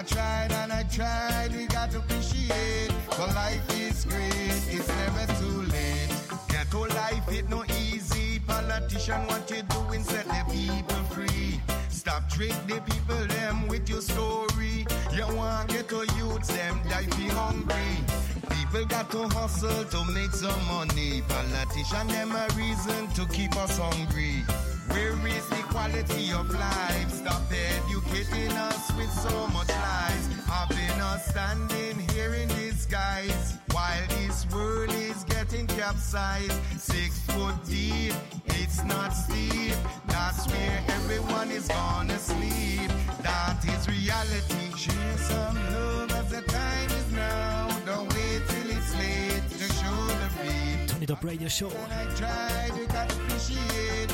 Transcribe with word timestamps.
I 0.00 0.02
tried 0.02 0.50
and 0.52 0.72
I 0.72 0.82
tried, 0.84 1.54
we 1.54 1.66
got 1.66 1.90
to 1.90 1.98
appreciate. 1.98 2.90
For 3.12 3.26
life 3.34 3.68
is 3.78 4.06
great, 4.06 4.64
it's 4.72 4.88
never 4.88 5.26
too 5.34 5.60
late. 5.70 6.08
Ghetto 6.48 6.86
life, 6.86 7.30
it 7.30 7.50
no 7.50 7.64
easy. 7.78 8.40
Politician, 8.46 9.26
what 9.26 9.50
you 9.50 9.60
doing, 9.60 10.02
set 10.02 10.24
the 10.24 10.42
people 10.50 11.04
free. 11.12 11.60
Stop 11.90 12.30
trick 12.30 12.54
the 12.66 12.80
people 12.80 13.26
them 13.26 13.68
with 13.68 13.90
your 13.90 14.00
story. 14.00 14.86
You 15.12 15.36
want 15.36 15.68
ghetto 15.68 16.00
youths 16.16 16.48
them 16.48 16.80
die 16.88 17.04
be 17.18 17.28
hungry. 17.28 18.00
People 18.48 18.86
got 18.86 19.10
to 19.10 19.28
hustle 19.28 19.84
to 19.84 20.12
make 20.12 20.30
some 20.30 20.64
money. 20.68 21.20
Politician 21.28 22.06
them 22.06 22.32
a 22.32 22.48
reason 22.56 23.06
to 23.08 23.26
keep 23.26 23.54
us 23.54 23.76
hungry. 23.76 24.44
Where 24.92 25.26
is 25.26 25.46
the 25.48 25.62
quality 25.70 26.32
of 26.32 26.50
life? 26.50 27.10
Stop 27.10 27.42
educating 27.52 28.52
us 28.52 28.92
with 28.96 29.10
so 29.12 29.46
much 29.48 29.68
lies. 29.68 30.28
Having 30.46 31.00
us 31.00 31.26
standing 31.26 31.98
here 32.10 32.34
in 32.34 32.48
disguise 32.48 33.56
while 33.72 34.06
this 34.08 34.46
world 34.52 34.92
is 34.92 35.22
getting 35.24 35.66
capsized. 35.68 36.58
Six 36.78 37.20
foot 37.20 37.54
deep, 37.66 38.14
it's 38.46 38.82
not 38.84 39.10
steep. 39.10 39.74
That's 40.08 40.48
where 40.48 40.84
everyone 40.88 41.50
is 41.50 41.68
gonna 41.68 42.18
sleep. 42.18 42.90
That 43.22 43.58
is 43.64 43.88
reality. 43.88 44.76
Share 44.76 45.18
some 45.18 45.56
love 45.74 46.10
as 46.12 46.30
the 46.30 46.42
time 46.42 46.90
is 46.90 47.12
now. 47.12 47.68
Don't 47.86 48.08
wait 48.14 48.42
till 48.48 48.70
it's 48.76 48.92
late 48.96 49.44
to 49.60 49.66
show 49.80 50.00
the 50.22 50.30
feet. 50.40 50.88
Turn 50.88 51.02
it 51.02 51.10
up 51.10 51.22
radio 51.22 51.48
show. 51.48 51.68
I 51.68 52.04
got 52.18 53.06
to 53.06 53.14
appreciate. 53.14 54.09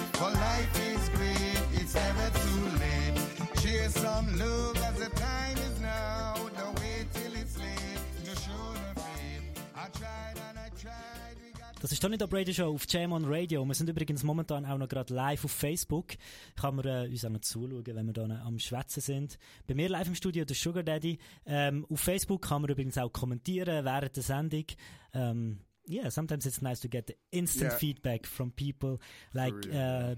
Das 11.80 11.92
ist 11.92 12.00
Tony 12.02 12.16
Top 12.18 12.32
Radio 12.32 12.52
Show 12.54 12.74
auf 12.74 12.84
Jam 12.88 13.12
on 13.12 13.24
Radio. 13.26 13.64
Wir 13.64 13.74
sind 13.74 13.88
übrigens 13.88 14.22
momentan 14.24 14.64
auch 14.64 14.78
noch 14.78 14.88
gerade 14.88 15.14
live 15.14 15.44
auf 15.44 15.52
Facebook. 15.52 16.14
Kann 16.56 16.76
man 16.76 16.86
äh, 16.86 17.08
uns 17.08 17.24
auch 17.24 17.30
noch 17.30 17.40
zuschauen, 17.40 17.84
wenn 17.86 18.06
wir 18.06 18.12
da 18.12 18.24
am 18.44 18.58
Schwätzen 18.58 19.00
sind. 19.00 19.38
Bei 19.66 19.74
mir 19.74 19.88
live 19.88 20.08
im 20.08 20.14
Studio 20.14 20.44
der 20.44 20.56
Sugar 20.56 20.82
Daddy. 20.82 21.18
Ähm, 21.44 21.86
auf 21.90 22.00
Facebook 22.00 22.42
kann 22.42 22.62
man 22.62 22.70
übrigens 22.70 22.98
auch 22.98 23.12
kommentieren 23.12 23.84
während 23.84 24.16
der 24.16 24.22
Sendung. 24.22 24.64
Ähm, 25.12 25.60
yeah, 25.88 26.10
sometimes 26.10 26.46
it's 26.46 26.62
nice 26.62 26.80
to 26.80 26.88
get 26.88 27.16
instant 27.30 27.70
Yeah. 27.72 27.78
feedback 27.78 28.26
from 28.26 28.50
people. 28.52 28.98
Like, 29.32 29.54
uh, 29.72 30.16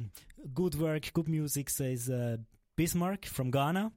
good 0.54 0.78
work, 0.78 1.12
good 1.12 1.28
music 1.28 1.68
says 1.70 2.08
uh, 2.08 2.38
Bismarck 2.76 3.26
from 3.26 3.50
Ghana. 3.50 3.92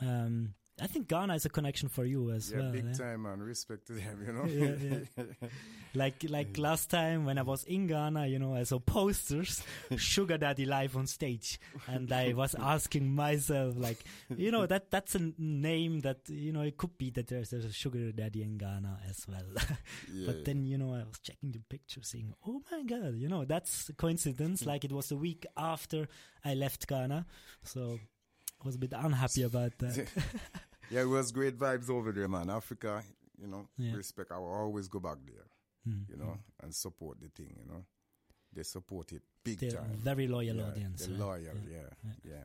Um, 0.00 0.54
I 0.80 0.86
think 0.86 1.06
Ghana 1.08 1.34
is 1.34 1.44
a 1.44 1.50
connection 1.50 1.88
for 1.88 2.04
you 2.04 2.30
as. 2.30 2.50
Yeah, 2.50 2.60
well. 2.60 2.72
big 2.72 2.86
eh? 2.88 2.92
time, 2.94 3.22
man. 3.22 3.40
Respect 3.40 3.86
to 3.88 3.92
them, 3.92 4.24
you 4.26 4.32
know. 4.32 4.44
Yeah, 4.52 5.04
yeah. 5.16 5.48
like 5.94 6.24
like 6.28 6.56
last 6.56 6.88
time 6.88 7.24
when 7.24 7.38
I 7.38 7.42
was 7.42 7.64
in 7.64 7.86
Ghana, 7.86 8.26
you 8.26 8.38
know, 8.38 8.54
I 8.54 8.62
saw 8.62 8.78
posters, 8.78 9.62
Sugar 9.96 10.38
Daddy 10.38 10.64
live 10.64 10.96
on 10.96 11.06
stage, 11.06 11.60
and 11.86 12.10
I 12.10 12.32
was 12.32 12.54
asking 12.54 13.14
myself, 13.14 13.74
like, 13.76 14.02
you 14.34 14.50
know, 14.50 14.66
that 14.66 14.90
that's 14.90 15.14
a 15.14 15.32
name 15.38 16.00
that 16.00 16.20
you 16.28 16.52
know 16.52 16.62
it 16.62 16.76
could 16.78 16.96
be 16.96 17.10
that 17.10 17.28
there's 17.28 17.52
a 17.52 17.72
Sugar 17.72 18.10
Daddy 18.12 18.42
in 18.42 18.56
Ghana 18.56 19.00
as 19.08 19.26
well. 19.28 19.44
Yeah. 20.12 20.26
but 20.26 20.44
then 20.44 20.64
you 20.64 20.78
know 20.78 20.94
I 20.94 21.04
was 21.04 21.18
checking 21.22 21.52
the 21.52 21.60
picture, 21.60 22.00
saying, 22.02 22.34
oh 22.46 22.62
my 22.70 22.82
god, 22.82 23.16
you 23.16 23.28
know, 23.28 23.44
that's 23.44 23.88
a 23.88 23.92
coincidence. 23.92 24.64
like 24.66 24.84
it 24.84 24.92
was 24.92 25.08
the 25.08 25.16
week 25.16 25.46
after 25.56 26.08
I 26.44 26.54
left 26.54 26.86
Ghana, 26.86 27.26
so 27.62 27.98
was 28.64 28.74
a 28.76 28.78
bit 28.78 28.92
unhappy 28.94 29.42
about 29.42 29.76
that. 29.78 30.06
yeah, 30.90 31.02
it 31.02 31.08
was 31.08 31.32
great 31.32 31.58
vibes 31.58 31.90
over 31.90 32.12
there, 32.12 32.28
man. 32.28 32.50
Africa, 32.50 33.02
you 33.40 33.48
know, 33.48 33.66
Yeah. 33.76 33.94
respect. 33.96 34.30
I 34.32 34.38
will 34.38 34.52
always 34.52 34.88
go 34.88 35.00
back 35.00 35.18
there, 35.26 35.46
Mm, 35.88 36.08
you 36.08 36.16
know, 36.16 36.38
and 36.62 36.74
support 36.74 37.18
the 37.20 37.28
thing, 37.28 37.56
you 37.58 37.66
know. 37.72 37.84
They 38.52 38.62
support 38.62 39.12
it 39.12 39.22
big 39.42 39.58
They're 39.58 39.72
time. 39.72 39.94
very 39.96 40.28
loyal 40.28 40.56
yeah, 40.56 40.62
audience. 40.64 41.06
They're 41.06 41.16
yeah. 41.16 41.24
loyal, 41.24 41.40
Yeah. 41.42 41.88
yeah, 42.04 42.12
yeah. 42.24 42.44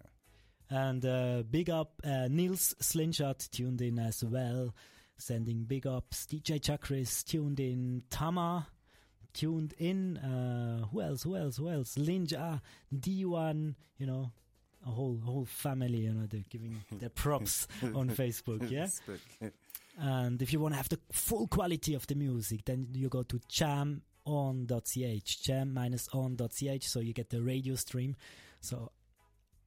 And 0.69 1.05
uh, 1.05 1.43
big 1.49 1.69
up 1.69 2.01
uh, 2.03 2.27
Nils 2.29 2.75
Slingshot 2.79 3.39
tuned 3.51 3.81
in 3.81 3.99
as 3.99 4.23
well. 4.23 4.73
Sending 5.17 5.63
big 5.65 5.85
ups. 5.87 6.25
DJ 6.25 6.59
Chakris 6.61 7.23
tuned 7.23 7.59
in. 7.59 8.03
Tama 8.09 8.67
tuned 9.33 9.73
in. 9.77 10.17
Uh, 10.17 10.85
who 10.87 11.01
else? 11.01 11.23
Who 11.23 11.35
else? 11.35 11.57
Who 11.57 11.69
else? 11.69 11.95
Linja, 11.97 12.61
D1, 12.93 13.75
you 13.97 14.05
know, 14.07 14.31
a 14.87 14.91
whole 14.91 15.19
whole 15.25 15.45
family, 15.45 15.99
you 15.99 16.13
know, 16.13 16.25
they're 16.27 16.43
giving 16.49 16.81
their 16.91 17.09
props 17.23 17.67
on 17.81 18.09
Facebook, 18.09 18.69
yeah? 18.69 18.87
And 19.99 20.41
if 20.41 20.53
you 20.53 20.59
want 20.59 20.73
to 20.73 20.77
have 20.77 20.89
the 20.89 20.99
full 21.11 21.47
quality 21.47 21.93
of 21.95 22.05
the 22.07 22.15
music, 22.15 22.65
then 22.65 22.87
you 22.93 23.09
go 23.09 23.23
to 23.23 23.39
jam-on.ch, 23.47 25.41
jam-on.ch, 25.43 26.83
so 26.83 26.99
you 26.99 27.13
get 27.13 27.29
the 27.31 27.41
radio 27.41 27.75
stream. 27.75 28.15
So 28.61 28.91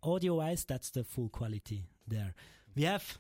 audio-wise, 0.02 0.64
that's 0.64 0.90
the 0.90 1.02
full 1.04 1.28
quality 1.30 1.84
there. 2.06 2.34
We 2.76 2.84
have 2.84 3.18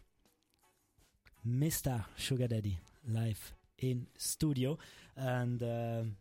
Mr. 1.46 2.04
Sugar 2.16 2.46
Daddy 2.46 2.78
live 3.08 3.54
in 3.78 4.06
studio, 4.16 4.78
and 5.16 5.62
um, 5.62 6.16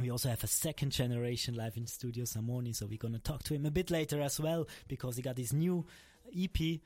we 0.00 0.10
also 0.10 0.28
have 0.28 0.42
a 0.42 0.46
second 0.48 0.90
generation 0.92 1.54
live 1.54 1.76
in 1.76 1.86
studio, 1.86 2.24
Samoni. 2.24 2.74
So 2.74 2.86
we're 2.86 2.98
gonna 2.98 3.18
talk 3.18 3.42
to 3.44 3.54
him 3.54 3.66
a 3.66 3.70
bit 3.70 3.90
later 3.90 4.20
as 4.20 4.40
well 4.40 4.66
because 4.88 5.16
he 5.16 5.22
got 5.22 5.36
his 5.38 5.52
new 5.52 5.84
EP 6.36 6.80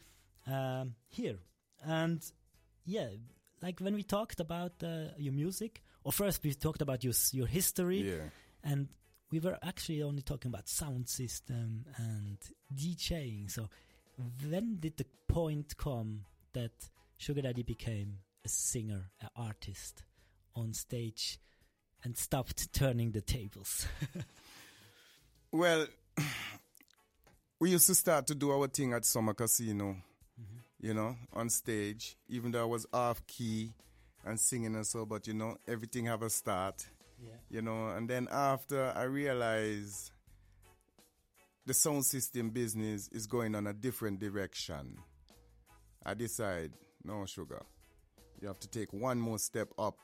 um, 0.47 0.94
here, 1.09 1.39
and 1.84 2.21
yeah, 2.84 3.09
like 3.62 3.81
when 3.81 3.95
we 3.95 4.03
talked 4.03 4.41
about 4.41 4.72
uh, 4.83 5.09
your 5.19 5.33
music, 5.33 5.83
or 6.05 6.12
first 6.12 6.43
we 6.45 6.55
talked 6.55 6.83
about 6.83 7.03
your 7.05 7.15
your 7.33 7.47
history, 7.47 8.00
Yeah. 8.09 8.28
and 8.65 8.89
we 9.31 9.41
were 9.41 9.59
actually 9.62 10.03
only 10.03 10.22
talking 10.22 10.49
about 10.50 10.69
sound 10.69 11.09
system 11.09 11.84
and 11.97 12.39
DJing. 12.75 13.50
So 13.50 13.69
when 14.49 14.78
did 14.78 14.97
the 14.97 15.06
point 15.28 15.77
come 15.77 16.25
that 16.53 16.72
Sugar 17.19 17.43
Daddy 17.43 17.62
became 17.65 18.19
a 18.45 18.49
singer, 18.49 19.11
an 19.21 19.28
artist 19.37 20.05
on 20.55 20.72
stage, 20.75 21.39
and 22.06 22.17
stopped 22.17 22.72
turning 22.72 23.11
the 23.11 23.21
tables? 23.21 23.87
Well, 25.53 25.87
we 27.61 27.71
used 27.71 27.87
to 27.87 27.94
start 27.94 28.27
to 28.27 28.34
do 28.34 28.50
our 28.50 28.67
thing 28.67 28.93
at 28.93 29.06
Summer 29.06 29.33
Casino, 29.33 29.97
mm-hmm. 30.39 30.87
you 30.87 30.93
know, 30.93 31.16
on 31.33 31.49
stage, 31.49 32.16
even 32.28 32.50
though 32.50 32.61
I 32.61 32.66
was 32.66 32.84
off 32.93 33.27
key 33.27 33.72
and 34.25 34.39
singing 34.39 34.75
and 34.75 34.87
so, 34.87 35.06
but 35.06 35.27
you 35.27 35.33
know, 35.33 35.56
everything 35.66 36.06
have 36.06 36.21
a 36.22 36.28
start, 36.28 36.87
yeah. 37.22 37.31
you 37.49 37.62
know, 37.62 37.89
and 37.91 38.11
then 38.11 38.28
after 38.31 38.93
I 38.95 39.05
realized 39.05 40.11
the 41.65 41.72
sound 41.72 42.05
system 42.05 42.50
business 42.50 43.09
is 43.09 43.27
going 43.27 43.55
on 43.55 43.66
a 43.66 43.72
different 43.72 44.19
direction. 44.19 44.99
I 46.05 46.12
decide, 46.15 46.72
no 47.03 47.25
sugar, 47.25 47.62
you 48.43 48.49
have 48.49 48.61
to 48.61 48.69
take 48.69 48.93
one 48.93 49.19
more 49.19 49.39
step 49.39 49.69
up, 49.78 49.97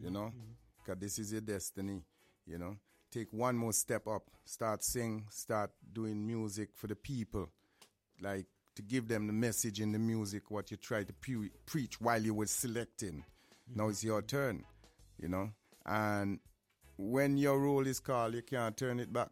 you 0.00 0.06
mm-hmm. 0.06 0.14
know, 0.14 0.26
mm-hmm. 0.26 0.52
Because 0.84 1.00
this 1.00 1.18
is 1.18 1.32
your 1.32 1.40
destiny, 1.40 2.02
you 2.46 2.58
know. 2.58 2.76
Take 3.10 3.32
one 3.32 3.56
more 3.56 3.72
step 3.72 4.06
up, 4.06 4.30
start 4.44 4.82
sing, 4.82 5.26
start 5.30 5.70
doing 5.92 6.26
music 6.26 6.70
for 6.74 6.86
the 6.86 6.96
people, 6.96 7.50
like 8.20 8.46
to 8.74 8.82
give 8.82 9.06
them 9.08 9.26
the 9.26 9.32
message 9.32 9.80
in 9.80 9.92
the 9.92 9.98
music 9.98 10.50
what 10.50 10.70
you 10.70 10.76
try 10.76 11.04
to 11.04 11.12
pre- 11.12 11.50
preach 11.66 12.00
while 12.00 12.22
you 12.22 12.34
were 12.34 12.46
selecting. 12.46 13.24
Mm-hmm. 13.70 13.78
Now 13.78 13.88
it's 13.88 14.02
your 14.02 14.22
turn, 14.22 14.64
you 15.20 15.28
know. 15.28 15.50
And 15.84 16.40
when 16.96 17.36
your 17.36 17.58
role 17.58 17.86
is 17.86 18.00
called, 18.00 18.34
you 18.34 18.42
can't 18.42 18.76
turn 18.76 18.98
it 19.00 19.12
back. 19.12 19.30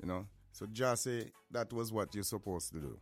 You 0.00 0.08
know? 0.08 0.26
So 0.52 0.66
just 0.66 1.04
say 1.04 1.30
that 1.52 1.72
was 1.72 1.92
what 1.92 2.14
you're 2.14 2.24
supposed 2.24 2.72
to 2.72 2.80
do. 2.80 2.98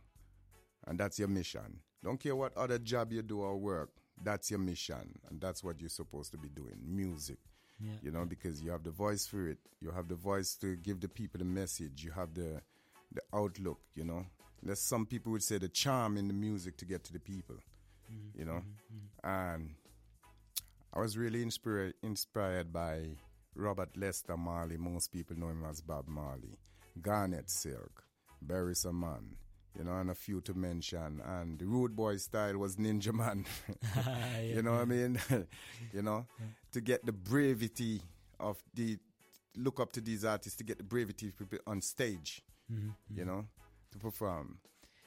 And 0.85 0.99
that's 0.99 1.17
your 1.17 1.27
mission. 1.27 1.79
Don't 2.03 2.19
care 2.19 2.35
what 2.35 2.55
other 2.55 2.77
job 2.77 3.11
you 3.11 3.21
do 3.21 3.41
or 3.41 3.57
work. 3.57 3.89
That's 4.23 4.49
your 4.49 4.59
mission. 4.59 5.19
And 5.29 5.39
that's 5.39 5.63
what 5.63 5.79
you're 5.79 5.89
supposed 5.89 6.31
to 6.31 6.37
be 6.37 6.49
doing. 6.49 6.77
Music. 6.83 7.37
Yeah. 7.81 7.91
You 8.01 8.11
know, 8.11 8.25
because 8.25 8.61
you 8.61 8.71
have 8.71 8.83
the 8.83 8.91
voice 8.91 9.25
for 9.25 9.47
it. 9.47 9.57
You 9.79 9.91
have 9.91 10.07
the 10.07 10.15
voice 10.15 10.55
to 10.55 10.75
give 10.75 10.99
the 10.99 11.07
people 11.07 11.39
the 11.39 11.45
message. 11.45 12.03
You 12.03 12.11
have 12.11 12.33
the 12.33 12.61
the 13.11 13.21
outlook, 13.33 13.79
you 13.95 14.03
know. 14.03 14.25
There's 14.61 14.81
some 14.81 15.05
people 15.05 15.31
would 15.31 15.43
say 15.43 15.57
the 15.57 15.69
charm 15.69 16.17
in 16.17 16.27
the 16.27 16.33
music 16.33 16.77
to 16.77 16.85
get 16.85 17.03
to 17.05 17.13
the 17.13 17.19
people. 17.19 17.55
Mm-hmm. 18.11 18.39
You 18.39 18.45
know? 18.45 18.61
Mm-hmm. 18.61 19.29
Mm-hmm. 19.29 19.57
And 19.57 19.75
I 20.93 20.99
was 20.99 21.17
really 21.17 21.41
inspired 21.41 21.93
inspired 22.03 22.73
by 22.73 23.17
Robert 23.55 23.95
Nesta 23.95 24.35
Marley. 24.35 24.77
Most 24.77 25.11
people 25.11 25.37
know 25.37 25.47
him 25.49 25.63
as 25.69 25.81
Bob 25.81 26.07
Marley. 26.07 26.57
Garnet 27.01 27.49
Silk, 27.49 28.03
Barry 28.41 28.75
Saman, 28.75 29.37
you 29.79 29.85
know, 29.85 29.97
and 29.97 30.11
a 30.11 30.15
few 30.15 30.41
to 30.41 30.53
mention. 30.53 31.21
And 31.25 31.57
the 31.57 31.65
Rude 31.65 31.95
Boy 31.95 32.17
style 32.17 32.57
was 32.57 32.75
Ninjaman. 32.75 33.45
you 34.43 34.61
know 34.61 34.73
what 34.73 34.81
I 34.81 34.85
mean? 34.85 35.19
you 35.93 36.01
know, 36.01 36.25
to 36.73 36.81
get 36.81 37.05
the 37.05 37.13
brevity 37.13 38.01
of 38.39 38.61
the 38.73 38.97
look 39.55 39.79
up 39.79 39.93
to 39.93 40.01
these 40.01 40.25
artists 40.25 40.57
to 40.57 40.63
get 40.63 40.77
the 40.77 40.83
people 40.83 41.57
on 41.65 41.81
stage. 41.81 42.41
Mm-hmm, 42.71 42.89
you 43.17 43.25
know, 43.25 43.45
to 43.91 43.97
perform. 43.97 44.59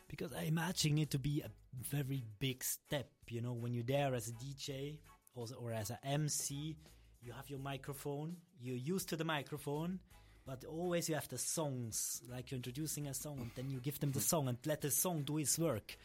Because 0.08 0.32
I 0.32 0.42
imagine 0.42 0.98
it 0.98 1.10
to 1.10 1.19
be 1.19 1.42
a 1.42 1.50
very 1.88 2.24
big 2.40 2.64
step, 2.64 3.08
you 3.28 3.40
know, 3.40 3.52
when 3.52 3.72
you're 3.72 3.84
there 3.84 4.14
as 4.14 4.28
a 4.28 4.32
DJ 4.32 4.98
or, 5.34 5.46
or 5.58 5.72
as 5.72 5.90
an 5.90 5.98
MC, 6.04 6.76
you 7.22 7.32
have 7.32 7.48
your 7.48 7.60
microphone, 7.60 8.36
you're 8.60 8.76
used 8.76 9.08
to 9.10 9.16
the 9.16 9.24
microphone, 9.24 10.00
but 10.47 10.65
always 10.65 11.09
you 11.09 11.15
have 11.15 11.29
the 11.29 11.39
songs, 11.39 12.23
like 12.31 12.50
you're 12.50 12.56
introducing 12.56 13.06
a 13.06 13.15
song 13.15 13.39
and 13.41 13.50
then 13.55 13.71
you 13.71 13.79
give 13.81 14.00
them 14.00 14.12
the 14.12 14.21
song 14.21 14.49
and 14.49 14.59
let 14.67 14.81
the 14.81 14.91
song 14.91 15.23
do 15.23 15.39
its 15.39 15.59
work. 15.59 15.97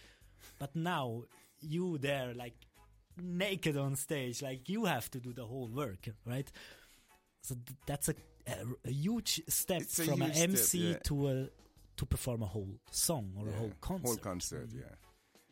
But 0.60 0.76
now 0.76 1.24
you 1.62 1.98
there, 1.98 2.34
like 2.36 2.54
naked 3.20 3.78
on 3.78 3.96
stage, 3.96 4.42
like 4.44 4.70
you 4.70 4.86
have 4.86 5.10
to 5.12 5.20
do 5.20 5.34
the 5.34 5.46
whole 5.46 5.68
work, 5.68 6.10
right? 6.26 6.50
So 7.42 7.56
th- 7.56 7.78
that's 7.86 8.10
a, 8.10 8.16
a, 8.48 8.56
a 8.86 8.92
huge 8.92 9.42
step 9.48 9.82
It's 9.82 10.04
from 10.04 10.22
an 10.22 10.32
huge 10.32 10.36
step, 10.36 10.50
MC 10.50 10.90
yeah. 10.92 10.98
to 11.06 11.28
a 11.30 11.48
to 11.98 12.06
perform 12.06 12.44
a 12.44 12.46
whole 12.46 12.76
song 12.92 13.32
or 13.40 13.48
a 13.48 13.52
Yeah, 13.52 13.58
whole 13.58 13.74
concert. 13.82 14.04
Mm. 14.04 14.08
Whole 14.08 14.18
concert, 14.18 14.70
yeah. 14.72 14.82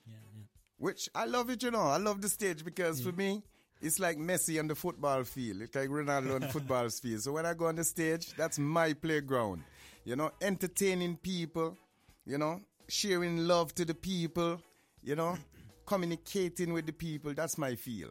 Yeah, 0.05 0.13
yeah. 0.35 0.43
Which 0.77 1.09
I 1.15 1.25
love 1.25 1.49
it, 1.49 1.63
you 1.63 1.71
know. 1.71 1.81
I 1.81 1.97
love 1.97 2.21
the 2.21 2.29
stage 2.29 2.63
because 2.63 3.01
for 3.01 3.11
me, 3.11 3.41
it's 3.81 3.99
like 3.99 4.17
Messi 4.17 4.59
on 4.59 4.67
the 4.67 4.75
football 4.75 5.23
field. 5.23 5.61
It's 5.61 5.75
like 5.75 5.89
Ronaldo 5.89 6.35
on 6.35 6.41
the 6.41 6.47
football 6.47 6.89
field. 6.89 7.21
So 7.21 7.33
when 7.33 7.45
I 7.45 7.53
go 7.53 7.65
on 7.67 7.75
the 7.75 7.83
stage, 7.83 8.33
that's 8.35 8.57
my 8.59 8.93
playground. 8.93 9.63
You 10.05 10.15
know, 10.15 10.31
entertaining 10.41 11.17
people, 11.17 11.77
you 12.25 12.37
know, 12.37 12.61
sharing 12.87 13.47
love 13.47 13.73
to 13.75 13.85
the 13.85 13.95
people, 13.95 14.61
you 15.03 15.15
know, 15.15 15.37
communicating 15.85 16.73
with 16.73 16.85
the 16.85 16.93
people. 16.93 17.33
That's 17.33 17.57
my 17.57 17.75
feel. 17.75 18.09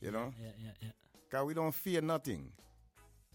You 0.00 0.12
know, 0.12 0.32
yeah, 0.40 0.50
yeah, 0.62 0.70
yeah. 0.80 0.88
because 1.28 1.44
we 1.44 1.54
don't 1.54 1.74
fear 1.74 2.00
nothing. 2.00 2.52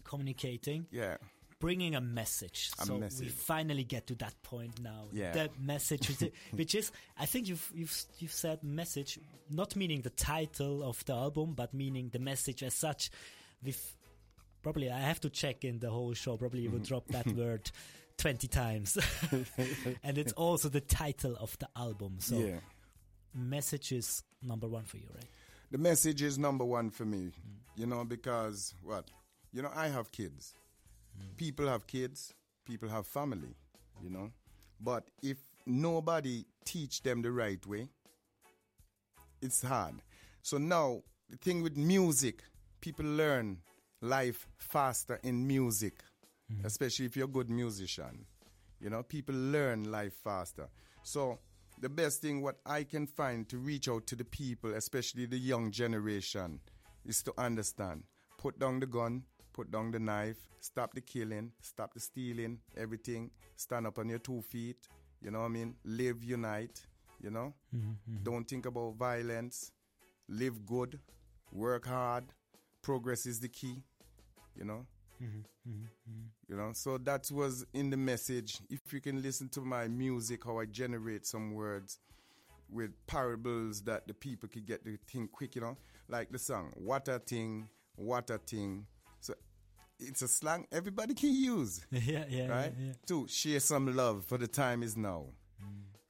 Communicating, 0.02 0.86
Yeah. 0.90 1.16
Bringing 1.64 1.94
a 1.94 2.00
message. 2.00 2.70
A 2.78 2.84
so 2.84 2.96
we 2.96 3.28
finally 3.28 3.84
get 3.84 4.06
to 4.08 4.14
that 4.16 4.34
point 4.42 4.82
now. 4.82 5.08
Yeah. 5.12 5.32
The 5.32 5.50
message, 5.58 6.06
which 6.52 6.74
is- 6.74 6.92
I 7.18 7.24
think 7.24 7.48
you've 7.48 7.70
you've 7.74 8.04
you've 8.18 8.32
said 8.32 8.62
message, 8.62 9.18
not 9.48 9.74
meaning 9.74 10.02
the 10.02 10.10
title 10.10 10.82
of 10.82 11.02
the 11.06 11.14
album, 11.14 11.54
but 11.54 11.72
meaning 11.72 12.10
the 12.12 12.18
message 12.18 12.62
as 12.62 12.74
such. 12.74 13.10
With 13.62 13.96
probably, 14.62 14.90
I 14.90 15.00
have 15.00 15.20
to 15.20 15.30
check 15.30 15.64
in 15.64 15.78
the 15.78 15.90
whole 15.90 16.12
show. 16.12 16.36
Probably 16.36 16.60
you 16.60 16.70
will 16.70 16.80
mm-hmm. 16.80 17.00
drop 17.00 17.06
that 17.08 17.26
word. 17.42 17.70
20 18.16 18.46
times 18.46 18.96
and 20.04 20.18
it's 20.18 20.32
also 20.34 20.68
the 20.68 20.80
title 20.80 21.34
of 21.40 21.58
the 21.58 21.68
album 21.76 22.14
so 22.20 22.38
yeah. 22.38 22.60
message 23.34 23.90
is 23.90 24.22
number 24.40 24.68
one 24.68 24.84
for 24.84 24.98
you 24.98 25.08
right 25.12 25.26
The 25.72 25.78
message 25.78 26.22
is 26.22 26.38
number 26.38 26.64
one 26.64 26.90
for 26.90 27.04
me, 27.04 27.32
mm. 27.32 27.32
you 27.74 27.86
know, 27.86 28.04
because 28.04 28.72
what? 28.84 29.10
You 29.52 29.62
know, 29.62 29.72
I 29.74 29.88
have 29.88 30.12
kids. 30.12 30.54
People 31.36 31.68
have 31.68 31.86
kids, 31.86 32.32
people 32.64 32.88
have 32.88 33.06
family, 33.06 33.56
you 34.02 34.10
know. 34.10 34.30
But 34.80 35.08
if 35.22 35.38
nobody 35.66 36.44
teach 36.64 37.02
them 37.02 37.22
the 37.22 37.32
right 37.32 37.64
way, 37.66 37.88
it's 39.40 39.62
hard. 39.62 39.94
So 40.42 40.58
now, 40.58 41.02
the 41.28 41.36
thing 41.36 41.62
with 41.62 41.76
music, 41.76 42.42
people 42.80 43.06
learn 43.06 43.58
life 44.00 44.46
faster 44.58 45.18
in 45.22 45.46
music, 45.46 46.02
mm-hmm. 46.52 46.66
especially 46.66 47.06
if 47.06 47.16
you're 47.16 47.24
a 47.24 47.28
good 47.28 47.50
musician. 47.50 48.26
You 48.80 48.90
know, 48.90 49.02
people 49.02 49.34
learn 49.34 49.90
life 49.90 50.14
faster. 50.22 50.68
So 51.02 51.38
the 51.80 51.88
best 51.88 52.20
thing 52.20 52.42
what 52.42 52.58
I 52.66 52.84
can 52.84 53.06
find 53.06 53.48
to 53.48 53.58
reach 53.58 53.88
out 53.88 54.06
to 54.08 54.16
the 54.16 54.24
people, 54.24 54.74
especially 54.74 55.26
the 55.26 55.38
young 55.38 55.70
generation, 55.70 56.60
is 57.04 57.22
to 57.22 57.32
understand. 57.38 58.04
Put 58.38 58.58
down 58.58 58.80
the 58.80 58.86
gun, 58.86 59.24
put 59.54 59.70
down 59.70 59.90
the 59.90 59.98
knife, 59.98 60.36
stop 60.60 60.92
the 60.94 61.00
killing, 61.00 61.52
stop 61.62 61.94
the 61.94 62.00
stealing, 62.00 62.58
everything. 62.76 63.30
Stand 63.56 63.86
up 63.86 63.98
on 63.98 64.08
your 64.08 64.18
two 64.18 64.42
feet. 64.42 64.88
You 65.22 65.30
know 65.30 65.40
what 65.40 65.46
I 65.46 65.48
mean? 65.48 65.76
Live 65.84 66.22
unite. 66.22 66.82
You 67.22 67.30
know? 67.30 67.54
Mm-hmm. 67.74 68.22
Don't 68.22 68.46
think 68.46 68.66
about 68.66 68.96
violence. 68.96 69.72
Live 70.28 70.66
good. 70.66 70.98
Work 71.52 71.86
hard. 71.86 72.24
Progress 72.82 73.24
is 73.24 73.40
the 73.40 73.48
key. 73.48 73.82
You 74.56 74.64
know? 74.64 74.86
Mm-hmm. 75.22 75.70
Mm-hmm. 75.70 76.26
You 76.48 76.56
know, 76.56 76.72
so 76.74 76.98
that 76.98 77.30
was 77.32 77.64
in 77.72 77.88
the 77.90 77.96
message. 77.96 78.58
If 78.68 78.92
you 78.92 79.00
can 79.00 79.22
listen 79.22 79.48
to 79.50 79.60
my 79.60 79.88
music, 79.88 80.44
how 80.44 80.58
I 80.58 80.66
generate 80.66 81.24
some 81.24 81.54
words 81.54 81.98
with 82.70 82.90
parables 83.06 83.82
that 83.82 84.06
the 84.06 84.14
people 84.14 84.48
could 84.48 84.66
get 84.66 84.84
the 84.84 84.98
thing 85.10 85.28
quick, 85.30 85.54
you 85.54 85.60
know, 85.60 85.76
like 86.08 86.30
the 86.30 86.38
song 86.38 86.72
"What 86.74 87.08
a 87.08 87.18
Thing, 87.18 87.68
What 87.94 88.30
a 88.30 88.38
Thing." 88.38 88.86
It's 90.08 90.22
a 90.22 90.28
slang 90.28 90.66
everybody 90.72 91.14
can 91.14 91.34
use, 91.34 91.84
yeah 91.90 92.24
yeah 92.28 92.48
right? 92.48 92.72
yeah, 92.78 92.86
yeah. 92.86 92.92
To 93.06 93.26
share 93.28 93.60
some 93.60 93.94
love 93.94 94.24
for 94.24 94.38
the 94.38 94.46
time 94.46 94.82
is 94.82 94.96
now, 94.96 95.26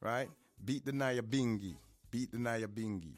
right? 0.01 0.29
Beat 0.65 0.85
the 0.85 0.93
Nyabinghi, 0.93 1.77
beat 2.11 2.33
the 2.33 2.39
Nyabinghi. 2.39 3.17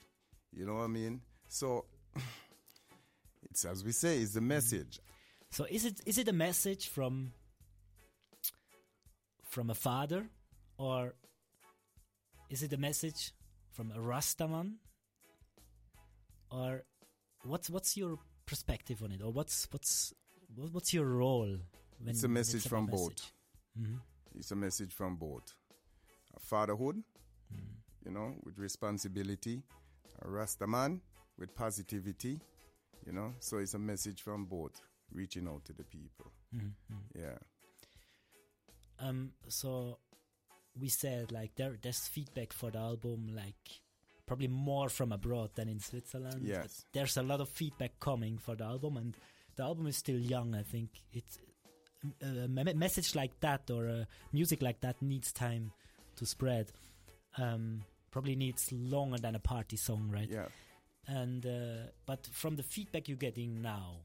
You 0.52 0.66
know 0.66 0.74
what 0.74 0.84
I 0.84 0.88
mean? 0.88 1.20
So 1.48 1.84
it's 3.50 3.64
as 3.64 3.84
we 3.84 3.92
say, 3.92 4.18
it's 4.18 4.32
the 4.32 4.40
mm-hmm. 4.40 4.48
message. 4.48 5.00
So 5.50 5.66
is 5.70 5.84
it 5.84 6.00
is 6.06 6.18
it 6.18 6.28
a 6.28 6.32
message 6.32 6.88
from 6.88 7.32
from 9.44 9.70
a 9.70 9.74
father, 9.74 10.26
or 10.76 11.14
is 12.50 12.62
it 12.62 12.72
a 12.72 12.76
message 12.76 13.32
from 13.72 13.90
a 13.90 13.98
Rastaman, 13.98 14.74
or 16.50 16.84
what's 17.44 17.70
what's 17.70 17.96
your 17.96 18.18
perspective 18.44 19.02
on 19.02 19.12
it, 19.12 19.22
or 19.22 19.32
what's 19.32 19.66
what's 19.70 20.12
what- 20.54 20.72
what's 20.72 20.92
your 20.94 21.06
role? 21.06 21.58
When 21.98 22.08
It's 22.08 22.22
a 22.24 22.28
message 22.28 22.66
about 22.66 22.70
from 22.70 22.86
both. 22.86 23.10
message? 23.10 23.32
Mhm. 23.78 24.00
It's 24.34 24.50
a 24.50 24.56
message 24.56 24.92
from 24.92 25.16
both 25.16 25.54
a 26.34 26.40
fatherhood, 26.40 27.02
Mm. 27.52 27.76
you 28.04 28.10
know, 28.10 28.38
with 28.44 28.58
responsibility, 28.58 29.62
a 30.20 30.26
Rastaman 30.26 31.00
with 31.38 31.54
positivity, 31.54 32.40
you 33.06 33.12
know. 33.12 33.34
So 33.40 33.58
it's 33.58 33.74
a 33.74 33.78
message 33.78 34.20
from 34.22 34.44
both, 34.46 34.80
reaching 35.10 35.48
out 35.48 35.64
to 35.66 35.72
the 35.72 35.84
people. 35.84 36.30
Mhm. 36.54 36.74
Yeah. 37.14 37.38
Um, 38.98 39.32
so 39.48 39.98
we 40.78 40.88
said 40.88 41.32
like 41.32 41.54
there 41.56 41.78
there's 41.80 42.06
feedback 42.08 42.52
for 42.52 42.70
the 42.70 42.78
album 42.78 43.28
like 43.34 43.80
probably 44.26 44.48
more 44.48 44.88
from 44.88 45.12
abroad 45.12 45.54
than 45.54 45.68
in 45.68 45.80
Switzerland. 45.80 46.42
Yes. 46.42 46.84
there's 46.92 47.16
a 47.16 47.22
lot 47.22 47.40
of 47.40 47.48
feedback 47.48 47.98
coming 48.00 48.38
for 48.38 48.56
the 48.56 48.64
album, 48.64 48.96
and 48.96 49.16
the 49.56 49.62
album 49.62 49.86
is 49.86 49.96
still 49.96 50.18
young. 50.18 50.54
I 50.54 50.62
think 50.62 50.90
it's 51.12 51.38
a, 52.22 52.48
message 52.48 53.14
like 53.14 53.38
that 53.40 53.70
or 53.70 53.86
a 53.86 54.06
music 54.32 54.62
like 54.62 54.80
that 54.80 55.00
needs 55.02 55.32
time 55.32 55.72
to 56.16 56.26
spread. 56.26 56.70
Um, 57.38 57.82
probably 58.10 58.36
needs 58.36 58.70
longer 58.72 59.18
than 59.18 59.34
a 59.34 59.38
party 59.40 59.76
song, 59.76 60.08
right? 60.12 60.28
Yeah. 60.30 60.46
And 61.06 61.44
uh, 61.46 61.88
but 62.06 62.26
from 62.32 62.56
the 62.56 62.62
feedback 62.62 63.08
you're 63.08 63.16
getting 63.16 63.62
now, 63.62 63.96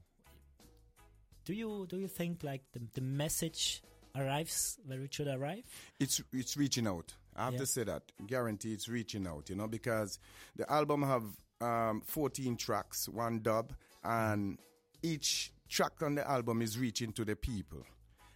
do 1.44 1.52
you 1.54 1.86
do 1.88 1.98
you 1.98 2.08
think 2.08 2.42
like 2.44 2.62
the 2.72 2.80
the 2.94 3.00
message 3.00 3.82
arrives 4.14 4.78
where 4.86 5.00
it 5.02 5.12
should 5.14 5.28
arrive? 5.28 5.64
It's 5.98 6.22
it's 6.32 6.56
reaching 6.56 6.86
out. 6.86 7.14
I 7.34 7.44
have 7.46 7.54
Yeah. 7.54 7.60
to 7.60 7.66
say 7.66 7.84
that. 7.84 8.02
Guarantee 8.26 8.72
it's 8.74 8.88
reaching 8.88 9.26
out, 9.26 9.48
you 9.48 9.56
know, 9.56 9.66
because 9.66 10.18
the 10.54 10.70
album 10.70 11.02
have 11.02 11.24
um, 11.62 12.02
14 12.02 12.56
tracks, 12.56 13.08
one 13.08 13.40
dub, 13.40 13.72
and 14.04 14.58
each 15.02 15.52
track 15.68 16.02
on 16.02 16.14
the 16.14 16.28
album 16.28 16.62
is 16.62 16.78
reaching 16.78 17.12
to 17.12 17.24
the 17.24 17.36
people. 17.36 17.84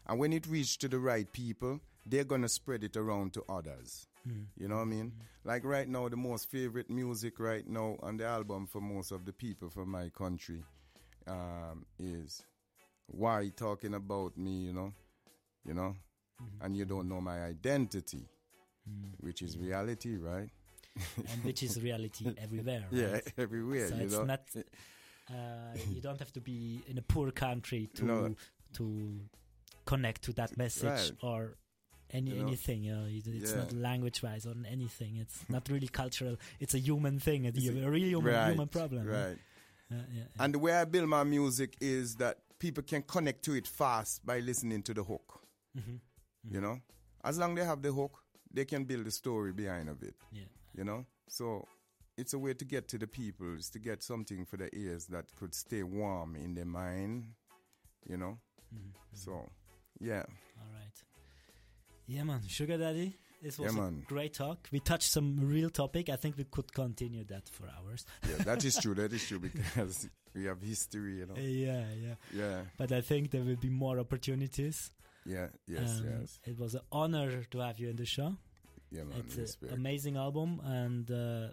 And 0.06 0.18
when 0.18 0.32
it 0.32 0.46
reaches 0.46 0.76
to 0.78 0.88
the 0.88 0.98
right 0.98 1.30
people, 1.32 1.80
they're 2.04 2.24
gonna 2.24 2.48
spread 2.48 2.84
it 2.84 2.96
around 2.96 3.32
to 3.34 3.42
others. 3.48 4.06
Hmm. 4.24 4.44
You 4.56 4.68
know 4.68 4.76
what 4.76 4.82
I 4.82 4.86
mean? 4.86 5.12
Like 5.44 5.64
right 5.64 5.88
now, 5.88 6.08
the 6.08 6.16
most 6.16 6.50
favorite 6.50 6.90
music 6.90 7.38
right 7.38 7.66
now 7.66 7.96
on 8.02 8.16
the 8.16 8.24
album 8.24 8.66
for 8.66 8.80
most 8.80 9.12
of 9.12 9.24
the 9.24 9.32
people 9.32 9.68
from 9.70 9.90
my 9.90 10.08
country 10.08 10.64
um, 11.26 11.86
is 11.98 12.42
"Why 13.06 13.50
Talking 13.54 13.94
About 13.94 14.36
Me," 14.36 14.50
you 14.50 14.72
know, 14.72 14.92
you 15.64 15.74
know, 15.74 15.96
hmm. 16.38 16.64
and 16.64 16.76
you 16.76 16.84
don't 16.84 17.08
know 17.08 17.20
my 17.20 17.42
identity, 17.44 18.28
hmm. 18.88 19.08
which 19.18 19.42
is 19.42 19.58
reality, 19.58 20.16
right? 20.16 20.48
and 21.16 21.44
which 21.44 21.62
is 21.62 21.80
reality 21.80 22.34
everywhere. 22.42 22.86
Yeah, 22.90 23.20
everywhere. 23.36 23.88
so 23.88 23.96
it's 23.96 24.12
know, 24.14 24.24
not. 24.24 24.40
Uh, 25.28 25.76
you 25.90 26.00
don't 26.06 26.18
have 26.18 26.32
to 26.32 26.40
be 26.40 26.82
in 26.86 26.98
a 26.98 27.02
poor 27.02 27.30
country 27.30 27.88
to 27.94 28.04
No. 28.04 28.34
to 28.74 29.20
connect 29.84 30.22
to 30.22 30.32
that 30.34 30.56
message 30.56 30.84
Right. 30.84 31.12
or 31.22 31.56
any 32.10 32.30
You 32.30 32.36
know? 32.42 32.46
anything. 32.48 32.84
You 32.84 32.94
know, 32.96 33.06
it's 33.08 33.50
Yeah. 33.52 33.56
not 33.58 33.72
language 33.72 34.22
wise 34.22 34.46
or 34.46 34.54
anything. 34.68 35.16
It's 35.16 35.48
not 35.50 35.68
really 35.68 35.88
cultural. 35.88 36.36
It's 36.60 36.74
a 36.74 36.78
human 36.78 37.18
thing. 37.18 37.44
It's 37.44 37.66
a, 37.66 37.84
a 37.84 37.90
real 37.90 38.08
human, 38.08 38.34
right, 38.34 38.48
human 38.50 38.68
problem. 38.68 39.06
right? 39.06 39.26
right? 39.28 39.38
Yeah, 39.90 40.02
yeah. 40.14 40.24
And 40.40 40.54
the 40.54 40.58
way 40.58 40.72
I 40.74 40.84
build 40.84 41.08
my 41.08 41.24
music 41.24 41.76
is 41.80 42.16
that 42.16 42.38
people 42.58 42.82
can 42.82 43.02
connect 43.02 43.44
to 43.44 43.54
it 43.54 43.66
fast 43.68 44.24
by 44.26 44.40
listening 44.40 44.82
to 44.82 44.94
the 44.94 45.04
hook. 45.04 45.40
Mhm. 45.76 46.00
You 46.50 46.60
know, 46.60 46.80
as 47.24 47.38
long 47.38 47.52
as 47.52 47.56
they 47.62 47.64
have 47.68 47.82
the 47.82 47.92
hook, 47.92 48.22
they 48.52 48.64
can 48.64 48.84
build 48.84 49.04
the 49.06 49.10
story 49.10 49.52
behind 49.52 49.88
of 49.88 50.02
it. 50.02 50.14
yeah. 50.32 50.44
You 50.74 50.84
know, 50.84 51.06
so 51.28 51.66
it's 52.16 52.32
a 52.34 52.38
way 52.38 52.54
to 52.54 52.64
get 52.64 52.88
to 52.88 52.98
the 52.98 53.06
people, 53.06 53.56
is 53.56 53.70
to 53.70 53.78
get 53.78 54.02
something 54.02 54.44
for 54.46 54.56
their 54.56 54.70
ears 54.72 55.06
that 55.06 55.34
could 55.36 55.54
stay 55.54 55.82
warm 55.82 56.36
in 56.36 56.54
their 56.54 56.64
mind. 56.66 57.34
You 58.08 58.16
know, 58.16 58.38
Mhm. 58.74 58.92
so 59.12 59.50
yeah, 60.00 60.24
All 60.60 60.72
right. 60.72 61.04
Yeah, 62.06 62.24
man. 62.24 62.42
Sugar 62.46 62.78
Daddy 62.78 63.16
This 63.42 63.58
was 63.58 63.74
Yeah, 63.76 63.88
a 63.88 63.90
great 64.08 64.32
talk. 64.32 64.68
We 64.72 64.80
touched 64.80 65.10
some 65.10 65.36
real 65.38 65.68
topic. 65.70 66.08
I 66.08 66.16
think 66.16 66.36
we 66.38 66.44
could 66.44 66.72
continue 66.72 67.22
that 67.24 67.48
for 67.50 67.68
hours. 67.68 68.06
Yeah, 68.28 68.38
that 68.44 68.64
is 68.64 68.76
true. 68.78 68.94
That 68.94 69.12
is 69.12 69.26
true 69.28 69.38
because 69.50 70.08
we 70.34 70.44
have 70.44 70.62
history, 70.62 71.18
you 71.18 71.26
know. 71.26 71.36
yeah, 71.36 71.92
yeah. 71.92 72.14
Yeah, 72.32 72.64
But 72.78 72.92
I 72.92 73.02
think 73.02 73.30
there 73.32 73.44
will 73.44 73.56
be 73.60 73.68
more 73.68 73.98
opportunities. 74.00 74.90
yeah, 75.26 75.48
yes, 75.66 76.00
Um, 76.00 76.06
yes. 76.08 76.40
It 76.46 76.56
was 76.58 76.74
an 76.76 76.80
honor 76.90 77.44
to 77.44 77.58
have 77.58 77.78
you 77.78 77.90
in 77.90 77.96
the 77.96 78.06
show. 78.06 78.36
Yeah, 78.90 79.04
man. 79.04 79.18
it's 79.28 79.58
an 79.60 79.74
amazing 79.74 80.16
album, 80.16 80.60
and 80.64 81.10
uh, 81.10 81.52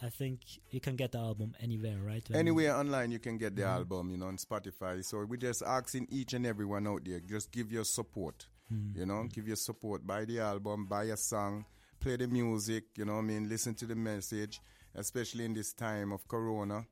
I 0.00 0.10
think 0.10 0.40
you 0.70 0.80
can 0.80 0.94
get 0.96 1.12
the 1.12 1.18
album 1.18 1.54
anywhere, 1.60 1.98
right? 1.98 2.28
When- 2.28 2.38
Anywhere 2.38 2.76
online 2.76 3.10
you 3.10 3.18
can 3.18 3.36
get 3.38 3.56
the 3.56 3.62
Mhm. 3.62 3.68
album, 3.78 4.10
you 4.10 4.16
know, 4.16 4.26
on 4.28 4.36
Spotify. 4.38 5.04
So 5.04 5.24
we're 5.24 5.36
just 5.36 5.62
asking 5.62 6.06
each 6.10 6.34
and 6.34 6.46
everyone 6.46 6.86
out 6.86 7.04
there, 7.04 7.20
just 7.20 7.50
give 7.50 7.72
your 7.72 7.84
support. 7.84 8.46
Mm. 8.72 8.96
You 8.96 9.06
know, 9.06 9.24
give 9.24 9.46
your 9.48 9.56
support. 9.56 10.06
Buy 10.06 10.24
the 10.24 10.40
album, 10.40 10.86
buy 10.86 11.04
a 11.04 11.16
song, 11.16 11.64
play 12.00 12.16
the 12.16 12.28
music, 12.28 12.84
you 12.96 13.04
know 13.04 13.14
what 13.14 13.20
I 13.24 13.26
mean? 13.26 13.48
Listen 13.48 13.74
to 13.76 13.86
the 13.86 13.96
message, 13.96 14.60
especially 14.94 15.44
in 15.46 15.54
this 15.54 15.72
time 15.72 16.12
of 16.12 16.28
Corona, 16.28 16.86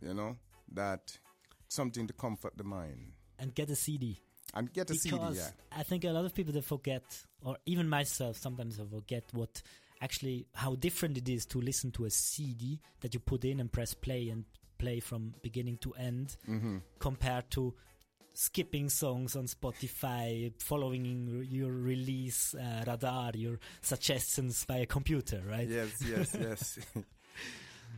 you 0.00 0.14
know, 0.14 0.36
that 0.72 1.18
something 1.68 2.06
to 2.06 2.12
comfort 2.12 2.56
the 2.56 2.64
mind. 2.64 3.12
and 3.38 3.54
get 3.54 3.68
a 3.70 3.76
CD. 3.76 4.20
And 4.54 4.72
get 4.72 4.88
a 4.90 4.92
because 4.92 5.02
CD, 5.02 5.16
yeah. 5.36 5.50
I 5.72 5.82
think 5.82 6.04
a 6.04 6.10
lot 6.10 6.24
of 6.24 6.34
people 6.34 6.52
they 6.52 6.60
forget, 6.60 7.02
or 7.42 7.56
even 7.66 7.88
myself, 7.88 8.36
sometimes 8.36 8.78
I 8.78 8.84
forget 8.86 9.24
what 9.32 9.62
actually 10.02 10.46
how 10.54 10.74
different 10.74 11.16
it 11.16 11.28
is 11.28 11.46
to 11.46 11.60
listen 11.60 11.90
to 11.92 12.04
a 12.04 12.10
CD 12.10 12.80
that 13.00 13.14
you 13.14 13.20
put 13.20 13.44
in 13.44 13.60
and 13.60 13.70
press 13.72 13.94
play 13.94 14.28
and 14.28 14.44
play 14.78 15.00
from 15.00 15.32
beginning 15.42 15.78
to 15.78 15.92
end, 15.94 16.36
hmm 16.44 16.78
compared 16.98 17.48
to 17.52 17.72
skipping 18.34 18.88
songs 18.88 19.36
on 19.36 19.44
Spotify, 19.46 20.52
following 20.58 21.46
your 21.50 21.70
release 21.70 22.54
uh, 22.54 22.82
radar, 22.86 23.30
your 23.34 23.58
suggestions 23.82 24.64
by 24.64 24.78
a 24.78 24.86
computer, 24.86 25.42
right? 25.48 25.68
Yes, 25.68 25.90
yes, 26.08 26.34
yes. 26.40 26.78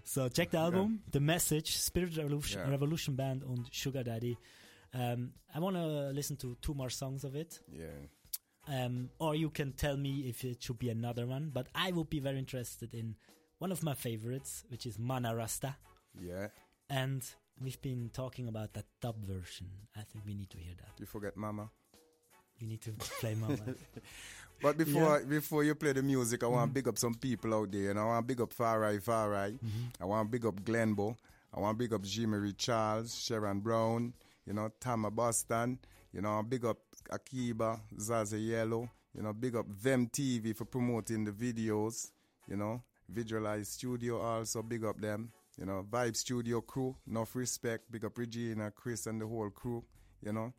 So 0.04 0.28
check 0.28 0.50
the 0.50 0.58
album, 0.58 1.00
The 1.12 1.20
Message, 1.20 1.76
Spirit 1.78 2.16
Revolution, 2.16 2.60
Yeah. 2.64 2.70
Revolution 2.70 3.14
Band 3.14 3.42
on 3.44 3.64
Sugar 3.70 4.02
Daddy. 4.02 4.36
Um, 4.92 5.32
I 5.54 5.60
want 5.60 5.76
to 5.76 6.10
listen 6.12 6.36
to 6.38 6.56
two 6.60 6.74
more 6.74 6.90
songs 6.90 7.24
of 7.24 7.34
it. 7.36 7.60
yeah. 7.72 7.86
Um, 8.66 9.10
or 9.18 9.34
you 9.34 9.50
can 9.50 9.72
tell 9.72 9.96
me 9.96 10.26
if 10.28 10.44
it 10.44 10.62
should 10.62 10.78
be 10.78 10.88
another 10.88 11.26
one. 11.26 11.50
But 11.52 11.68
I 11.74 11.92
would 11.92 12.10
be 12.10 12.20
very 12.20 12.38
interested 12.38 12.94
in 12.94 13.16
one 13.58 13.72
of 13.72 13.82
my 13.82 13.94
favorites, 13.94 14.64
which 14.68 14.86
is 14.86 14.98
Mana 14.98 15.34
Rasta. 15.34 15.76
Yeah. 16.20 16.48
And 16.88 17.22
we've 17.60 17.80
been 17.80 18.10
talking 18.12 18.48
about 18.48 18.74
that 18.74 18.86
dub 19.00 19.16
version. 19.24 19.66
I 19.96 20.00
think 20.02 20.24
we 20.26 20.34
need 20.34 20.50
to 20.50 20.58
hear 20.58 20.74
that. 20.78 20.98
You 20.98 21.06
forget 21.06 21.36
Mama. 21.36 21.70
You 22.58 22.68
need 22.68 22.82
to 22.82 22.92
play 22.92 23.34
Mama. 23.34 23.58
But 24.62 24.78
before 24.78 25.20
before 25.20 25.64
you 25.64 25.74
play 25.74 25.92
the 25.92 26.02
music, 26.02 26.42
I 26.42 26.46
want 26.46 26.70
to 26.70 26.74
big 26.74 26.88
up 26.88 26.96
some 26.96 27.14
people 27.14 27.52
out 27.54 27.70
there. 27.72 27.90
And 27.90 27.98
I 27.98 28.04
want 28.04 28.26
to 28.26 28.34
big 28.34 28.40
up 28.40 28.54
Farai 28.54 29.02
Farai. 29.02 29.58
I 30.00 30.04
want 30.04 30.28
to 30.28 30.30
big 30.30 30.46
up 30.46 30.54
Glenbo. 30.62 31.16
I 31.52 31.60
want 31.60 31.76
to 31.76 31.84
big 31.84 31.92
up 31.92 32.02
Jimmy 32.02 32.52
Charles, 32.52 33.14
Sharon 33.14 33.60
Brown, 33.60 34.14
you 34.46 34.52
know, 34.52 34.70
Tama 34.80 35.10
Boston. 35.10 35.78
You 36.12 36.22
know, 36.22 36.42
big 36.42 36.64
up 36.64 36.78
Akiba, 37.10 37.80
Zaza 37.98 38.38
Yellow. 38.38 38.90
You 39.16 39.22
know, 39.22 39.32
big 39.32 39.54
up 39.56 39.66
Them 39.82 40.08
TV 40.08 40.56
for 40.56 40.64
promoting 40.64 41.24
the 41.24 41.30
videos. 41.30 42.10
You 42.48 42.56
know, 42.56 42.82
Visualize 43.08 43.68
Studio 43.68 44.20
also, 44.20 44.62
big 44.62 44.84
up 44.84 45.00
them. 45.00 45.30
You 45.56 45.66
know, 45.66 45.86
Vibe 45.88 46.16
Studio 46.16 46.60
crew, 46.60 46.96
enough 47.08 47.36
respect. 47.36 47.90
Big 47.90 48.04
up 48.04 48.18
Regina, 48.18 48.72
Chris, 48.72 49.06
and 49.06 49.20
the 49.20 49.26
whole 49.26 49.50
crew. 49.50 49.84
You 50.20 50.32
know, 50.32 50.52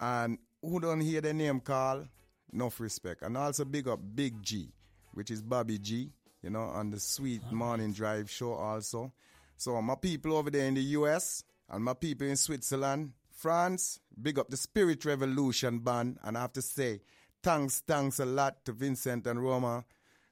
and 0.00 0.38
who 0.62 0.80
don't 0.80 1.00
hear 1.00 1.20
the 1.20 1.32
name 1.32 1.60
call, 1.60 2.04
enough 2.52 2.80
respect. 2.80 3.22
And 3.22 3.36
also 3.36 3.64
big 3.64 3.86
up 3.86 4.00
Big 4.14 4.42
G, 4.42 4.72
which 5.12 5.30
is 5.30 5.42
Bobby 5.42 5.78
G, 5.78 6.10
you 6.42 6.50
know, 6.50 6.62
on 6.64 6.90
the 6.90 6.98
Sweet 6.98 7.42
Morning 7.52 7.92
Drive 7.92 8.30
show 8.30 8.54
also. 8.54 9.12
So 9.56 9.80
my 9.82 9.94
people 9.94 10.36
over 10.36 10.50
there 10.50 10.66
in 10.66 10.74
the 10.74 10.82
US 10.82 11.44
and 11.68 11.84
my 11.84 11.94
people 11.94 12.26
in 12.26 12.36
Switzerland, 12.36 13.12
France, 13.40 14.00
big 14.20 14.38
up 14.38 14.50
the 14.50 14.56
Spirit 14.58 15.06
Revolution 15.06 15.78
band. 15.78 16.18
And 16.22 16.36
I 16.36 16.42
have 16.42 16.52
to 16.52 16.62
say, 16.62 17.00
thanks, 17.42 17.82
thanks 17.86 18.18
a 18.18 18.26
lot 18.26 18.66
to 18.66 18.72
Vincent 18.72 19.26
and 19.26 19.42
Roma, 19.42 19.86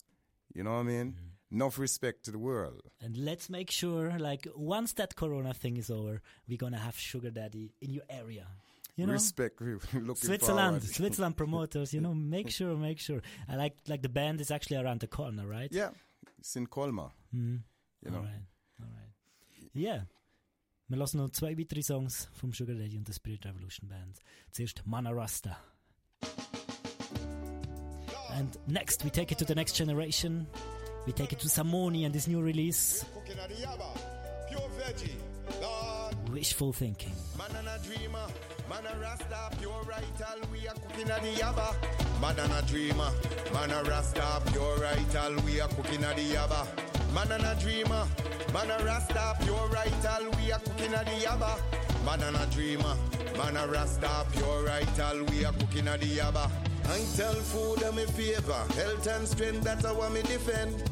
You 0.54 0.62
know 0.62 0.72
what 0.72 0.78
I 0.78 0.82
mean? 0.82 1.12
Mm-hmm. 1.12 1.35
Enough 1.56 1.78
respect 1.78 2.24
to 2.26 2.30
the 2.30 2.38
world. 2.38 2.82
and 3.00 3.16
let's 3.16 3.48
make 3.48 3.70
sure, 3.70 4.18
like, 4.18 4.46
once 4.54 4.92
that 4.94 5.16
Corona 5.16 5.54
thing 5.54 5.78
is 5.78 5.90
over, 5.90 6.20
we're 6.46 6.58
gonna 6.58 6.78
have 6.78 6.96
Sugar 6.98 7.30
Daddy 7.30 7.72
in 7.80 7.90
your 7.92 8.04
area. 8.10 8.46
You 8.96 9.06
know, 9.06 9.14
respect. 9.14 9.60
Looking 9.94 10.14
Switzerland. 10.16 10.82
Switzerland 10.98 11.36
promoters. 11.36 11.92
You 11.94 12.00
know, 12.02 12.14
make 12.14 12.50
sure, 12.50 12.76
make 12.76 12.98
sure. 13.00 13.20
I 13.48 13.56
like, 13.56 13.76
like 13.88 14.02
the 14.02 14.10
band 14.10 14.40
is 14.40 14.50
actually 14.50 14.76
around 14.76 15.00
the 15.00 15.06
corner, 15.06 15.46
right? 15.46 15.70
Yeah, 15.72 15.90
it's 16.38 16.56
in 16.56 16.66
Colmar. 16.66 17.10
Mm. 17.34 17.60
You 18.04 18.10
know. 18.10 18.18
Alright, 18.18 18.46
alright. 18.80 19.12
Yeah. 19.74 20.00
Wir 20.88 20.98
lassen 20.98 21.18
noch 21.18 21.30
zwei 21.30 21.56
weitere 21.58 21.82
Songs 21.82 22.28
vom 22.34 22.52
Sugar 22.52 22.74
Daddy 22.74 22.96
und 22.96 23.08
der 23.08 23.14
Spirit 23.14 23.44
Revolution 23.46 23.88
Band. 23.88 24.20
Zuerst 24.52 24.82
Mana 24.86 25.10
Rasta. 25.10 25.56
And 28.30 28.56
next 28.68 29.04
we 29.04 29.10
take 29.10 29.32
it 29.32 29.38
to 29.38 29.44
the 29.44 29.54
next 29.54 29.74
generation. 29.76 30.46
We 31.06 31.12
take 31.12 31.32
it 31.32 31.38
to 31.40 31.48
Samoni 31.48 32.04
and 32.04 32.14
this 32.14 32.26
new 32.26 32.40
release, 32.40 33.04
Cooking 33.14 33.38
at 33.40 33.48
the 33.48 33.54
yaba, 33.54 33.96
pure 34.48 34.60
veggie. 34.78 35.12
Lord, 35.62 36.14
Wishful 36.32 36.72
Thinking. 36.72 37.12
man 37.38 37.50
and 37.56 37.68
a 37.68 37.78
dreamer, 37.86 38.26
man 38.68 38.84
a 38.92 38.98
rasta, 38.98 39.56
pure 39.60 39.82
vital. 39.84 40.40
We 40.50 40.66
are 40.66 40.74
cooking 40.74 41.08
at 41.10 41.22
the 41.22 41.28
yaba. 41.40 41.74
Man 42.20 42.36
and 42.40 42.52
a 42.52 42.62
dreamer, 42.66 43.10
man 43.52 43.70
a 43.70 43.82
rasta, 43.84 44.42
pure 44.50 44.78
vital. 44.78 45.36
We 45.44 45.60
are 45.60 45.68
cooking 45.68 46.02
at 46.02 46.16
the 46.16 46.22
yaba. 46.22 46.66
Man 47.14 47.30
and 47.30 47.44
a 47.44 47.54
dreamer, 47.60 48.06
man 48.52 48.70
a 48.70 48.84
rasta, 48.84 49.36
pure 49.42 49.68
vital. 49.68 50.30
We 50.40 50.50
are 50.52 50.58
cooking 50.58 50.94
at 50.94 51.06
the 51.06 51.12
yaba. 51.24 52.04
Man 52.04 52.22
and 52.22 52.36
a 52.36 52.46
dreamer, 52.46 52.96
man 53.38 53.56
a 53.56 53.66
rasta, 53.68 54.26
pure 54.32 54.64
vital. 54.66 55.24
We 55.26 55.44
are 55.44 55.52
cooking 55.52 55.86
at 55.86 56.00
the 56.00 56.06
yaba. 56.18 56.50
Tell 57.16 57.34
food 57.34 57.82
I'm 57.82 57.98
a 57.98 58.06
favor, 58.06 58.52
health 58.74 59.06
and 59.08 59.26
strength 59.26 59.64
that's 59.64 59.84
how 59.84 60.00
I 60.02 60.08
me 60.08 60.22
defend. 60.22 60.82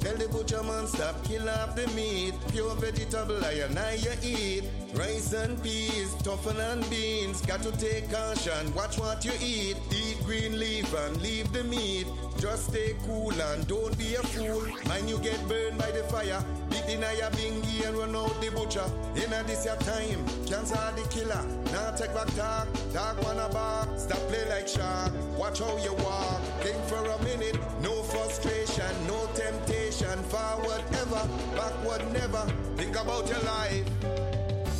Tell 0.00 0.16
the 0.16 0.28
butcher 0.28 0.62
man 0.62 0.86
stop 0.86 1.22
kill 1.24 1.48
off 1.48 1.74
the 1.74 1.86
meat. 1.88 2.34
Pure 2.50 2.74
vegetable 2.76 3.44
I 3.44 3.52
and 3.66 3.78
I 3.78 3.94
you 3.94 4.12
eat. 4.22 4.64
Rice 4.94 5.32
and 5.32 5.62
peas, 5.62 6.14
toughen 6.22 6.56
and 6.56 6.88
beans. 6.88 7.40
Got 7.42 7.62
to 7.62 7.72
take 7.72 8.10
caution, 8.10 8.74
watch 8.74 8.98
what 8.98 9.24
you 9.24 9.32
eat. 9.40 9.76
Eat 9.90 10.18
green 10.24 10.58
leaf 10.58 10.92
and 10.94 11.20
leave 11.20 11.52
the 11.52 11.64
meat. 11.64 12.06
Just 12.38 12.68
stay 12.68 12.94
cool 13.04 13.32
and 13.32 13.66
don't 13.66 13.96
be 13.98 14.14
a 14.14 14.22
fool. 14.22 14.64
Mind 14.88 15.10
you 15.10 15.18
get 15.18 15.40
burned 15.48 15.76
by 15.76 15.90
the 15.90 16.04
fire. 16.04 16.42
Beat 16.70 16.94
in 16.94 17.00
your 17.00 17.30
bingy 17.32 17.86
and 17.86 17.96
run 17.96 18.14
out 18.14 18.40
the 18.40 18.50
butcher. 18.50 18.84
In 19.16 19.32
a 19.32 19.42
this 19.42 19.64
your 19.64 19.76
time, 19.76 20.24
cancer 20.46 20.92
the 20.94 21.02
killer. 21.10 21.44
Now 21.72 21.90
take 21.90 22.14
back 22.14 22.32
talk, 22.36 22.68
talk 22.92 23.20
wanna 23.24 23.48
bar. 23.52 23.88
Stop 23.98 24.20
play 24.28 24.48
like 24.48 24.68
shark, 24.68 25.12
watch 25.36 25.58
how 25.58 25.76
you 25.78 25.92
walk. 25.94 26.40
Think 26.60 26.78
for 26.84 27.04
a 27.04 27.22
minute, 27.24 27.58
no 27.82 28.02
frustration, 28.04 29.06
no 29.06 29.27
temptation. 29.48 30.22
Forward 30.24 30.84
ever, 30.92 31.24
backward 31.56 32.04
never. 32.12 32.44
Think 32.76 32.96
about 32.96 33.28
your 33.28 33.40
life. 33.40 33.86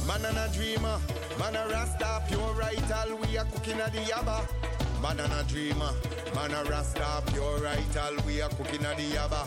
Man 0.06 0.24
and 0.24 0.38
a 0.38 0.48
dreamer, 0.52 0.98
man 1.38 1.56
a 1.56 1.68
rasta, 1.68 2.22
pure 2.28 2.54
vital. 2.54 3.16
We 3.16 3.38
are 3.38 3.44
cooking 3.46 3.80
at 3.80 3.92
the 3.92 4.00
yaba. 4.00 4.46
Man 5.02 5.20
and 5.20 5.32
a 5.32 5.44
dreamer, 5.44 5.92
man 6.34 6.52
a 6.52 6.64
rasta, 6.64 7.22
pure 7.32 7.58
vital. 7.58 8.16
We 8.26 8.42
are 8.42 8.48
cooking 8.50 8.84
at 8.84 8.96
the 8.96 9.04
yaba. 9.04 9.46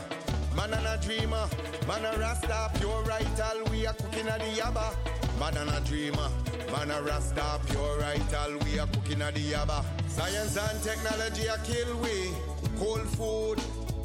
Man 0.55 0.73
and 0.73 0.85
a 0.85 0.97
dreamer, 1.05 1.47
man 1.87 2.05
a 2.05 2.17
rasta, 2.17 2.71
pure 2.77 3.03
vital. 3.03 3.63
We 3.71 3.85
are 3.85 3.93
cooking 3.93 4.27
at 4.27 4.39
the 4.39 4.61
yaba. 4.61 4.95
Man 5.39 5.57
and 5.57 5.69
a 5.69 5.79
dreamer, 5.81 6.29
man 6.71 6.91
a 6.91 7.01
rasta, 7.01 7.59
pure 7.67 7.99
vital. 7.99 8.57
We 8.65 8.79
are 8.79 8.87
cooking 8.87 9.21
at 9.21 9.33
the 9.35 9.41
yaba. 9.53 9.83
Science 10.07 10.57
and 10.57 10.83
technology 10.83 11.49
are 11.49 11.57
kill 11.59 11.97
we. 11.99 12.31
Cold 12.77 13.07
food, 13.17 13.59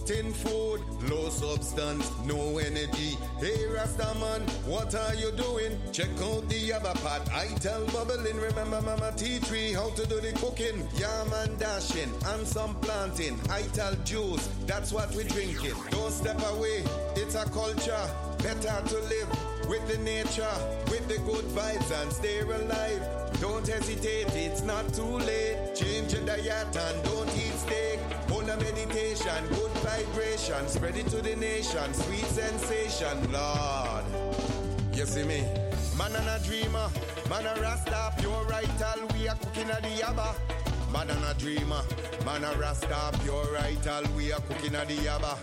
tin 0.07 0.33
food, 0.33 0.81
low 1.11 1.29
substance, 1.29 2.13
no 2.25 2.59
energy. 2.59 3.19
Hey 3.41 3.67
Rastaman, 3.75 4.41
what 4.65 4.95
are 4.95 5.15
you 5.17 5.33
doing? 5.33 5.77
Check 5.91 6.11
out 6.23 6.49
the 6.49 6.71
Yabba 6.71 6.95
pot. 7.03 7.29
I 7.33 7.47
tell 7.59 7.85
bubbling, 7.87 8.37
remember 8.37 8.81
Mama 8.83 9.13
T3 9.17 9.75
how 9.75 9.91
to 9.91 10.07
do 10.07 10.21
the 10.21 10.33
cooking. 10.39 10.87
Yam 10.97 11.33
and 11.43 11.59
dashing 11.59 12.13
and 12.27 12.47
some 12.47 12.77
planting. 12.77 13.37
I 13.51 13.63
tell 13.73 13.95
juice, 14.05 14.49
that's 14.65 14.93
what 14.93 15.13
we 15.17 15.25
drinking. 15.25 15.75
Don't 15.91 16.13
step 16.13 16.41
away, 16.53 16.85
it's 17.17 17.35
a 17.35 17.45
culture. 17.51 18.07
Better 18.39 18.81
to 18.87 18.99
live 19.09 19.56
with 19.69 19.87
the 19.89 19.99
nature, 19.99 20.57
with 20.91 21.07
the 21.09 21.19
good 21.31 21.45
vibes 21.47 21.91
and 22.03 22.13
stay 22.13 22.41
alive. 22.41 23.03
Don't 23.41 23.67
hesitate, 23.67 24.35
it's 24.35 24.63
not 24.63 24.93
too 24.95 25.19
late. 25.19 25.75
Change 25.75 26.13
your 26.15 26.25
diet 26.25 26.77
and 26.77 27.03
don't 27.05 27.29
eat 27.37 27.53
steak. 27.55 28.01
Hold 28.29 28.49
a 28.49 28.57
meditation, 28.57 29.47
good 29.49 29.71
vibration. 29.85 30.67
Spread 30.69 30.97
it 30.97 31.07
to 31.09 31.21
the 31.21 31.37
nation, 31.37 31.93
sweet 31.95 32.25
sensation, 32.25 33.33
Lord. 33.33 34.05
You 34.95 35.05
see 35.05 35.25
me? 35.25 35.45
Man 35.99 36.15
and 36.15 36.29
a 36.29 36.39
dreamer, 36.45 36.89
man 37.29 37.47
a 37.47 37.61
rasta, 37.61 38.13
pure 38.19 38.45
vital. 38.45 39.07
We 39.15 39.29
are 39.29 39.37
cooking 39.37 39.71
at 39.71 39.83
the 39.83 39.89
yaba. 39.89 40.35
Man 40.93 41.11
and 41.11 41.25
a 41.25 41.35
dreamer, 41.39 41.83
man 42.25 42.45
a 42.45 42.55
rasta, 42.57 43.13
pure 43.23 43.45
vital. 43.59 44.05
We 44.17 44.33
are 44.33 44.41
cooking 44.41 44.75
at 44.75 44.89
the 44.89 44.97
yaba. 44.97 45.39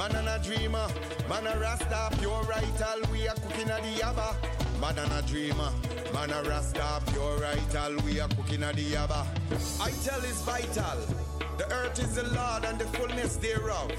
Man 0.00 0.16
and 0.16 0.28
a 0.28 0.38
dreamer, 0.42 0.88
man 1.28 1.46
a 1.46 1.60
rasta, 1.60 2.08
pure 2.18 2.42
vital. 2.44 3.12
We 3.12 3.28
are 3.28 3.34
cooking 3.34 3.68
at 3.68 3.82
the 3.82 4.00
yaba. 4.00 4.34
Man 4.80 4.98
and 4.98 5.12
a 5.12 5.20
dreamer, 5.28 5.70
man 6.14 6.30
a 6.30 6.42
rasta, 6.48 7.02
pure 7.12 7.36
vital. 7.36 8.02
We 8.06 8.18
are 8.18 8.28
cooking 8.28 8.62
at 8.62 8.76
the 8.76 8.92
yaba. 8.92 9.26
I 9.78 9.90
tell 10.02 10.24
is 10.24 10.40
vital. 10.40 11.00
The 11.58 11.70
earth 11.70 11.98
is 11.98 12.14
the 12.14 12.22
Lord 12.22 12.64
and 12.64 12.78
the 12.78 12.86
fullness 12.96 13.36
thereof. 13.36 13.92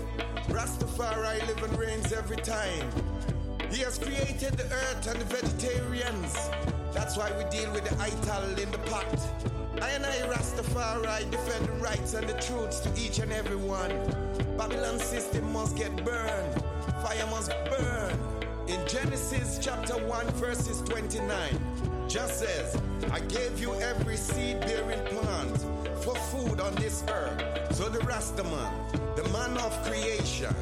Rastafari 0.47 1.45
live 1.45 1.61
and 1.61 1.77
reigns 1.77 2.11
every 2.11 2.37
time. 2.37 2.89
He 3.69 3.83
has 3.83 3.99
created 3.99 4.53
the 4.53 4.65
earth 4.73 5.05
and 5.05 5.21
the 5.21 5.25
vegetarians. 5.25 6.80
That's 6.93 7.17
why 7.17 7.31
we 7.37 7.49
deal 7.49 7.71
with 7.71 7.85
the 7.85 8.01
ital 8.01 8.43
in 8.59 8.69
the 8.71 8.77
pot. 8.89 9.05
I 9.81 9.89
and 9.91 10.05
I 10.05 10.15
Rastafari 10.27 11.31
defend 11.31 11.65
the 11.65 11.71
rights 11.73 12.13
and 12.13 12.27
the 12.27 12.33
truths 12.33 12.79
to 12.81 12.89
each 12.99 13.19
and 13.19 13.31
every 13.31 13.55
one. 13.55 13.91
Babylon 14.57 14.99
system 14.99 15.51
must 15.51 15.75
get 15.77 15.95
burned. 16.03 16.63
Fire 17.01 17.27
must 17.27 17.51
burn. 17.69 18.17
In 18.67 18.85
Genesis 18.87 19.59
chapter 19.61 19.93
1 20.05 20.27
verses 20.31 20.81
29, 20.81 22.07
just 22.07 22.39
says, 22.39 22.79
I 23.11 23.21
gave 23.21 23.59
you 23.59 23.73
every 23.75 24.17
seed 24.17 24.59
bearing 24.61 25.03
plant 25.07 25.57
for 26.03 26.15
food 26.15 26.59
on 26.59 26.75
this 26.75 27.03
earth. 27.09 27.75
So 27.75 27.89
the 27.89 27.99
Rastaman, 27.99 29.15
the 29.15 29.27
man 29.29 29.57
of 29.57 29.71
creation, 29.83 30.53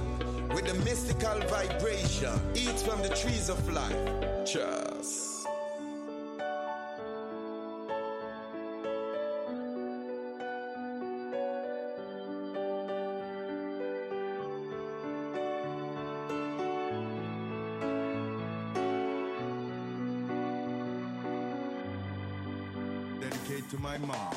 with 0.50 0.66
the 0.66 0.76
mystical 0.86 1.40
vibration, 1.48 2.40
eats 2.56 2.84
from 2.84 3.02
the 3.02 3.10
trees 3.10 3.50
of 3.50 3.68
life. 3.72 4.46
Just. 4.46 5.29
My 23.90 23.98
mom. 23.98 24.36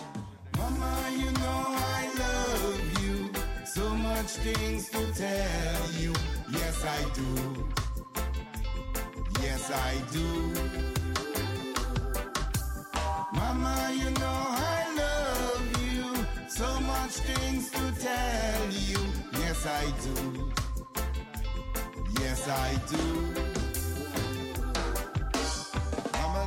Mama, 0.56 0.92
you 1.20 1.30
know 1.42 1.62
I 1.98 2.02
love 2.22 3.02
you. 3.02 3.30
So 3.66 3.86
much 4.08 4.30
things 4.46 4.88
to 4.94 5.02
tell 5.12 5.84
you. 6.02 6.12
Yes, 6.58 6.76
I 6.98 7.00
do. 7.18 7.30
Yes, 9.42 9.70
I 9.70 9.92
do. 10.16 10.28
Mama, 13.40 13.76
you 14.00 14.10
know 14.22 14.40
I 14.74 14.80
love 15.02 15.66
you. 15.92 16.06
So 16.48 16.68
much 16.92 17.14
things 17.30 17.70
to 17.76 17.84
tell 18.08 18.66
you. 18.88 19.00
Yes, 19.42 19.66
I 19.66 19.84
do. 20.06 20.16
Yes, 22.20 22.48
I 22.48 22.70
do. 22.92 23.61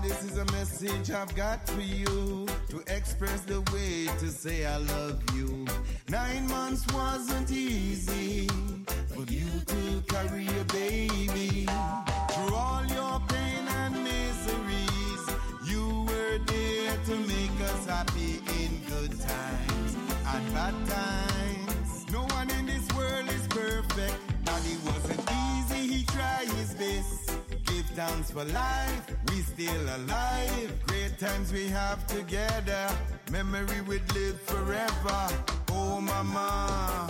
This 0.07 0.23
is 0.25 0.37
a 0.37 0.45
message 0.51 1.09
I've 1.09 1.35
got 1.35 1.67
for 1.67 1.81
you 1.81 2.45
to 2.69 2.83
express 2.85 3.41
the 3.41 3.61
way 3.73 4.05
to 4.19 4.27
say 4.29 4.63
I 4.63 4.77
love 4.77 5.19
you. 5.33 5.65
Nine 6.09 6.47
months 6.47 6.85
wasn't 6.93 7.49
easy 7.49 8.47
for 9.07 9.23
you 9.23 9.47
to 9.65 10.03
carry 10.07 10.45
a 10.45 10.63
baby. 10.65 11.65
Through 11.65 12.53
all 12.53 12.85
your 12.85 13.19
pain 13.27 13.65
and 13.81 14.03
miseries, 14.03 15.23
you 15.65 16.05
were 16.07 16.37
there 16.53 16.97
to 17.07 17.15
make 17.25 17.57
us 17.71 17.85
happy 17.87 18.41
in 18.61 18.71
good 18.87 19.19
times 19.19 19.95
and 20.35 20.53
bad 20.53 20.75
times. 20.87 22.05
No 22.11 22.25
one 22.37 22.51
in 22.51 22.67
this 22.67 22.87
world 22.95 23.27
is 23.29 23.47
perfect, 23.47 24.19
it 24.43 24.79
wasn't 24.85 25.31
easy. 25.31 25.95
He 25.95 26.03
tried 26.05 26.47
his 26.49 26.75
best. 26.75 27.24
Thanks 27.95 28.29
for 28.29 28.43
life, 28.43 29.09
we 29.29 29.39
still 29.39 29.83
alive. 29.95 30.85
Great 30.85 31.17
times 31.17 31.53
we 31.53 31.69
have 31.69 32.05
together, 32.07 32.89
memory 33.31 33.79
would 33.87 34.13
live 34.13 34.41
forever. 34.41 35.27
Oh, 35.71 36.01
mama. 36.01 37.09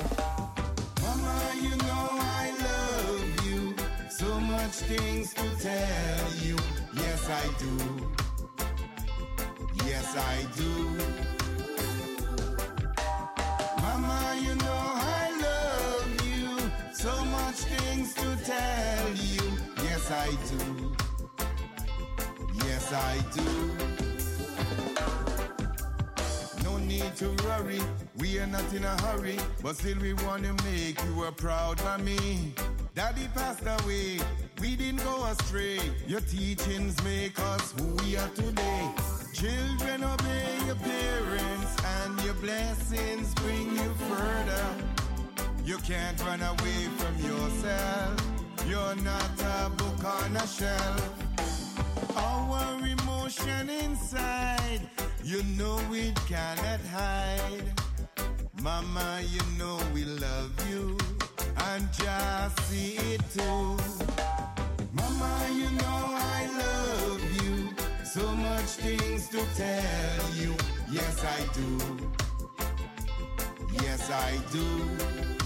Mama, 1.01 1.51
you 1.59 1.71
know 1.71 2.07
I 2.11 2.53
love 2.67 3.45
you. 3.47 3.75
So 4.11 4.39
much 4.39 4.75
things 4.85 5.33
to 5.33 5.49
tell 5.59 6.33
you. 6.45 6.55
Yes, 6.93 7.29
I 7.31 7.47
do. 7.57 7.73
Yes, 9.87 10.15
I 10.15 10.45
do. 10.55 10.71
Mama, 13.81 14.37
you 14.39 14.53
know 14.53 14.83
I 15.17 15.31
love 15.47 16.09
you. 16.29 16.71
So 16.93 17.25
much 17.25 17.55
things 17.55 18.13
to 18.13 18.45
tell. 18.45 18.84
Yes, 20.07 20.11
I 20.11 20.29
do. 20.51 20.61
Yes, 22.63 22.93
I 22.93 23.17
do. 23.33 23.43
No 26.63 26.77
need 26.77 27.15
to 27.15 27.29
worry, 27.43 27.81
we 28.17 28.37
are 28.37 28.45
not 28.45 28.71
in 28.71 28.83
a 28.83 29.01
hurry, 29.01 29.39
but 29.63 29.77
still 29.77 29.97
we 29.99 30.13
wanna 30.13 30.53
make 30.63 31.03
you 31.05 31.23
a 31.23 31.31
proud 31.31 31.83
mommy. 31.83 32.53
Daddy 32.93 33.27
passed 33.33 33.65
away, 33.65 34.19
we 34.61 34.75
didn't 34.75 35.03
go 35.03 35.25
astray. 35.25 35.79
Your 36.07 36.21
teachings 36.21 37.03
make 37.03 37.39
us 37.39 37.71
who 37.71 37.87
we 38.03 38.15
are 38.15 38.29
today. 38.29 38.91
Children 39.33 40.03
obey 40.03 40.57
your 40.67 40.75
parents, 40.75 41.83
and 41.83 42.21
your 42.21 42.35
blessings 42.35 43.33
bring 43.33 43.71
you 43.75 43.91
further. 44.07 44.67
You 45.63 45.77
can't 45.79 46.21
run 46.21 46.43
away 46.43 46.89
from 46.99 47.17
yourself. 47.25 48.34
You're 48.67 48.95
not 48.95 49.41
a 49.41 49.69
book 49.69 50.03
on 50.03 50.35
a 50.35 50.47
shelf. 50.47 51.13
Our 52.15 52.87
emotion 52.87 53.69
inside, 53.69 54.81
you 55.23 55.43
know 55.57 55.79
we 55.91 56.13
cannot 56.27 56.81
hide. 56.91 57.71
Mama, 58.61 59.21
you 59.29 59.41
know 59.59 59.79
we 59.93 60.03
love 60.05 60.51
you, 60.69 60.97
and 61.69 61.87
just 61.93 62.59
see 62.67 62.95
it 63.13 63.21
too. 63.31 63.77
Mama, 64.93 65.47
you 65.53 65.69
know 65.81 65.99
I 66.35 66.49
love 66.57 67.43
you. 67.43 67.69
So 68.03 68.25
much 68.31 68.71
things 68.81 69.29
to 69.29 69.45
tell 69.55 70.29
you. 70.41 70.55
Yes, 70.91 71.23
I 71.23 71.39
do. 71.53 71.69
Yes, 73.83 74.09
I 74.09 74.39
do. 74.51 75.44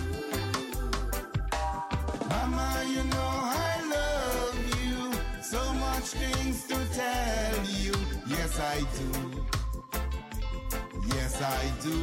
Mama, 2.49 2.83
you 2.87 3.03
know 3.03 3.31
I 3.65 3.75
love 3.95 4.57
you. 4.81 5.13
So 5.41 5.61
much 5.73 6.07
things 6.21 6.65
to 6.67 6.77
tell 6.93 7.65
you. 7.65 7.93
Yes, 8.27 8.59
I 8.59 8.79
do. 8.97 9.09
Yes, 11.15 11.41
I 11.41 11.71
do. 11.83 11.97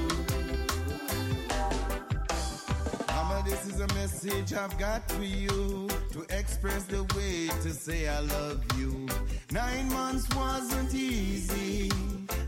Mama, 3.13 3.43
this 3.45 3.67
is 3.67 3.81
a 3.81 3.89
message 3.95 4.53
I've 4.53 4.79
got 4.79 5.11
for 5.11 5.25
you 5.25 5.89
to 6.13 6.25
express 6.31 6.85
the 6.85 7.03
way 7.17 7.49
to 7.63 7.71
say 7.73 8.09
I 8.09 8.21
love 8.21 8.65
you. 8.79 9.09
Nine 9.51 9.89
months 9.89 10.29
wasn't 10.37 10.95
easy 10.95 11.91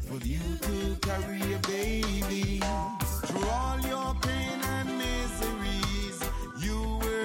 for 0.07 0.19
you 0.25 0.41
to 0.69 0.97
carry 1.01 1.41
a 1.53 1.59
baby. 1.67 2.61
Through 3.27 3.49
all 3.49 3.81
your 3.81 4.15
pain 4.23 4.59
and 4.77 4.89
miseries, 4.99 5.87
you 5.87 5.88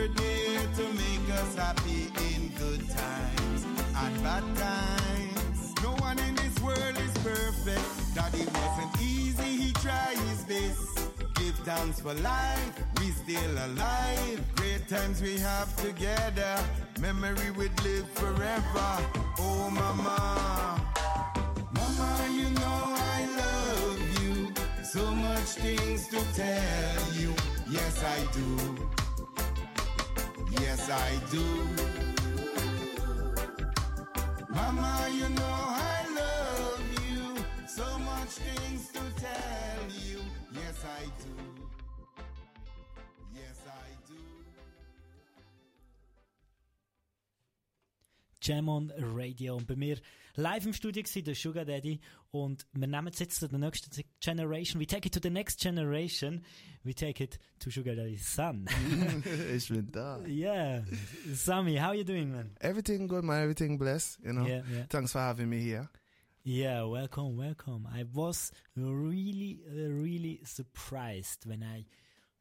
were 0.09 0.75
to 0.75 0.93
make 0.93 1.29
us 1.39 1.55
happy 1.55 2.11
in 2.33 2.49
good 2.57 2.89
times 2.89 3.65
and 3.95 4.23
bad 4.23 4.43
times. 4.57 5.73
No 5.81 5.91
one 5.99 6.19
in 6.19 6.35
this 6.35 6.59
world 6.61 6.97
is 6.97 7.13
perfect. 7.23 7.79
It 8.35 8.49
wasn't 8.51 9.01
easy, 9.01 9.57
he 9.63 9.71
tried 9.73 10.17
his 10.17 10.43
best. 10.43 11.09
Give 11.35 11.55
thanks 11.63 11.99
for 11.99 12.13
life, 12.15 12.83
we 12.99 13.11
still 13.11 13.51
alive. 13.51 14.41
Great 14.55 14.87
times 14.89 15.21
we 15.21 15.37
have 15.37 15.73
together, 15.77 16.57
memory 16.99 17.51
would 17.51 17.83
live 17.83 18.09
forever. 18.09 18.89
Oh, 19.39 19.69
mama. 19.71 20.81
Mama, 21.71 22.27
you 22.31 22.49
know 22.49 22.83
I 23.15 23.27
love 23.37 24.23
you. 24.23 24.53
So 24.83 25.11
much 25.11 25.49
things 25.63 26.07
to 26.09 26.19
tell 26.33 27.13
you. 27.13 27.33
Yes, 27.69 28.03
I 28.03 28.25
do. 28.33 28.92
Yes, 30.61 30.89
I 30.89 31.19
do. 31.31 31.43
Mama, 34.49 35.07
you 35.11 35.29
know 35.29 35.43
I 35.43 36.05
love 36.15 36.83
you. 37.07 37.35
So 37.67 37.99
much 37.99 38.29
things 38.29 38.87
to 38.91 39.01
tell 39.19 39.83
you. 40.07 40.19
Yes, 40.53 40.85
I 40.85 41.05
do. 41.23 41.35
Yes, 43.33 43.57
I 43.65 43.89
do. 44.07 44.19
Jam 48.41 48.69
on 48.69 48.91
Radio. 49.15 49.55
Und 49.55 49.67
bei 49.67 49.75
mir 49.75 49.97
live 50.35 50.65
im 50.65 50.73
Studio 50.73 51.03
war 51.03 51.21
der 51.21 51.35
Sugar 51.35 51.65
Daddy. 51.65 51.99
Und 52.31 52.65
wir 52.73 52.87
nehmen 52.87 53.07
es 53.07 53.19
jetzt 53.19 53.39
zu 53.39 53.47
der 53.47 53.59
nächsten 53.59 54.03
Generation. 54.19 54.79
We 54.81 54.87
take 54.87 55.07
it 55.07 55.13
to 55.13 55.19
the 55.21 55.29
next 55.29 55.59
generation. 55.59 56.43
We 56.85 56.93
take 56.93 57.21
it 57.21 57.37
to 57.59 57.71
Sugar 57.71 57.95
Daddy's 57.95 58.25
son. 58.25 58.67
ich 59.55 59.69
bin 59.69 59.89
da. 59.91 60.19
Yeah. 60.27 60.81
Sammy, 61.33 61.77
how 61.77 61.93
you 61.93 62.03
doing, 62.03 62.31
man? 62.31 62.51
Everything 62.59 63.07
good, 63.07 63.23
man. 63.23 63.41
Everything 63.41 63.77
blessed, 63.77 64.19
you 64.25 64.33
know. 64.33 64.45
Yeah, 64.45 64.61
yeah. 64.69 64.83
Thanks 64.89 65.13
for 65.13 65.19
having 65.19 65.49
me 65.49 65.59
here. 65.61 65.87
Yeah, 66.43 66.83
welcome, 66.83 67.37
welcome. 67.37 67.87
I 67.89 68.03
was 68.13 68.51
really, 68.75 69.61
really 69.71 70.41
surprised 70.43 71.45
when 71.45 71.63
I 71.63 71.85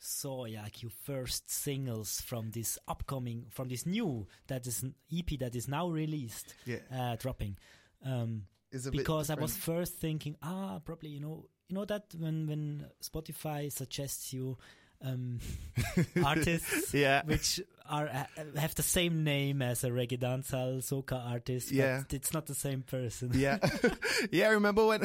saw 0.01 0.41
like 0.41 0.83
your 0.83 0.91
first 1.05 1.49
singles 1.49 2.21
from 2.21 2.51
this 2.51 2.77
upcoming, 2.89 3.47
from 3.51 3.69
this 3.69 3.87
new 3.87 4.27
that 4.49 4.67
is 4.67 4.85
EP 5.17 5.39
that 5.39 5.55
is 5.55 5.69
now 5.69 5.89
released, 5.89 6.53
Yeah. 6.67 6.79
uh, 6.93 7.15
dropping. 7.15 7.59
Um, 8.05 8.47
because 8.91 9.31
I 9.31 9.35
was 9.35 9.55
first 9.57 9.95
thinking, 10.01 10.35
ah, 10.43 10.81
probably 10.85 11.11
you 11.11 11.21
know, 11.21 11.47
you 11.73 11.79
know 11.79 11.87
that 11.87 12.05
when 12.19 12.47
when 12.47 12.85
Spotify 13.03 13.73
suggests 13.73 14.31
you 14.35 14.59
um, 15.03 15.41
artists 16.25 16.93
Yeah. 16.93 17.23
which 17.25 17.61
are 17.89 18.09
have 18.57 18.75
the 18.75 18.83
same 18.83 19.25
name 19.25 19.63
as 19.63 19.85
a 19.85 19.89
reggae 19.89 20.19
dancehall 20.21 20.79
soca 20.85 21.19
artist, 21.31 21.73
Yeah. 21.73 22.03
but 22.03 22.13
it's 22.15 22.33
not 22.35 22.45
the 22.47 22.55
same 22.55 22.83
person. 22.83 23.31
Yeah, 23.35 23.57
yeah. 24.31 24.49
I 24.49 24.51
remember 24.53 24.85
when 24.87 25.01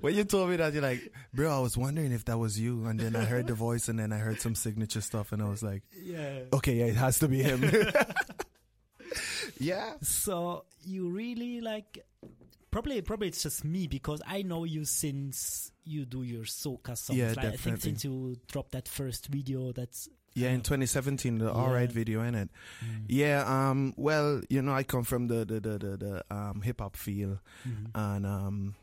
when 0.00 0.14
you 0.14 0.22
told 0.24 0.48
me 0.50 0.56
that 0.56 0.72
you're 0.72 0.82
like, 0.82 1.12
bro, 1.34 1.50
I 1.54 1.58
was 1.58 1.76
wondering 1.76 2.12
if 2.12 2.24
that 2.26 2.38
was 2.38 2.58
you, 2.58 2.86
and 2.86 3.00
then 3.00 3.16
I 3.16 3.24
heard 3.24 3.48
the 3.48 3.54
voice, 3.54 3.88
and 3.88 3.98
then 3.98 4.12
I 4.12 4.18
heard 4.18 4.40
some 4.40 4.54
signature 4.54 5.00
stuff, 5.02 5.32
and 5.32 5.42
I 5.42 5.48
was 5.48 5.62
like, 5.62 5.82
yeah. 6.00 6.44
okay, 6.52 6.74
yeah, 6.76 6.86
it 6.86 6.96
has 6.96 7.18
to 7.18 7.26
be 7.28 7.42
him. 7.42 7.62
yeah, 9.58 9.94
So 10.02 10.64
you 10.84 11.10
really 11.10 11.60
like 11.60 11.98
probably 12.70 13.02
probably 13.02 13.28
it's 13.28 13.42
just 13.42 13.64
me 13.64 13.86
because 13.86 14.22
I 14.26 14.42
know 14.42 14.64
you 14.64 14.84
since 14.86 15.71
you 15.84 16.04
do 16.04 16.22
your 16.22 16.44
soca 16.44 16.96
songs. 16.96 17.18
Yeah, 17.18 17.34
like, 17.36 17.46
I 17.46 17.56
think 17.56 17.80
since 17.80 18.04
you 18.04 18.36
dropped 18.48 18.72
that 18.72 18.88
first 18.88 19.26
video, 19.28 19.72
that's 19.72 20.08
yeah. 20.34 20.50
In 20.50 20.62
2017, 20.62 21.38
the 21.38 21.52
All 21.52 21.70
Right 21.70 21.90
video 21.92 22.22
in 22.22 22.34
it. 22.34 22.48
Yeah. 23.08 23.44
Um. 23.46 23.92
Well, 23.96 24.40
you 24.48 24.62
know, 24.62 24.72
I 24.72 24.82
come 24.82 25.04
from 25.04 25.28
the 25.28 25.44
the 25.44 25.60
the 25.60 25.78
the, 25.78 25.96
the 25.96 26.24
um 26.34 26.62
hip 26.62 26.80
hop 26.80 26.96
feel, 26.96 27.38
Mhm. 27.68 27.90
and 27.94 28.26
um, 28.26 28.74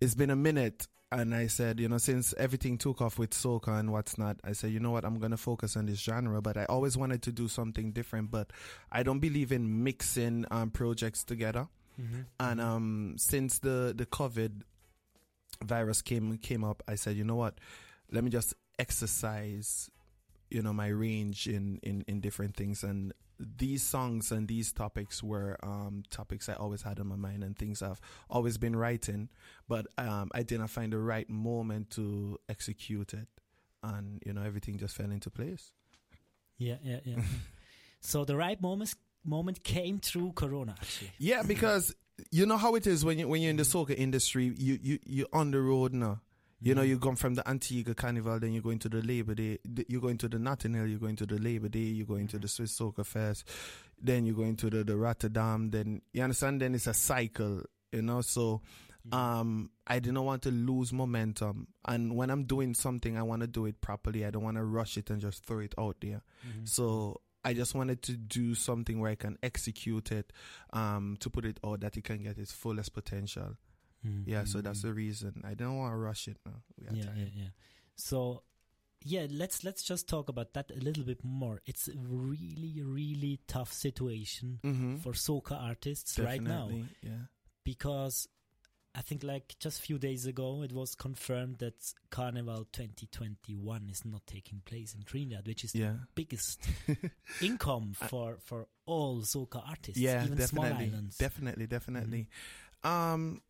it's 0.00 0.14
been 0.14 0.30
a 0.30 0.36
minute. 0.36 0.86
And 1.12 1.32
I 1.36 1.46
said, 1.46 1.78
you 1.78 1.88
know, 1.88 1.98
since 1.98 2.34
everything 2.36 2.78
took 2.78 3.00
off 3.00 3.16
with 3.16 3.30
soca 3.30 3.78
and 3.78 3.92
what's 3.92 4.18
not, 4.18 4.38
I 4.42 4.52
said, 4.52 4.72
you 4.72 4.80
know 4.80 4.90
what, 4.90 5.04
I'm 5.04 5.20
gonna 5.20 5.36
focus 5.36 5.76
on 5.76 5.86
this 5.86 6.00
genre. 6.00 6.42
But 6.42 6.56
I 6.56 6.64
always 6.64 6.96
wanted 6.96 7.22
to 7.22 7.32
do 7.32 7.46
something 7.46 7.92
different. 7.92 8.32
But 8.32 8.50
I 8.90 9.04
don't 9.04 9.20
believe 9.20 9.52
in 9.52 9.84
mixing 9.84 10.46
um, 10.50 10.70
projects 10.70 11.22
together. 11.22 11.68
Mhm. 11.98 12.24
And 12.40 12.60
um, 12.60 13.14
since 13.18 13.60
the 13.60 13.94
the 13.96 14.04
COVID 14.04 14.62
virus 15.62 16.02
came 16.02 16.36
came 16.38 16.64
up, 16.64 16.82
I 16.88 16.94
said, 16.94 17.16
you 17.16 17.24
know 17.24 17.36
what, 17.36 17.58
let 18.10 18.24
me 18.24 18.30
just 18.30 18.54
exercise, 18.78 19.90
you 20.50 20.62
know, 20.62 20.72
my 20.72 20.88
range 20.88 21.46
in 21.46 21.80
in 21.82 22.04
in 22.06 22.20
different 22.20 22.56
things. 22.56 22.82
And 22.82 23.12
these 23.38 23.82
songs 23.82 24.32
and 24.32 24.48
these 24.48 24.72
topics 24.72 25.22
were 25.22 25.56
um, 25.62 26.02
topics 26.10 26.48
I 26.48 26.54
always 26.54 26.82
had 26.82 26.98
in 26.98 27.06
my 27.06 27.16
mind 27.16 27.44
and 27.44 27.56
things 27.56 27.82
I've 27.82 28.00
always 28.30 28.56
been 28.58 28.76
writing, 28.76 29.28
but 29.68 29.86
um, 29.98 30.30
I 30.34 30.42
didn't 30.42 30.68
find 30.68 30.92
the 30.92 30.98
right 30.98 31.28
moment 31.28 31.90
to 31.90 32.38
execute 32.48 33.12
it, 33.14 33.28
and 33.82 34.22
you 34.24 34.32
know, 34.32 34.42
everything 34.42 34.78
just 34.78 34.96
fell 34.96 35.10
into 35.10 35.30
place. 35.30 35.72
yeah, 36.58 36.76
yeah, 36.82 37.00
yeah. 37.04 37.16
so 38.00 38.24
the 38.24 38.36
right 38.36 38.60
moment 38.60 38.94
moment 39.24 39.62
came 39.64 39.98
through 39.98 40.32
Corona 40.32 40.76
actually. 40.78 41.10
Yeah, 41.18 41.42
because 41.42 41.94
you 42.30 42.46
know 42.46 42.56
how 42.56 42.74
it 42.74 42.86
is 42.86 43.04
when 43.04 43.18
you 43.18 43.28
when 43.28 43.42
you're 43.42 43.50
in 43.50 43.56
the 43.56 43.62
mm. 43.62 43.86
soca 43.86 43.94
industry, 43.96 44.52
you 44.56 44.78
you 44.82 44.98
you're 45.04 45.28
on 45.32 45.50
the 45.50 45.60
road 45.60 45.92
now. 45.92 46.20
You 46.62 46.74
know, 46.74 46.82
mm. 46.82 46.88
you 46.88 46.98
come 46.98 47.16
from 47.16 47.34
the 47.34 47.46
Antigua 47.46 47.94
Carnival, 47.94 48.40
then 48.40 48.54
you're 48.54 48.62
going 48.62 48.78
to 48.78 48.88
the 48.88 49.02
Labor 49.02 49.34
Day, 49.34 49.58
you're 49.88 50.00
going 50.00 50.16
to 50.18 50.28
the 50.28 50.38
Notting 50.38 50.72
Hill, 50.72 50.86
you're 50.86 50.98
going 50.98 51.16
to 51.16 51.26
the 51.26 51.38
Labor 51.38 51.68
Day, 51.68 51.80
you're 51.80 52.06
going 52.06 52.26
mm-hmm. 52.26 52.38
to 52.38 52.38
the 52.38 52.48
Swiss 52.48 52.78
Soca 52.78 53.04
Fest, 53.04 53.46
then 54.00 54.24
you're 54.24 54.34
going 54.34 54.56
to 54.56 54.70
the, 54.70 54.82
the 54.82 54.96
Rotterdam, 54.96 55.70
then 55.70 56.00
you 56.14 56.22
understand, 56.22 56.62
then 56.62 56.74
it's 56.74 56.86
a 56.86 56.94
cycle, 56.94 57.62
you 57.92 58.00
know, 58.00 58.22
so 58.22 58.62
mm-hmm. 59.06 59.14
um 59.14 59.70
I 59.86 59.98
didn't 59.98 60.24
want 60.24 60.42
to 60.42 60.50
lose 60.50 60.94
momentum. 60.94 61.68
And 61.86 62.16
when 62.16 62.30
I'm 62.30 62.44
doing 62.44 62.72
something, 62.72 63.18
I 63.18 63.22
want 63.22 63.42
to 63.42 63.46
do 63.46 63.66
it 63.66 63.82
properly. 63.82 64.24
I 64.24 64.30
don't 64.30 64.42
want 64.42 64.56
to 64.56 64.64
rush 64.64 64.96
it 64.96 65.10
and 65.10 65.20
just 65.20 65.44
throw 65.44 65.58
it 65.58 65.74
out 65.78 65.96
there. 66.00 66.22
Mm-hmm. 66.48 66.64
So 66.64 67.20
I 67.46 67.54
just 67.54 67.74
wanted 67.74 68.02
to 68.02 68.12
do 68.16 68.54
something 68.54 69.00
where 69.00 69.10
I 69.10 69.14
can 69.16 69.38
execute 69.42 70.12
it, 70.12 70.32
um, 70.72 71.16
to 71.20 71.30
put 71.30 71.44
it 71.44 71.58
out 71.64 71.80
that 71.80 71.96
it 71.96 72.04
can 72.04 72.22
get 72.22 72.38
its 72.38 72.52
fullest 72.52 72.92
potential. 72.92 73.56
Mhm. 74.04 74.24
Yeah, 74.26 74.44
so 74.44 74.60
that's 74.60 74.82
the 74.82 74.92
reason. 74.92 75.42
I 75.44 75.54
don't 75.54 75.76
want 75.78 75.92
to 75.92 75.96
rush 75.96 76.28
it 76.28 76.38
now. 76.44 76.62
Yeah, 76.78 77.04
time. 77.04 77.16
yeah, 77.18 77.30
yeah. 77.42 77.48
So, 77.96 78.42
yeah, 79.04 79.26
let's 79.30 79.62
let's 79.64 79.82
just 79.82 80.08
talk 80.08 80.28
about 80.28 80.52
that 80.54 80.70
a 80.70 80.80
little 80.80 81.04
bit 81.04 81.22
more. 81.24 81.60
It's 81.66 81.88
a 81.88 81.96
really, 81.96 82.82
really 82.82 83.40
tough 83.46 83.72
situation 83.72 84.60
Mhm. 84.62 85.00
for 85.02 85.12
soca 85.12 85.52
artists 85.60 86.18
right 86.18 86.42
now 86.42 86.68
Yeah. 87.02 87.26
because 87.64 88.28
I 88.96 89.02
think 89.02 89.22
like 89.22 89.56
just 89.60 89.78
a 89.78 89.82
few 89.82 89.98
days 89.98 90.24
ago 90.26 90.62
it 90.62 90.72
was 90.72 90.94
confirmed 90.94 91.58
that 91.58 91.74
Carnival 92.10 92.66
2021 92.72 93.88
is 93.90 94.04
not 94.06 94.26
taking 94.26 94.62
place 94.64 94.94
in 94.94 95.02
Trinidad, 95.02 95.46
which 95.46 95.64
is 95.64 95.72
the 95.72 95.98
biggest 96.14 96.66
income 97.42 97.92
for 97.92 98.38
for 98.40 98.66
all 98.86 99.20
soca 99.20 99.62
artists, 99.68 100.00
yeah, 100.00 100.24
even 100.24 100.38
small 100.40 100.64
definitely. 100.64 100.86
islands. 100.86 101.18
Definitely, 101.18 101.66
definitely. 101.66 102.28
Um, 102.84 103.42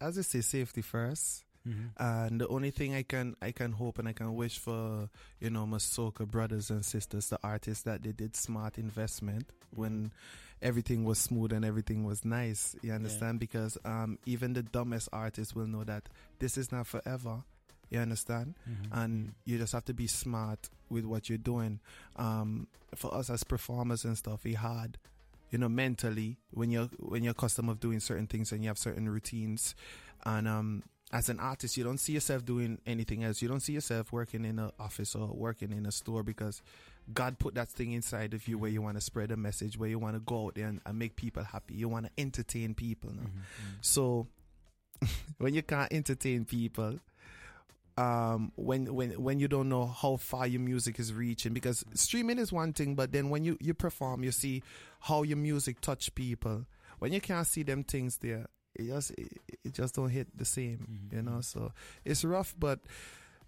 as 0.00 0.18
I 0.18 0.22
say, 0.22 0.40
safety 0.40 0.82
first. 0.82 1.44
Mhm. 1.66 1.90
And 1.96 2.40
the 2.40 2.48
only 2.48 2.72
thing 2.72 2.92
I 2.92 3.04
can 3.04 3.36
I 3.40 3.52
can 3.52 3.70
hope 3.72 4.00
and 4.00 4.08
I 4.08 4.12
can 4.12 4.34
wish 4.34 4.58
for 4.58 5.08
you 5.38 5.48
know 5.50 5.64
my 5.64 5.76
soca 5.76 6.26
brothers 6.26 6.70
and 6.70 6.84
sisters, 6.84 7.28
the 7.28 7.38
artists 7.44 7.84
that 7.84 8.02
they 8.02 8.10
did 8.10 8.34
smart 8.34 8.78
investment 8.78 9.46
when 9.70 10.10
everything 10.62 11.04
was 11.04 11.18
smooth 11.18 11.52
and 11.52 11.64
everything 11.64 12.04
was 12.04 12.24
nice. 12.24 12.74
You 12.82 12.92
understand? 12.92 13.40
Because 13.40 13.76
um, 13.84 14.18
even 14.26 14.52
the 14.54 14.62
dumbest 14.62 15.08
artist 15.12 15.54
will 15.56 15.66
know 15.66 15.84
that 15.84 16.08
this 16.38 16.56
is 16.56 16.70
not 16.72 16.86
forever. 16.86 17.42
You 17.90 17.98
understand? 18.00 18.54
Mhm. 18.66 18.88
and 19.02 19.34
you 19.44 19.58
just 19.58 19.74
have 19.74 19.84
to 19.84 19.92
be 19.94 20.06
smart 20.06 20.70
with 20.88 21.04
what 21.04 21.28
you're 21.28 21.36
doing. 21.36 21.80
Um, 22.16 22.66
for 22.94 23.14
us 23.14 23.28
as 23.28 23.44
performers 23.44 24.04
and 24.06 24.16
stuff, 24.16 24.46
it's 24.46 24.56
hard, 24.56 24.96
you 25.50 25.58
know, 25.58 25.68
mentally 25.68 26.38
when 26.52 26.70
you're 26.70 26.88
when 26.98 27.22
you're 27.22 27.32
accustomed 27.32 27.68
of 27.68 27.80
doing 27.80 28.00
certain 28.00 28.26
things 28.26 28.50
and 28.50 28.62
you 28.62 28.68
have 28.68 28.78
certain 28.78 29.10
routines, 29.10 29.74
and 30.24 30.48
um, 30.48 30.82
as 31.12 31.28
an 31.28 31.38
artist, 31.38 31.76
you 31.76 31.84
don't 31.84 31.98
see 31.98 32.14
yourself 32.14 32.46
doing 32.46 32.78
anything 32.86 33.24
else. 33.24 33.42
You 33.42 33.48
don't 33.48 33.60
see 33.60 33.74
yourself 33.74 34.10
working 34.10 34.46
in 34.46 34.58
an 34.58 34.70
office 34.78 35.14
or 35.14 35.26
working 35.28 35.70
in 35.72 35.84
a 35.84 35.92
store 35.92 36.22
because 36.22 36.62
God 37.12 37.38
put 37.38 37.54
that 37.54 37.68
thing 37.68 37.92
inside 37.92 38.34
of 38.34 38.46
you 38.48 38.58
where 38.58 38.70
you 38.70 38.82
want 38.82 38.96
to 38.96 39.00
spread 39.00 39.30
a 39.32 39.36
message, 39.36 39.78
where 39.78 39.88
you 39.88 39.98
want 39.98 40.14
to 40.16 40.20
go 40.20 40.46
out 40.46 40.54
there 40.54 40.66
and, 40.68 40.80
and 40.86 40.98
make 40.98 41.16
people 41.16 41.42
happy. 41.42 41.74
You 41.74 41.88
want 41.88 42.06
to 42.06 42.12
entertain 42.18 42.74
people. 42.74 43.10
now. 43.10 43.22
Mhm. 43.22 43.26
Mhm. 43.30 43.78
So 43.80 44.28
when 45.38 45.54
you 45.54 45.62
can't 45.62 45.92
entertain 45.92 46.44
people, 46.44 47.00
um, 47.98 48.52
when 48.56 48.94
when 48.94 49.10
when 49.22 49.38
you 49.40 49.48
don't 49.48 49.68
know 49.68 49.86
how 49.86 50.16
far 50.16 50.46
your 50.46 50.60
music 50.60 50.98
is 50.98 51.12
reaching, 51.12 51.52
because 51.52 51.84
streaming 51.94 52.38
is 52.38 52.52
one 52.52 52.72
thing, 52.72 52.94
but 52.94 53.12
then 53.12 53.28
when 53.30 53.44
you 53.44 53.56
you 53.60 53.74
perform, 53.74 54.24
you 54.24 54.32
see 54.32 54.62
how 55.00 55.22
your 55.22 55.36
music 55.38 55.80
touch 55.80 56.14
people. 56.14 56.66
When 57.00 57.12
you 57.12 57.20
can't 57.20 57.46
see 57.46 57.64
them 57.64 57.82
things 57.84 58.18
there, 58.18 58.46
it 58.76 58.86
just 58.86 59.10
it, 59.18 59.32
it 59.64 59.72
just 59.74 59.94
don't 59.96 60.08
hit 60.10 60.28
the 60.36 60.44
same, 60.44 60.78
Mhm. 61.10 61.16
you 61.16 61.22
know. 61.22 61.40
So 61.40 61.72
it's 62.04 62.24
rough, 62.24 62.54
but. 62.58 62.80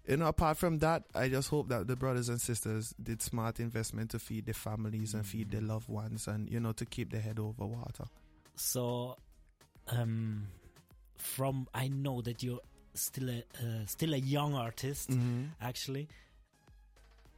You 0.07 0.17
know, 0.17 0.27
apart 0.27 0.57
from 0.57 0.79
that, 0.79 1.03
I 1.15 1.29
just 1.29 1.49
hope 1.49 1.69
that 1.69 1.87
the 1.87 1.95
brothers 1.95 2.29
and 2.29 2.39
sisters 2.39 2.93
did 3.01 3.21
smart 3.23 3.59
investment 3.59 4.11
to 4.11 4.19
feed 4.19 4.45
their 4.45 4.53
families 4.53 5.15
and 5.15 5.25
feed 5.25 5.49
their 5.49 5.61
loved 5.61 5.89
ones, 5.89 6.27
and 6.27 6.49
you 6.49 6.59
know, 6.59 6.73
to 6.73 6.85
keep 6.85 7.11
their 7.11 7.21
head 7.21 7.39
over 7.39 7.65
water. 7.65 8.05
So, 8.55 9.17
um, 9.87 10.47
from 11.17 11.67
I 11.73 11.87
know 11.87 12.21
that 12.21 12.43
you're 12.43 12.59
still 12.93 13.29
a 13.29 13.43
uh, 13.59 13.85
still 13.87 14.13
a 14.13 14.17
young 14.17 14.53
artist. 14.53 15.09
Mm-hmm. 15.09 15.45
Actually, 15.59 16.07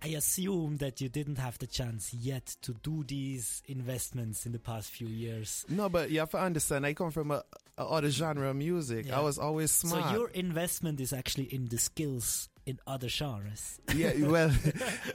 I 0.01 0.09
assume 0.09 0.77
that 0.77 0.99
you 0.99 1.07
didn't 1.07 1.37
have 1.37 1.57
the 1.59 1.67
chance 1.67 2.13
yet 2.13 2.55
to 2.63 2.73
do 2.83 3.03
these 3.07 3.63
investments 3.67 4.45
in 4.45 4.51
the 4.51 4.59
past 4.59 4.91
few 4.91 5.07
years. 5.07 5.65
No, 5.69 5.87
but 5.87 6.11
you 6.11 6.19
have 6.19 6.31
to 6.31 6.39
understand. 6.39 6.85
I 6.85 6.93
come 6.93 7.11
from 7.11 7.31
a, 7.31 7.43
a 7.77 7.85
other 7.85 8.09
genre 8.09 8.49
of 8.49 8.55
music. 8.57 9.07
Yeah. 9.07 9.19
I 9.19 9.21
was 9.21 9.39
always 9.39 9.71
smart. 9.71 10.03
So 10.03 10.11
your 10.11 10.29
investment 10.29 10.99
is 10.99 11.13
actually 11.13 11.45
in 11.45 11.67
the 11.67 11.77
skills 11.77 12.49
in 12.67 12.79
other 12.85 13.07
genres. 13.07 13.79
yeah, 13.95 14.11
well, 14.27 14.51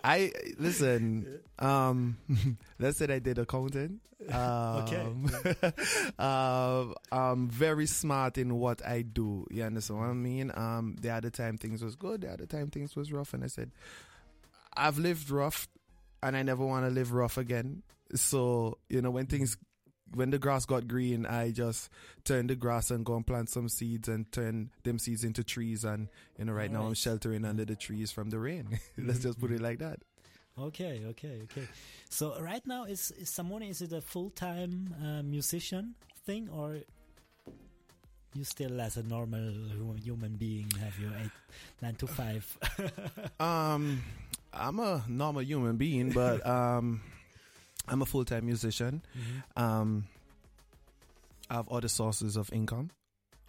I 0.02 0.32
listen. 0.58 1.40
Um, 1.58 2.16
let's 2.80 2.98
say 2.98 3.06
I 3.12 3.18
did 3.20 3.38
accounting. 3.38 4.00
Um, 4.30 4.82
Okay. 4.82 5.72
um, 6.18 6.94
I'm 7.12 7.48
very 7.48 7.86
smart 7.86 8.38
in 8.38 8.54
what 8.58 8.84
I 8.86 9.02
do. 9.02 9.46
You 9.50 9.64
understand 9.64 10.00
what 10.00 10.08
I 10.08 10.14
mean? 10.14 10.50
Um, 10.54 10.96
the 11.00 11.10
other 11.10 11.30
time 11.30 11.58
things 11.58 11.82
was 11.84 11.94
good. 11.94 12.22
The 12.22 12.32
other 12.32 12.46
time 12.46 12.70
things 12.70 12.96
was 12.96 13.12
rough, 13.12 13.34
and 13.34 13.44
I 13.44 13.48
said, 13.48 13.70
I've 14.76 14.98
lived 14.98 15.30
rough, 15.30 15.68
and 16.22 16.36
I 16.36 16.42
never 16.42 16.64
want 16.64 16.86
to 16.86 16.90
live 16.90 17.12
rough 17.12 17.36
again. 17.36 17.82
So 18.14 18.78
you 18.88 19.02
know, 19.02 19.10
when 19.10 19.26
things 19.26 19.56
when 20.14 20.30
the 20.30 20.38
grass 20.38 20.64
got 20.64 20.88
green, 20.88 21.26
I 21.26 21.50
just 21.50 21.88
turned 22.24 22.50
the 22.50 22.56
grass 22.56 22.90
and 22.90 23.04
go 23.04 23.16
and 23.16 23.26
plant 23.26 23.48
some 23.48 23.68
seeds 23.68 24.08
and 24.08 24.30
turn 24.32 24.70
them 24.82 24.98
seeds 24.98 25.24
into 25.24 25.44
trees. 25.44 25.84
And 25.84 26.08
you 26.38 26.46
know, 26.46 26.52
right 26.52 26.70
now 26.70 26.82
I'm 26.82 26.94
sheltering 26.94 27.44
under 27.44 27.64
the 27.64 27.76
trees 27.76 28.10
from 28.10 28.30
the 28.30 28.38
rain. 28.38 28.78
Let's 28.98 29.20
just 29.20 29.40
put 29.40 29.50
it 29.50 29.60
like 29.60 29.78
that. 29.78 30.00
Okay, 30.58 31.00
okay, 31.06 31.40
okay. 31.44 31.66
So 32.10 32.38
right 32.40 32.64
now, 32.66 32.84
is, 32.84 33.10
is 33.12 33.30
Samoni 33.30 33.70
is 33.70 33.80
it 33.80 33.92
a 33.92 34.02
full 34.02 34.30
time 34.30 34.94
uh, 35.02 35.22
musician 35.22 35.94
thing 36.26 36.48
or 36.52 36.76
you 38.34 38.44
still 38.44 38.80
as 38.80 38.96
a 38.96 39.02
normal 39.02 39.52
human 40.02 40.36
being 40.36 40.70
have 40.80 40.98
your 40.98 41.10
eight 41.22 41.30
nine 41.80 41.94
to 41.96 42.06
five? 42.06 42.44
Um, 43.40 44.02
I'm 44.52 44.78
a 44.78 45.02
normal 45.08 45.42
human 45.42 45.76
being, 45.76 46.10
but 46.10 46.46
um, 46.46 47.00
I'm 47.88 48.02
a 48.02 48.06
full 48.06 48.24
time 48.24 48.46
musician. 48.46 49.02
Mhm. 49.16 49.62
Um, 49.62 50.06
I 51.50 51.54
have 51.54 51.68
other 51.68 51.88
sources 51.88 52.36
of 52.36 52.52
income. 52.52 52.90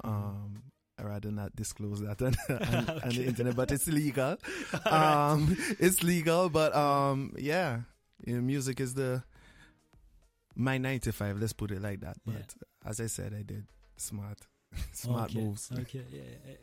Um, 0.04 0.64
I 1.00 1.04
rather 1.04 1.32
not 1.32 1.56
disclose 1.56 2.02
that 2.02 2.22
on, 2.22 2.36
on, 2.50 2.90
on 3.02 3.10
the 3.10 3.26
internet, 3.26 3.56
but 3.56 3.72
it's 3.72 3.88
legal. 3.88 4.38
um, 4.86 5.56
it's 5.80 6.04
legal, 6.04 6.50
but 6.50 6.76
um, 6.76 7.34
yeah, 7.38 7.82
you 8.26 8.36
know, 8.36 8.42
music 8.42 8.80
is 8.80 8.94
the 8.94 9.24
my 10.56 10.78
nine 10.78 11.00
to 11.02 11.12
five. 11.12 11.40
Let's 11.40 11.54
put 11.54 11.72
it 11.72 11.82
like 11.82 12.02
that. 12.02 12.18
But 12.26 12.36
Yeah. 12.36 12.90
as 12.90 13.00
I 13.00 13.08
said, 13.08 13.34
I 13.34 13.44
did 13.44 13.66
smart, 13.98 14.40
smart 14.94 15.32
okay. 15.32 15.40
moves. 15.42 15.70
Okay, 15.72 16.04
yeah, 16.12 16.22
yeah. 16.48 16.56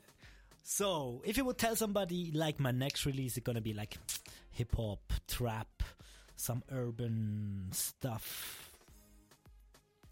So, 0.63 1.23
if 1.25 1.37
you 1.37 1.45
would 1.47 1.59
tell 1.59 1.75
somebody 1.75 2.31
like 2.33 2.61
my 2.61 2.71
next 2.71 3.07
release 3.07 3.37
is 3.37 3.43
gonna 3.43 3.61
be 3.63 3.73
like 3.73 3.97
hip 4.53 4.75
hop, 4.77 5.13
trap, 5.27 5.83
some 6.41 6.63
urban 6.73 7.69
stuff, 7.73 8.71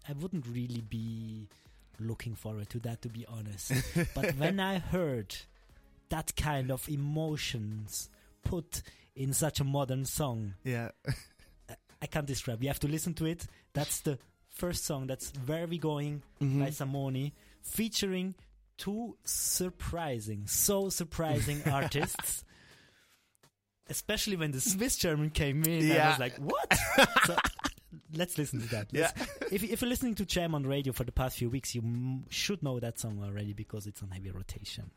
I 0.07 0.13
wouldn't 0.13 0.45
really 0.47 0.81
be 0.81 1.47
looking 1.99 2.35
forward 2.35 2.69
to 2.69 2.79
that, 2.81 3.01
to 3.01 3.09
be 3.09 3.25
honest. 3.27 3.71
but 4.15 4.35
when 4.35 4.59
I 4.59 4.79
heard 4.79 5.35
that 6.09 6.35
kind 6.35 6.71
of 6.71 6.87
emotions 6.89 8.09
put 8.43 8.81
in 9.15 9.33
such 9.33 9.59
a 9.59 9.63
modern 9.63 10.05
song, 10.05 10.53
Yeah, 10.63 10.89
I 12.01 12.05
can't 12.05 12.25
describe. 12.25 12.61
You 12.63 12.69
have 12.69 12.79
to 12.79 12.87
listen 12.87 13.13
to 13.15 13.25
it. 13.25 13.45
That's 13.73 13.99
the 14.01 14.17
first 14.49 14.85
song. 14.85 15.07
That's 15.07 15.31
Where 15.45 15.67
We 15.67 15.77
Going 15.77 16.23
Mhm. 16.41 16.59
by 16.59 16.69
Samoni, 16.69 17.33
featuring 17.61 18.35
two 18.77 19.17
surprising, 19.25 20.47
so 20.47 20.89
surprising 20.89 21.61
artists. 21.69 22.43
Especially 23.89 24.35
when 24.35 24.51
the 24.51 24.61
Swiss 24.61 24.95
German 24.97 25.29
came 25.31 25.63
in, 25.63 25.91
I 25.91 26.09
was 26.11 26.19
like, 26.19 26.37
"What?" 26.37 26.77
so, 27.25 27.35
let's 28.13 28.37
listen 28.37 28.61
to 28.61 28.67
that. 28.69 28.87
yeah. 28.91 29.11
If, 29.51 29.63
if 29.63 29.81
you're 29.81 29.89
listening 29.89 30.15
to 30.15 30.25
Jam 30.25 30.53
on 30.53 30.63
radio 30.65 30.93
for 30.93 31.03
the 31.03 31.11
past 31.11 31.37
few 31.37 31.49
weeks, 31.49 31.73
you 31.73 31.81
m- 31.81 32.25
should 32.29 32.61
know 32.61 32.79
that 32.79 32.99
song 32.99 33.21
already 33.23 33.53
because 33.53 33.87
it's 33.87 34.03
on 34.03 34.11
heavy 34.11 34.31
rotation. 34.31 34.91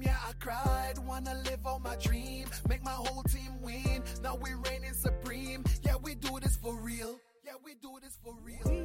Time, 0.00 0.12
yeah, 0.12 0.28
I 0.28 0.32
cried. 0.38 0.98
Wanna 0.98 1.34
live 1.44 1.66
out 1.66 1.82
my 1.82 1.96
dream, 1.96 2.48
make 2.68 2.84
my 2.84 2.90
whole 2.90 3.22
team 3.24 3.60
win. 3.62 4.02
Now 4.22 4.36
we 4.36 4.50
reigning 4.54 4.94
supreme. 4.94 5.64
Yeah, 5.82 5.96
we 6.02 6.14
do 6.14 6.38
this 6.40 6.56
for 6.56 6.74
real. 6.76 7.18
Yeah, 7.44 7.52
we 7.64 7.74
do 7.74 7.98
this 8.02 8.18
for 8.22 8.34
real. 8.42 8.60
We 8.66 8.84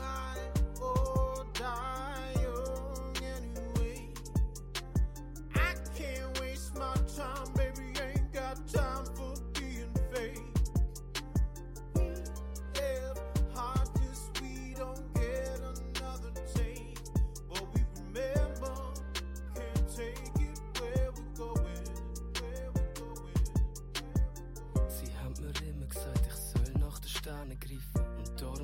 might 0.00 0.80
all 0.82 1.44
die 1.54 2.34
young 2.40 3.16
anyway. 3.18 4.08
I 5.54 5.74
can't 5.94 6.40
waste 6.40 6.76
my 6.76 6.94
time, 7.16 7.52
baby. 7.54 7.92
Ain't 8.00 8.32
got 8.32 8.66
time 8.68 8.99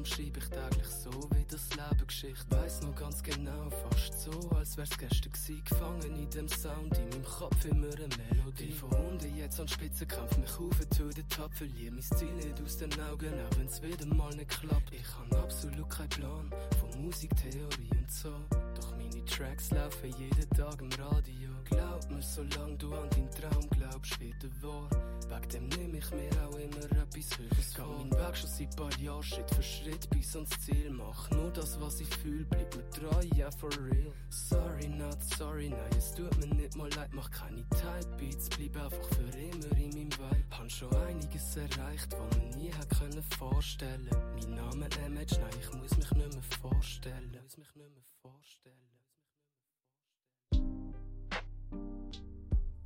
schreibe 0.07 0.39
ich 0.39 0.49
täglich 0.49 0.87
so 0.87 1.11
wie 1.35 1.45
das 1.49 1.69
Leben 1.71 2.07
Geschichte. 2.07 2.47
Weiß 2.51 2.83
noch 2.83 2.95
ganz 2.95 3.23
genau, 3.23 3.71
fast 3.71 4.21
so, 4.23 4.51
als 4.57 4.77
wär's 4.77 4.97
gestern 4.97 5.33
gewesen. 5.33 5.65
Gefangen 5.65 6.17
in 6.17 6.31
dem 6.31 6.49
Sound, 6.49 6.97
in 6.99 7.09
meinem 7.11 7.25
Kopf 7.25 7.65
immer 7.65 7.89
eine 7.89 8.09
Melodie. 8.31 8.73
Von 8.73 8.91
unten 8.91 9.37
jetzt 9.37 9.61
an 9.61 9.69
Spitze 9.69 10.07
kämpft 10.07 10.39
mich 10.39 10.51
auf 10.59 10.79
to 10.97 11.11
the 11.11 11.23
top. 11.25 11.53
Verliere 11.55 11.93
mein 11.93 12.03
Ziel 12.03 12.33
nicht 12.35 12.61
aus 12.65 12.77
den 12.79 12.93
Augen, 13.01 13.33
auch 13.35 13.59
wenn's 13.59 13.83
wieder 13.83 14.07
mal 14.07 14.35
nicht 14.35 14.49
klappt. 14.49 14.93
Ich 14.93 15.07
habe 15.19 15.43
absolut 15.43 15.91
keinen 15.91 16.09
Plan 16.11 16.51
von 16.81 17.03
Musiktheorie 17.03 17.91
und 17.99 18.11
so. 18.11 18.33
Doch 18.75 18.97
meine 18.97 19.25
Tracks 19.25 19.71
laufen 19.71 20.15
jeden 20.19 20.51
Tag 20.51 20.81
im 20.81 20.91
Radio. 20.93 21.36
Glaub 21.69 22.11
mir, 22.11 22.23
solange 22.23 22.77
du 22.77 22.93
an 22.95 23.11
deinen 23.11 23.31
Traum 23.31 23.69
glaubst, 23.71 24.21
wird 24.21 24.45
er 24.45 24.63
wahr. 24.63 24.89
Wegen 25.29 25.49
dem 25.49 25.69
nehme 25.69 25.99
ich 25.99 26.11
mir 26.13 26.31
auch 26.47 26.57
immer 26.57 26.85
etwas 27.03 27.39
Höheres 27.39 27.75
vor. 27.75 27.87
Meinen 27.87 28.13
Weg 28.13 28.37
schon 28.37 28.51
seit 28.51 28.77
paar 28.77 28.99
Jahren, 28.99 29.23
Schritt 29.23 29.51
für 29.55 29.63
Schritt 29.63 30.09
bis 30.11 30.37
ans 30.37 30.51
Ziel. 30.65 30.91
Mach 30.91 31.31
nur 31.31 31.51
das, 31.51 31.81
was 31.81 32.01
ich 32.01 32.09
fühl, 32.09 32.45
bleib 32.45 32.75
mir 32.77 32.89
treu, 32.91 33.23
ja, 33.35 33.51
for 33.51 33.71
real. 33.73 34.13
Sorry, 34.31 34.89
not 34.89 35.23
sorry, 35.37 35.69
nein, 35.71 35.99
es 35.99 36.13
tut 36.15 36.37
mir 36.39 36.55
nicht 36.55 36.77
mal 36.77 36.91
leid, 36.95 37.11
mach 37.13 37.31
keine 37.31 37.65
Type 37.71 38.17
Beats, 38.19 38.49
bleib 38.51 38.77
einfach 38.77 39.09
für 39.09 39.39
immer 39.39 39.77
in 39.77 39.91
meinem 39.91 40.13
Vibe. 40.13 40.59
Han 40.59 40.71
schon 40.71 40.95
einiges 40.95 41.57
erreicht, 41.57 42.13
was 42.13 42.39
man 42.39 42.49
nie 42.51 42.73
hat 42.73 42.89
können 42.91 43.23
vorstellen. 43.39 44.09
Mein 44.37 44.55
Name 44.55 44.89
Image, 45.07 45.33
nein, 45.33 45.51
ich 45.61 45.73
muss 45.73 45.97
mich 45.97 46.11
nicht 46.13 46.33
mehr 46.35 46.43
vorstellen. 46.61 47.33
Ich 47.35 47.43
muss 47.43 47.59
mich 47.59 47.75
nicht 47.75 47.77
mehr 47.77 48.03
vorstellen. 48.03 48.16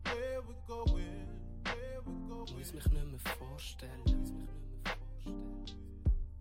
Where 0.05 0.43
we're 0.43 0.67
going, 0.67 1.29
where 1.65 2.01
we're 2.05 2.29
going. 2.29 2.59
Muss 2.59 2.73
mich 2.73 2.73
nicht 2.73 2.93
mehr 2.93 3.19
vorstellen. 3.19 4.01
Muss 4.01 4.13
mich 4.13 4.21
nicht 4.21 4.35
mehr 4.35 4.97
vorstellen. 4.97 5.65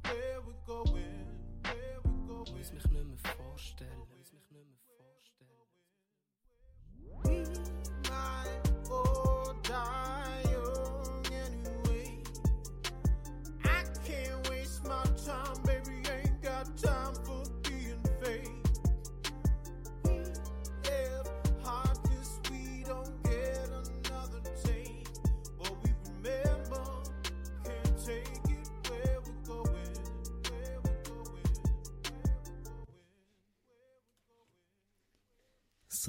Where 0.04 0.42
we're 0.46 0.66
going, 0.66 1.28
where 1.64 2.00
we're 2.04 2.28
going. 2.28 2.58
Muss 2.58 2.72
mich 2.72 2.72
nicht 2.72 2.92
mehr 2.92 3.18
vorstellen. 3.36 4.09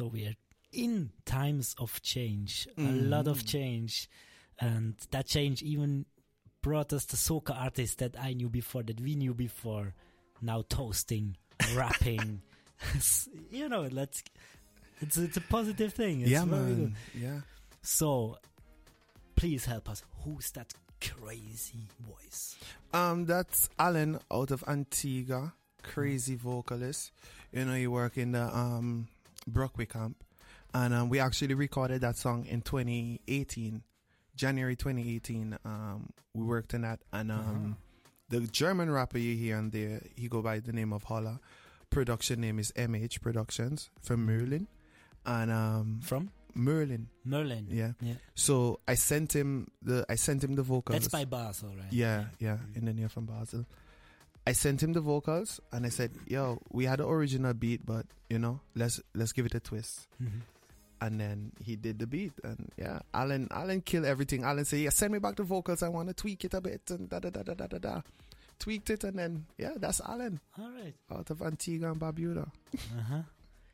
So 0.01 0.07
we 0.07 0.25
are 0.25 0.35
in 0.73 1.11
times 1.27 1.75
of 1.79 2.01
change, 2.01 2.67
a 2.79 2.91
lot 2.91 3.27
of 3.29 3.43
Mm. 3.43 3.47
change, 3.47 4.09
and 4.59 4.95
that 5.11 5.27
change 5.27 5.63
even 5.63 6.07
brought 6.63 6.95
us 6.95 7.05
the 7.05 7.19
soca 7.19 7.55
artists 7.55 7.97
that 7.97 8.19
I 8.19 8.33
knew 8.33 8.49
before, 8.49 8.83
that 8.85 8.99
we 8.99 9.15
knew 9.15 9.35
before, 9.35 9.93
now 10.41 10.63
toasting, 10.63 11.37
rapping. 11.75 12.41
you 13.51 13.69
know, 13.69 13.83
let's. 13.93 14.23
It's 15.03 15.19
it's 15.19 15.37
a 15.37 15.43
positive 15.43 15.93
thing. 15.93 16.23
It's 16.23 16.31
yeah, 16.31 16.47
very 16.47 16.75
good. 16.75 16.79
man. 16.79 16.97
Yeah. 17.15 17.41
So, 17.83 18.39
please 19.37 19.67
help 19.67 19.87
us. 19.91 20.03
Who's 20.25 20.51
that 20.53 20.73
crazy 21.03 21.89
voice? 22.01 22.57
Um, 22.95 23.27
that's 23.27 23.69
Alan 23.79 24.19
out 24.33 24.51
of 24.51 24.65
Antigua, 24.67 25.53
crazy 25.83 26.37
vocalist. 26.37 27.13
You 27.53 27.67
know, 27.67 27.75
he 27.75 27.87
work 27.87 28.17
in 28.17 28.33
the 28.33 28.45
um 28.57 29.09
Brockway 29.47 29.87
camp, 29.87 30.23
and 30.75 30.95
um, 30.95 31.09
we 31.09 31.19
actually 31.21 31.55
recorded 31.55 32.01
that 32.03 32.17
song 32.17 32.47
in 32.47 32.61
2018, 32.63 33.83
January 34.37 34.77
2018. 34.77 35.59
Um, 35.65 36.11
we 36.35 36.45
worked 36.45 36.75
on 36.75 36.83
that, 36.83 37.01
and 37.13 37.31
um, 37.33 37.77
the 38.29 38.41
German 38.41 38.91
rapper 38.91 39.19
you 39.19 39.37
hear 39.37 39.57
on 39.57 39.71
there, 39.71 40.03
he 40.17 40.29
go 40.29 40.43
by 40.43 40.61
the 40.61 40.73
name 40.73 40.93
of 40.93 41.05
Holla. 41.05 41.41
Production 41.91 42.41
name 42.41 42.59
is 42.61 42.71
MH 42.77 43.21
Productions 43.21 43.91
from 44.01 44.25
Merlin, 44.25 44.69
and 45.27 45.51
um, 45.51 46.01
From 46.03 46.31
Merlin, 46.55 47.09
Merlin. 47.25 47.67
yeah. 47.69 47.93
Yeah. 48.01 48.15
So 48.35 48.79
I 48.87 48.95
sent 48.95 49.35
him 49.35 49.71
the 49.83 50.05
I 50.09 50.15
sent 50.15 50.45
him 50.45 50.55
the 50.55 50.63
vocals. 50.63 50.99
That's 50.99 51.09
by 51.09 51.25
Basel, 51.25 51.71
right? 51.71 51.93
Yeah, 51.93 52.27
yeah, 52.39 52.59
in 52.77 52.85
the 52.85 52.93
near 52.93 53.09
from 53.09 53.27
Basel. 53.27 53.67
I 54.51 54.55
sent 54.55 54.83
him 54.83 54.93
the 54.93 55.01
vocals 55.01 55.61
and 55.73 55.87
I 55.87 55.91
said, 55.91 56.11
"Yo, 56.27 56.59
we 56.73 56.85
had 56.91 56.99
the 56.99 57.07
original 57.07 57.55
beat, 57.55 57.87
but 57.87 58.07
you 58.29 58.39
know, 58.39 58.61
let's 58.75 59.01
let's 59.15 59.33
give 59.33 59.47
it 59.47 59.55
a 59.55 59.61
twist." 59.61 60.09
Mhm. 60.23 60.43
And 61.03 61.19
then 61.21 61.53
he 61.65 61.77
did 61.77 61.99
the 61.99 62.07
beat, 62.07 62.33
and 62.45 62.69
yeah, 62.77 62.99
Alan 63.15 63.49
Alan 63.51 63.81
killed 63.81 64.05
everything. 64.05 64.45
Alan 64.45 64.65
said, 64.67 64.81
"Yeah, 64.81 64.91
send 64.91 65.13
me 65.13 65.19
back 65.19 65.37
the 65.37 65.45
vocals. 65.45 65.83
I 65.83 65.89
want 65.89 66.09
to 66.09 66.15
tweak 66.15 66.45
it 66.45 66.55
a 66.55 66.61
bit 66.61 66.91
and 66.91 67.09
da 67.09 67.21
da 67.21 67.31
da 67.31 67.43
da 67.43 67.55
da 67.55 67.67
da 67.67 67.79
da." 67.79 67.95
Tweaked 68.59 68.91
it, 68.91 69.05
and 69.05 69.17
then 69.19 69.47
yeah, 69.57 69.73
that's 69.81 70.01
Alan 70.05 70.41
All 70.59 70.71
right. 70.77 70.95
out 71.11 71.31
of 71.31 71.41
Antigua 71.41 71.93
and 71.93 72.01
Barbuda. 72.01 72.51
Uh-huh. 72.75 73.23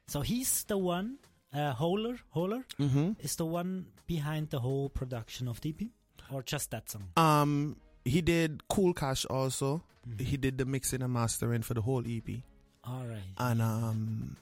So 0.07 0.21
he's 0.21 0.63
the 0.71 0.79
one, 0.79 1.19
uh, 1.53 1.73
Holler, 1.73 2.19
Holler 2.31 2.63
Mm-hmm. 2.79 3.19
is 3.19 3.35
the 3.35 3.47
one 3.47 3.87
behind 4.07 4.51
the 4.51 4.61
whole 4.61 4.89
production 4.89 5.49
of 5.49 5.61
DP? 5.61 5.91
Or 6.31 6.43
just 6.45 6.71
that 6.71 6.89
song? 6.91 7.09
Um, 7.17 7.77
he 8.07 8.23
did 8.23 8.67
Cool 8.69 8.95
Cash 8.95 9.25
also. 9.27 9.83
Mhm. 10.09 10.21
He 10.21 10.37
did 10.37 10.57
the 10.59 10.65
mixing 10.65 11.03
and 11.03 11.13
mastering 11.13 11.63
for 11.63 11.75
the 11.75 11.83
whole 11.83 12.05
EP. 12.07 12.43
All 12.85 13.05
right. 13.07 13.27
and 13.39 13.61
um 13.61 14.37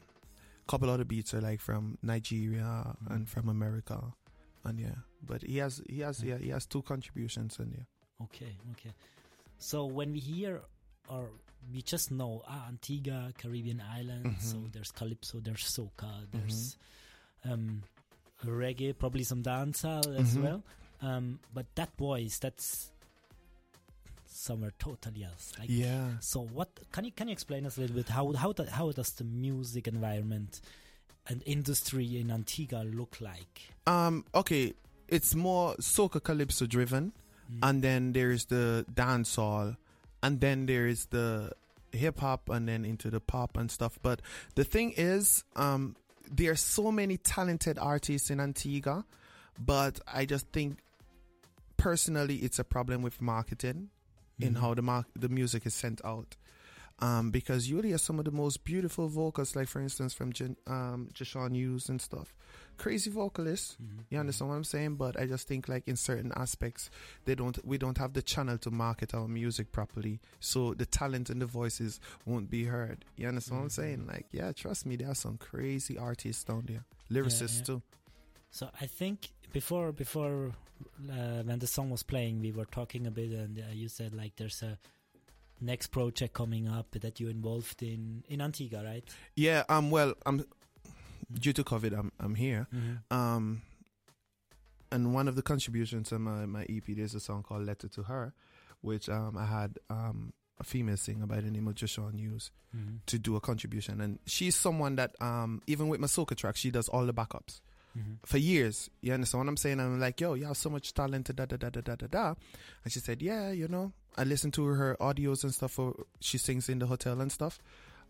couple 0.66 0.88
other 0.90 1.04
beats 1.04 1.32
are 1.34 1.40
like 1.40 1.60
from 1.60 1.96
Nigeria 2.02 2.96
and 3.08 3.28
from 3.28 3.48
America 3.48 4.12
and 4.64 4.78
yeah 4.80 4.96
but 5.26 5.42
he 5.42 5.58
has 5.58 5.82
he 5.88 6.00
has 6.00 6.22
yeah 6.22 6.36
he 6.38 6.48
has 6.50 6.64
two 6.66 6.82
contributions 6.82 7.58
in 7.58 7.70
there 7.72 7.86
Okay, 8.22 8.52
okay. 8.72 8.92
So 9.58 9.84
when 9.86 10.12
we 10.12 10.20
hear 10.20 10.62
or 11.08 11.30
we 11.72 11.80
just 11.82 12.10
know 12.10 12.42
ah, 12.46 12.68
Antigua, 12.68 13.32
Caribbean 13.36 13.80
islands, 13.80 14.50
so 14.52 14.56
Mhm. 14.58 14.72
there's 14.72 14.92
calypso, 14.92 15.40
there's 15.40 15.64
soca, 15.64 16.12
there's 16.32 16.76
um, 17.44 17.82
reggae, 18.44 18.96
probably 18.96 19.24
some 19.24 19.42
dancehall 19.42 20.06
as 20.16 20.36
Mhm. 20.36 20.42
well. 20.42 20.62
Um, 21.02 21.40
but 21.52 21.66
that 21.74 21.90
voice, 21.98 22.38
that's 22.38 22.90
somewhere 24.34 24.72
totally 24.78 25.24
else. 25.24 25.52
Like, 25.58 25.68
yeah 25.70 26.18
So 26.20 26.40
what 26.40 26.68
can 26.92 27.04
you 27.04 27.12
can 27.12 27.28
you 27.28 27.32
explain 27.32 27.66
us 27.66 27.76
a 27.76 27.80
little 27.82 27.96
bit 27.96 28.08
how 28.08 28.32
how 28.32 28.52
the, 28.52 28.70
how 28.70 28.90
does 28.92 29.10
the 29.12 29.24
music 29.24 29.86
environment 29.88 30.60
and 31.28 31.42
industry 31.46 32.18
in 32.20 32.30
Antigua 32.30 32.82
look 32.84 33.20
like? 33.20 33.68
um 33.86 34.24
okay 34.34 34.74
it's 35.08 35.34
more 35.34 35.74
soca 35.76 36.22
calypso 36.22 36.66
driven 36.66 37.12
Mm. 37.52 37.58
and 37.62 37.82
then 37.82 38.12
there's 38.12 38.46
the 38.46 38.86
dancehall 38.90 39.76
and 40.22 40.40
then 40.40 40.64
there's 40.64 41.04
the 41.10 41.52
hip 41.92 42.20
hop 42.20 42.48
and 42.48 42.66
then 42.66 42.86
into 42.86 43.10
the 43.10 43.20
pop 43.20 43.58
and 43.58 43.70
stuff 43.70 43.98
but 44.02 44.22
the 44.54 44.64
thing 44.64 44.94
is 44.96 45.44
um 45.54 45.94
there 46.30 46.50
are 46.52 46.56
so 46.56 46.90
many 46.90 47.18
talented 47.18 47.78
artists 47.78 48.30
in 48.30 48.40
Antigua 48.40 49.04
but 49.58 50.00
I 50.08 50.24
just 50.24 50.46
think 50.52 50.78
personally 51.76 52.36
it's 52.36 52.58
a 52.58 52.64
problem 52.64 53.02
with 53.02 53.20
marketing 53.20 53.90
in 54.40 54.54
Mhm. 54.54 54.60
how 54.60 54.74
the 54.74 54.82
mar- 54.82 55.06
the 55.14 55.28
music 55.28 55.66
is 55.66 55.74
sent 55.74 56.04
out. 56.04 56.36
Um, 57.00 57.32
because 57.32 57.68
you 57.68 57.80
hear 57.82 57.98
some 57.98 58.20
of 58.20 58.24
the 58.24 58.30
most 58.30 58.62
beautiful 58.62 59.08
vocals, 59.08 59.56
like 59.56 59.66
for 59.66 59.80
instance 59.80 60.14
from 60.14 60.32
Jan- 60.32 60.56
um, 60.68 61.08
Jashawn 61.12 61.52
Hughes 61.56 61.88
and 61.88 62.00
stuff. 62.00 62.32
Crazy 62.76 63.10
vocalists, 63.10 63.76
Mhm. 63.82 64.04
you 64.10 64.18
understand 64.18 64.48
what 64.50 64.54
I'm 64.56 64.64
saying? 64.64 64.94
But 64.94 65.18
I 65.18 65.26
just 65.26 65.48
think 65.48 65.68
like 65.68 65.88
in 65.88 65.96
certain 65.96 66.30
aspects, 66.36 66.90
they 67.24 67.34
don't 67.34 67.58
we 67.66 67.78
don't 67.78 67.98
have 67.98 68.12
the 68.12 68.22
channel 68.22 68.58
to 68.58 68.70
market 68.70 69.12
our 69.12 69.26
music 69.26 69.72
properly, 69.72 70.20
so 70.38 70.72
the 70.72 70.86
talent 70.86 71.30
and 71.30 71.42
the 71.42 71.46
voices 71.46 71.98
won't 72.24 72.48
be 72.48 72.64
heard. 72.66 73.04
You 73.16 73.26
understand 73.26 73.58
what 73.58 73.64
I'm 73.64 73.70
saying? 73.70 73.98
Mhm. 74.04 74.08
Like, 74.08 74.26
yeah, 74.30 74.52
trust 74.52 74.86
me, 74.86 74.94
there 74.94 75.10
are 75.10 75.16
some 75.16 75.36
crazy 75.36 75.98
artists 75.98 76.44
down 76.44 76.66
there, 76.66 76.84
lyricists 77.10 77.58
yeah. 77.58 77.64
too. 77.64 77.82
So 78.52 78.70
I 78.80 78.86
think 78.86 79.30
before 79.54 79.92
before 79.92 80.52
uh, 81.08 81.42
when 81.44 81.58
the 81.60 81.66
song 81.66 81.88
was 81.88 82.02
playing, 82.02 82.40
we 82.40 82.52
were 82.52 82.66
talking 82.66 83.06
a 83.06 83.10
bit, 83.10 83.30
and 83.30 83.58
uh, 83.58 83.72
you 83.72 83.88
said 83.88 84.12
like 84.12 84.36
there's 84.36 84.62
a 84.62 84.76
next 85.60 85.86
project 85.86 86.34
coming 86.34 86.68
up 86.68 86.88
that 87.00 87.20
you're 87.20 87.30
involved 87.30 87.82
in 87.82 88.24
in 88.28 88.42
Antigua, 88.42 88.84
right? 88.84 89.04
Yeah, 89.36 89.62
um, 89.70 89.90
well, 89.90 90.14
I'm 90.26 90.44
due 91.32 91.54
to 91.54 91.64
COVID, 91.64 91.98
I'm 91.98 92.12
I'm 92.20 92.34
here. 92.34 92.66
Mm-hmm. 92.74 93.16
Um, 93.16 93.62
and 94.92 95.14
one 95.14 95.26
of 95.28 95.34
the 95.34 95.42
contributions 95.42 96.12
on 96.12 96.22
my, 96.22 96.46
my 96.46 96.62
EP, 96.68 96.84
there's 96.88 97.14
a 97.14 97.20
song 97.20 97.42
called 97.42 97.64
Letter 97.64 97.88
to 97.88 98.02
Her, 98.02 98.34
which 98.80 99.08
um, 99.08 99.36
I 99.36 99.46
had 99.46 99.78
um, 99.90 100.32
a 100.60 100.64
female 100.64 100.96
singer 100.96 101.26
by 101.26 101.40
the 101.40 101.50
name 101.50 101.66
of 101.68 101.74
Joshua 101.76 102.12
News 102.12 102.50
Mm-hmm. 102.76 102.96
to 103.06 103.20
do 103.20 103.36
a 103.36 103.40
contribution. 103.40 104.00
And 104.00 104.18
she's 104.26 104.56
someone 104.56 104.96
that, 104.96 105.14
um, 105.20 105.62
even 105.68 105.86
with 105.86 106.00
my 106.00 106.08
soca 106.08 106.34
track, 106.34 106.56
she 106.56 106.72
does 106.72 106.88
all 106.88 107.06
the 107.06 107.14
backups 107.14 107.60
Mm-hmm. 107.96 108.14
for 108.24 108.38
years. 108.38 108.90
You 109.02 109.12
understand 109.12 109.44
what 109.44 109.48
I'm 109.50 109.56
saying? 109.56 109.78
I'm 109.78 110.00
like, 110.00 110.20
yo, 110.20 110.34
you 110.34 110.46
have 110.46 110.56
so 110.56 110.68
much 110.68 110.92
talent, 110.94 111.34
da 111.34 111.44
da 111.44 111.56
da 111.56 111.68
da 111.68 111.80
da 111.80 111.94
da 111.94 112.06
da. 112.08 112.34
And 112.82 112.92
she 112.92 112.98
said, 112.98 113.22
yeah, 113.22 113.52
you 113.52 113.68
know, 113.68 113.92
I 114.16 114.24
listen 114.24 114.50
to 114.52 114.64
her 114.66 114.96
audios 115.00 115.44
and 115.44 115.54
stuff. 115.54 115.72
For, 115.72 115.94
she 116.20 116.36
sings 116.38 116.68
in 116.68 116.80
the 116.80 116.86
hotel 116.86 117.20
and 117.20 117.30
stuff. 117.30 117.60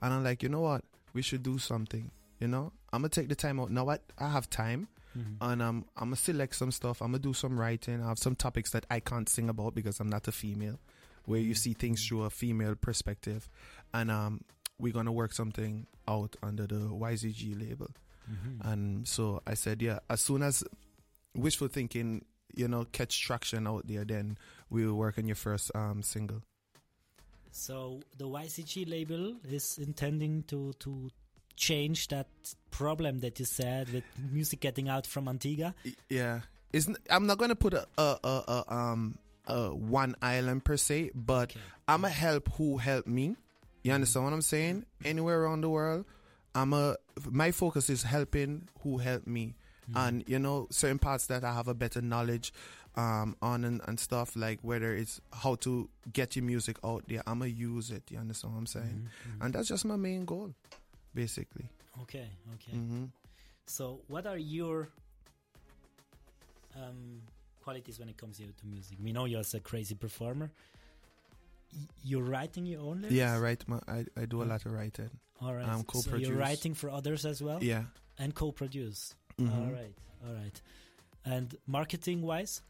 And 0.00 0.14
I'm 0.14 0.24
like, 0.24 0.42
you 0.42 0.48
know 0.48 0.62
what? 0.62 0.84
We 1.12 1.20
should 1.20 1.42
do 1.42 1.58
something. 1.58 2.10
You 2.40 2.48
know, 2.48 2.72
I'm 2.92 3.02
gonna 3.02 3.10
take 3.10 3.28
the 3.28 3.34
time 3.34 3.60
out. 3.60 3.70
Now 3.70 3.84
what? 3.84 4.02
I 4.18 4.28
have 4.30 4.48
time 4.50 4.88
Mm-hmm. 5.16 5.34
and 5.42 5.62
um, 5.62 5.84
I'm 5.96 6.06
gonna 6.08 6.16
select 6.16 6.56
some 6.56 6.72
stuff. 6.72 7.00
I'm 7.00 7.12
gonna 7.12 7.20
do 7.20 7.32
some 7.34 7.56
writing. 7.56 8.02
I 8.02 8.08
have 8.08 8.18
some 8.18 8.34
topics 8.34 8.70
that 8.72 8.84
I 8.90 8.98
can't 8.98 9.28
sing 9.28 9.48
about 9.48 9.72
because 9.76 10.00
I'm 10.00 10.08
not 10.08 10.26
a 10.26 10.32
female, 10.32 10.80
where 11.24 11.38
you 11.38 11.54
see 11.54 11.72
things 11.72 12.04
through 12.04 12.22
a 12.24 12.30
female 12.30 12.74
perspective, 12.74 13.48
and 13.92 14.10
um, 14.10 14.40
we're 14.76 14.92
gonna 14.92 15.12
work 15.12 15.32
something 15.32 15.86
out 16.08 16.34
under 16.42 16.66
the 16.66 16.80
YZG 16.90 17.56
label. 17.56 17.90
Mm-hmm. 18.30 18.68
And 18.68 19.06
so 19.08 19.42
I 19.46 19.54
said, 19.54 19.82
yeah, 19.82 19.98
as 20.08 20.20
soon 20.20 20.42
as 20.42 20.64
wishful 21.34 21.68
thinking, 21.68 22.24
you 22.54 22.68
know, 22.68 22.84
catch 22.92 23.20
traction 23.20 23.66
out 23.66 23.86
there, 23.86 24.04
then 24.04 24.38
we'll 24.70 24.94
work 24.94 25.18
on 25.18 25.26
your 25.26 25.36
first 25.36 25.70
um 25.74 26.02
single. 26.02 26.42
So 27.50 28.00
the 28.18 28.26
YCG 28.26 28.88
label 28.88 29.34
is 29.48 29.78
intending 29.78 30.42
to 30.44 30.72
to 30.80 31.10
change 31.56 32.08
that 32.08 32.26
problem 32.70 33.20
that 33.20 33.38
you 33.38 33.44
said 33.44 33.88
with 33.92 34.02
music 34.32 34.60
getting 34.60 34.88
out 34.88 35.06
from 35.06 35.28
Antigua. 35.28 35.74
Y- 35.84 35.94
Yeah, 36.08 36.40
it's 36.72 36.88
n- 36.88 36.96
I'm 37.08 37.26
not 37.26 37.38
gonna 37.38 37.54
put 37.54 37.74
a 37.74 37.86
a, 37.96 38.18
a, 38.24 38.42
a 38.68 38.74
um 38.74 39.18
a 39.46 39.68
one 39.74 40.16
island 40.22 40.64
per 40.64 40.76
se, 40.76 41.10
but 41.14 41.50
Okay. 41.50 41.60
I'm 41.86 42.04
a 42.04 42.08
help 42.10 42.48
who 42.56 42.78
help 42.78 43.06
me. 43.06 43.36
You 43.84 43.92
understand 43.92 44.24
what 44.24 44.32
I'm 44.32 44.42
saying? 44.42 44.86
Anywhere 45.04 45.42
around 45.42 45.60
the 45.60 45.68
world, 45.68 46.06
I'm 46.54 46.72
a 46.72 46.96
my 47.30 47.50
focus 47.50 47.90
is 47.90 48.02
helping 48.02 48.68
who 48.82 48.98
help 48.98 49.26
me, 49.26 49.54
and 49.94 50.24
you 50.26 50.38
know 50.38 50.66
certain 50.70 50.98
parts 50.98 51.26
that 51.26 51.44
I 51.44 51.52
have 51.54 51.68
a 51.68 51.74
better 51.74 52.00
knowledge 52.02 52.52
um 52.96 53.34
on 53.42 53.64
and, 53.64 53.80
and 53.88 53.98
stuff 53.98 54.36
like 54.36 54.60
whether 54.62 54.94
it's 54.94 55.20
how 55.32 55.56
to 55.56 55.88
get 56.12 56.36
your 56.36 56.44
music 56.44 56.76
out 56.84 57.02
there. 57.08 57.22
I'ma 57.26 57.46
use 57.46 57.90
it. 57.90 58.02
You 58.10 58.18
understand 58.18 58.54
what 58.54 58.60
I'm 58.60 58.66
saying? 58.66 59.08
Mhm. 59.08 59.44
And 59.44 59.54
that's 59.54 59.68
just 59.68 59.84
my 59.84 59.96
main 59.96 60.24
goal, 60.24 60.54
basically. 61.14 61.66
Okay, 62.02 62.28
okay. 62.54 62.72
hmm 62.72 63.04
So, 63.66 64.00
what 64.08 64.26
are 64.26 64.38
your 64.38 64.88
um, 66.76 67.22
qualities 67.62 67.98
when 67.98 68.08
it 68.08 68.16
comes 68.16 68.38
to, 68.38 68.44
to 68.44 68.66
music? 68.66 68.98
We 69.02 69.12
know 69.12 69.24
you're 69.24 69.42
a 69.54 69.60
crazy 69.60 69.94
performer. 69.94 70.50
You're 72.02 72.22
writing 72.22 72.66
your 72.66 72.80
own 72.80 72.96
lyrics? 73.02 73.14
Yeah, 73.14 73.38
right. 73.38 73.62
My, 73.68 73.80
I 73.88 74.04
I 74.16 74.24
do 74.26 74.42
a 74.42 74.44
lot 74.44 74.64
of 74.66 74.72
writing. 74.72 75.10
All 75.40 75.54
right. 75.54 75.66
I'm 75.66 75.84
So 75.92 76.16
you're 76.16 76.36
writing 76.36 76.74
for 76.74 76.88
others 76.90 77.24
as 77.26 77.42
well? 77.42 77.62
Yeah. 77.62 77.84
And 78.18 78.34
co-produce. 78.34 79.14
Mhm. 79.38 79.50
All 79.58 79.72
right, 79.72 79.94
all 80.26 80.34
right. 80.34 80.62
And 81.24 81.56
marketing-wise? 81.66 82.62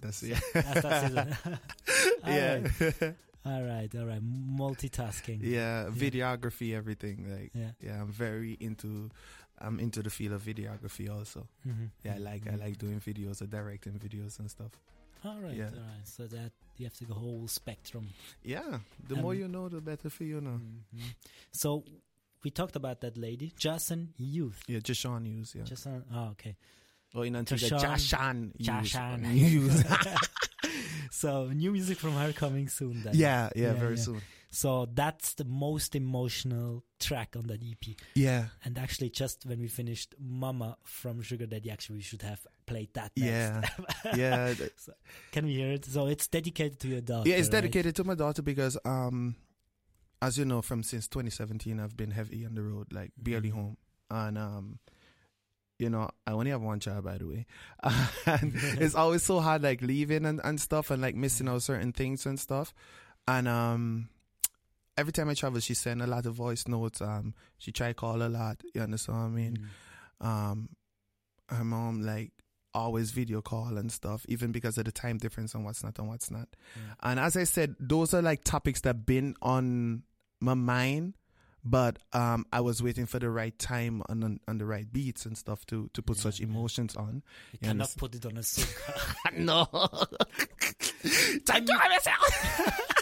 That's 0.00 0.22
yeah. 0.22 0.40
as 0.54 0.82
that's 0.82 1.12
it. 1.14 1.18
All 2.24 2.32
yeah. 2.32 2.54
right, 2.58 3.14
all 3.46 3.62
right, 3.62 3.90
all 3.94 4.06
right. 4.06 4.22
Multitasking. 4.22 5.38
yeah, 5.42 5.86
videography, 5.90 6.74
everything. 6.74 7.26
Like, 7.30 7.50
Yeah. 7.54 7.70
yeah, 7.80 8.00
I'm 8.02 8.10
very 8.12 8.56
into 8.60 9.10
I'm 9.60 9.80
into 9.80 10.02
the 10.02 10.10
field 10.10 10.34
of 10.34 10.42
videography 10.42 11.10
also. 11.10 11.46
Mhm. 11.66 11.90
Yeah, 12.04 12.14
I 12.14 12.18
like 12.18 12.46
I 12.50 12.56
like 12.56 12.78
doing 12.78 13.00
videos 13.00 13.42
or 13.42 13.46
directing 13.46 13.98
videos 13.98 14.38
and 14.38 14.50
stuff. 14.50 14.72
All 15.24 15.40
right, 15.40 15.54
Yeah. 15.56 15.70
all 15.74 15.80
right. 15.94 16.06
So 16.06 16.26
that 16.28 16.52
you 16.78 16.86
have 16.86 17.08
the 17.08 17.14
whole 17.14 17.46
spectrum. 17.48 18.08
Yeah, 18.42 18.78
the 19.08 19.16
more 19.16 19.32
Um, 19.32 19.38
you 19.38 19.48
know, 19.48 19.68
the 19.68 19.80
better 19.80 20.10
for 20.10 20.24
you 20.24 20.40
know. 20.40 20.60
Mhm. 20.94 21.14
So 21.52 21.84
we 22.44 22.50
talked 22.50 22.76
about 22.76 23.00
that 23.00 23.16
lady, 23.16 23.52
Jason 23.58 24.14
Youth. 24.16 24.62
Yeah, 24.68 24.78
Jashan 24.80 25.26
Youth. 25.26 25.54
yeah. 25.56 25.64
Jason. 25.64 26.04
Oh, 26.12 26.28
okay. 26.30 26.56
or 27.14 27.24
in 27.24 27.36
Antigua, 27.36 27.70
Jashan. 27.78 28.52
Jashan 28.58 29.34
use. 29.34 29.82
so 31.10 31.46
new 31.48 31.72
music 31.72 31.98
from 31.98 32.12
her 32.12 32.32
coming 32.34 32.68
soon. 32.68 33.02
Then. 33.02 33.14
yeah, 33.16 33.48
yeah, 33.56 33.68
Yeah, 33.68 33.72
very 33.74 33.96
yeah. 33.96 34.02
soon. 34.02 34.20
So 34.58 34.88
that's 34.92 35.34
the 35.34 35.44
most 35.44 35.94
emotional 35.94 36.82
track 36.98 37.36
on 37.36 37.46
that 37.46 37.62
EP. 37.62 37.94
Yeah, 38.14 38.46
And 38.64 38.76
actually, 38.76 39.10
just 39.10 39.46
when 39.46 39.60
we 39.60 39.68
finished 39.68 40.16
Mama 40.18 40.76
from 40.82 41.22
Sugar 41.22 41.46
Daddy, 41.46 41.70
actually 41.70 41.96
we 41.98 42.02
should 42.02 42.22
have 42.22 42.44
played 42.66 42.92
that. 42.94 43.12
yeah, 43.14 43.60
Next. 44.04 44.18
yeah. 44.18 44.54
th- 44.58 44.72
Can 45.30 45.46
we 45.46 45.54
hear 45.54 45.70
it? 45.70 45.84
So 45.84 46.08
it's 46.08 46.26
dedicated 46.26 46.80
to 46.80 46.88
your 46.88 47.00
daughter. 47.02 47.28
yeah, 47.30 47.36
it's 47.36 47.46
right? 47.48 47.60
dedicated 47.62 47.94
to 47.96 48.02
my 48.04 48.16
daughter 48.16 48.42
because, 48.42 48.76
um, 48.84 49.36
as 50.20 50.36
you 50.38 50.44
know, 50.44 50.60
from 50.60 50.82
since 50.82 51.06
2017, 51.06 51.78
I've 51.78 51.96
been 51.96 52.10
heavy 52.10 52.44
on 52.44 52.56
the 52.56 52.62
road, 52.62 52.92
like 52.92 53.12
barely 53.16 53.50
Mhm. 53.50 53.54
home, 53.54 53.76
and 54.10 54.36
um, 54.38 54.78
you 55.78 55.88
know, 55.88 56.10
I 56.26 56.32
only 56.32 56.50
have 56.50 56.62
one 56.62 56.80
child, 56.80 57.04
by 57.04 57.18
the 57.18 57.28
way, 57.28 57.46
and 58.26 58.52
it's 58.82 58.96
always 58.96 59.22
so 59.22 59.38
hard, 59.38 59.62
like 59.62 59.82
leaving 59.82 60.26
and, 60.26 60.40
and 60.42 60.60
stuff, 60.60 60.90
and 60.90 61.00
like 61.00 61.14
missing 61.14 61.48
out 61.48 61.62
certain 61.62 61.92
things 61.92 62.26
and 62.26 62.40
stuff, 62.40 62.74
and 63.28 63.46
um. 63.46 64.08
Every 64.98 65.12
time 65.12 65.28
I 65.30 65.34
travel, 65.34 65.60
she 65.60 65.74
send 65.74 66.02
a 66.02 66.06
lot 66.06 66.26
of 66.26 66.34
voice 66.34 66.66
notes. 66.66 67.00
Um, 67.00 67.32
she 67.56 67.70
try 67.72 67.92
call 67.92 68.20
a 68.22 68.28
lot. 68.28 68.60
You 68.74 68.82
understand 68.82 69.18
what 69.18 69.24
I 69.26 69.28
mean? 69.30 69.58
Mm. 70.20 70.26
um 70.26 70.68
her 71.50 71.64
mom 71.64 72.02
like 72.02 72.32
always 72.74 73.10
video 73.12 73.40
call 73.40 73.78
and 73.78 73.90
stuff 73.90 74.26
even 74.28 74.52
because 74.52 74.76
of 74.76 74.84
the 74.84 74.92
time 74.92 75.16
difference 75.16 75.54
and 75.54 75.64
what's 75.64 75.82
not 75.82 75.98
and 75.98 76.08
what's 76.08 76.30
not 76.30 76.48
Yeah. 76.76 76.82
and 77.10 77.18
as 77.18 77.36
i 77.36 77.44
said 77.44 77.74
those 77.80 78.12
are 78.12 78.20
like 78.20 78.44
topics 78.44 78.82
that 78.82 79.06
been 79.06 79.34
on 79.40 80.02
my 80.40 80.52
mind 80.54 81.14
but 81.64 81.98
um 82.12 82.44
i 82.52 82.60
was 82.60 82.82
waiting 82.82 83.06
for 83.06 83.18
the 83.18 83.30
right 83.30 83.58
time 83.58 84.02
and 84.10 84.22
on, 84.22 84.40
on 84.46 84.58
the 84.58 84.66
right 84.66 84.92
beats 84.92 85.24
and 85.24 85.38
stuff 85.38 85.64
to 85.66 85.88
to 85.94 86.02
put 86.02 86.18
Yeah, 86.18 86.24
such 86.24 86.40
emotions 86.40 86.94
on 86.96 87.22
You 87.52 87.58
You 87.62 87.68
cannot 87.68 87.90
understand? 87.96 87.98
put 87.98 88.14
it 88.14 88.26
on 88.26 88.36
a 88.36 88.40
soca. 88.52 89.32
no 89.32 89.64
time 91.46 91.64
to 91.66 91.74
myself 91.74 92.94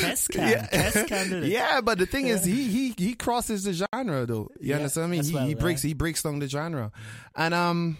Kes 0.00 0.28
can. 0.32 0.48
Yeah. 0.50 0.66
Kes 0.68 1.06
can 1.06 1.42
yeah, 1.50 1.80
but 1.80 1.98
the 1.98 2.06
thing 2.06 2.26
is, 2.28 2.44
he 2.44 2.68
he 2.68 2.94
he 2.96 3.14
crosses 3.14 3.64
the 3.64 3.72
genre 3.72 4.26
though. 4.26 4.48
You 4.60 4.70
Yeah, 4.70 4.76
understand? 4.76 5.06
I 5.06 5.10
mean, 5.10 5.24
he, 5.24 5.34
well, 5.34 5.46
he 5.46 5.54
breaks 5.54 5.84
yeah. 5.84 5.88
he 5.88 5.94
breaks 5.94 6.22
down 6.22 6.38
the 6.38 6.48
genre, 6.48 6.92
and 7.34 7.54
um, 7.54 7.98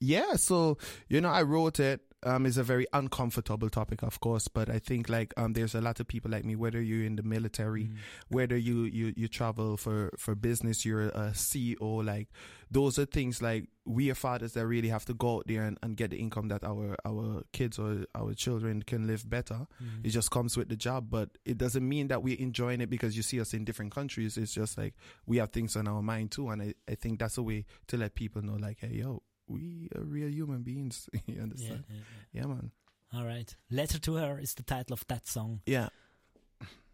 yeah. 0.00 0.34
So 0.36 0.78
you 1.08 1.20
know, 1.20 1.30
I 1.30 1.42
wrote 1.42 1.80
it. 1.80 2.00
Um, 2.24 2.46
it's 2.46 2.56
a 2.56 2.64
very 2.64 2.84
uncomfortable 2.92 3.70
topic, 3.70 4.02
of 4.02 4.18
course, 4.18 4.48
but 4.48 4.68
I 4.68 4.80
think 4.80 5.08
like 5.08 5.32
um, 5.36 5.52
there's 5.52 5.76
a 5.76 5.80
lot 5.80 6.00
of 6.00 6.08
people 6.08 6.30
like 6.32 6.44
me. 6.44 6.56
Whether 6.56 6.82
you're 6.82 7.04
in 7.06 7.14
the 7.16 7.22
military, 7.22 7.84
Mm. 7.84 7.96
whether 8.28 8.56
you 8.56 8.82
you 8.84 9.12
you 9.16 9.28
travel 9.28 9.76
for 9.76 10.10
for 10.18 10.34
business, 10.34 10.84
you're 10.84 11.08
a 11.10 11.30
CEO. 11.32 12.04
Like 12.04 12.28
those 12.70 12.98
are 12.98 13.04
things 13.06 13.40
like 13.40 13.68
we 13.86 14.10
are 14.10 14.16
fathers 14.16 14.52
that 14.54 14.66
really 14.66 14.88
have 14.88 15.04
to 15.06 15.14
go 15.14 15.36
out 15.36 15.44
there 15.46 15.62
and, 15.62 15.78
and 15.82 15.96
get 15.96 16.10
the 16.10 16.16
income 16.18 16.48
that 16.48 16.64
our 16.64 16.96
our 17.04 17.44
kids 17.52 17.78
or 17.78 18.04
our 18.16 18.34
children 18.34 18.82
can 18.82 19.06
live 19.06 19.28
better. 19.30 19.66
Mm. 19.80 20.04
It 20.04 20.10
just 20.10 20.32
comes 20.32 20.56
with 20.56 20.68
the 20.68 20.76
job, 20.76 21.10
but 21.10 21.30
it 21.44 21.56
doesn't 21.56 21.88
mean 21.88 22.08
that 22.08 22.24
we're 22.24 22.38
enjoying 22.40 22.80
it 22.80 22.90
because 22.90 23.16
you 23.16 23.22
see 23.22 23.40
us 23.40 23.54
in 23.54 23.64
different 23.64 23.94
countries. 23.94 24.36
It's 24.36 24.52
just 24.52 24.76
like 24.76 24.94
we 25.24 25.36
have 25.36 25.50
things 25.50 25.76
on 25.76 25.86
our 25.86 26.02
mind 26.02 26.32
too, 26.32 26.48
and 26.48 26.62
I, 26.62 26.74
I 26.90 26.96
think 26.96 27.20
that's 27.20 27.38
a 27.38 27.42
way 27.44 27.64
to 27.86 27.96
let 27.96 28.16
people 28.16 28.42
know, 28.42 28.56
like, 28.56 28.78
hey, 28.80 28.94
yo, 28.94 29.22
we 29.48 29.88
are 29.96 30.02
real 30.02 30.28
human 30.30 30.62
beings. 30.62 31.08
you 31.26 31.34
Yeah, 31.36 31.42
understand? 31.42 31.84
yeah, 31.88 32.40
Yeah, 32.42 32.46
man. 32.46 32.70
All 33.14 33.24
right. 33.24 33.54
Letter 33.70 33.98
to 34.00 34.14
her 34.16 34.38
is 34.38 34.54
the 34.54 34.62
title 34.62 34.92
of 34.94 35.04
that 35.08 35.26
song. 35.26 35.60
Yeah. 35.66 35.88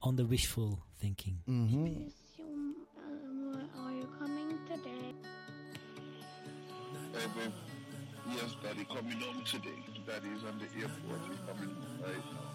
On 0.03 0.17
the 0.17 0.25
wishful 0.27 0.85
thinking. 1.01 1.39
Mm-hmm. 1.49 1.87
Assume, 2.07 2.75
um, 2.99 3.69
are 3.79 3.93
you 3.93 4.09
coming 4.19 4.59
today? 4.69 5.15
Hey, 7.13 7.27
babe. 7.37 7.53
Yes, 8.31 8.55
Daddy 8.63 8.85
coming 8.85 9.21
home 9.21 9.43
today. 9.45 9.79
Daddy 10.07 10.29
is 10.37 10.45
on 10.45 10.59
the 10.59 10.67
airport. 10.81 11.21
He's 11.29 11.41
coming 11.47 11.75
right 12.03 12.25
now. 12.33 12.51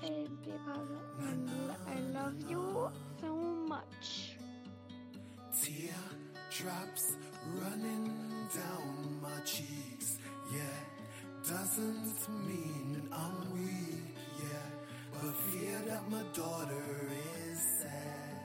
Because 0.00 0.88
I, 1.20 1.92
I 1.94 2.00
love 2.12 2.34
you 2.48 2.90
so 3.20 3.34
much. 3.68 4.36
Teardrops 6.52 7.16
running 7.60 8.12
down 8.54 9.20
my 9.22 9.40
cheeks, 9.44 10.18
yeah. 10.52 11.48
Doesn't 11.48 12.28
mean 12.46 13.08
I'm 13.10 13.52
weak, 13.54 14.16
yeah. 14.38 14.68
But 15.12 15.34
fear 15.34 15.78
that 15.88 16.10
my 16.10 16.22
daughter 16.34 17.08
is 17.48 17.58
sad. 17.80 18.36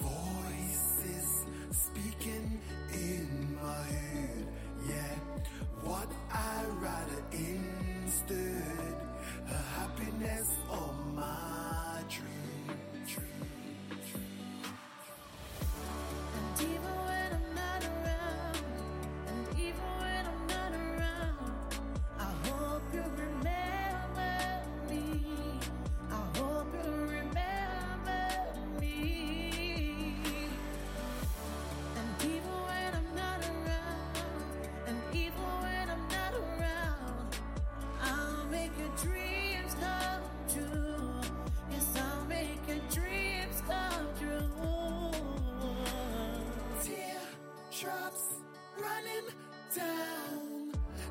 Voices 0.00 1.46
speaking 1.70 2.60
in 2.92 3.58
my 3.62 3.82
head, 3.84 4.46
yeah. 4.88 5.14
What 5.82 6.10
I 6.32 6.64
rather 6.80 7.22
instead, 7.32 8.96
her 9.46 9.64
happiness 9.76 10.48
or 10.70 10.92
my 11.14 12.02
dream, 12.08 12.78
dream. 13.06 13.49
And 16.60 16.99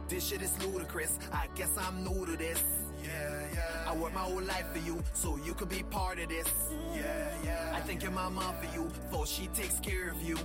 This 0.10 0.26
shit 0.26 0.42
is 0.42 0.52
ludicrous. 0.66 1.20
I 1.32 1.46
guess 1.54 1.70
I'm 1.78 2.04
new 2.04 2.26
to 2.26 2.36
this. 2.36 2.64
Yeah, 3.04 3.44
yeah. 3.54 3.86
I 3.88 3.96
work 3.96 4.12
my 4.12 4.22
whole 4.22 4.42
life 4.42 4.66
for 4.74 4.80
you, 4.80 5.04
so 5.14 5.38
you 5.46 5.54
could 5.54 5.70
be 5.70 5.84
part 5.84 6.18
of 6.20 6.30
this. 6.30 6.48
Yeah, 6.96 7.32
yeah. 7.44 7.72
I 7.76 7.80
thank 7.82 8.02
your 8.02 8.12
mama 8.12 8.56
for 8.60 8.76
you, 8.76 8.90
for 9.12 9.28
she 9.28 9.48
takes 9.50 9.80
care 9.80 10.10
of 10.10 10.20
you. 10.24 10.36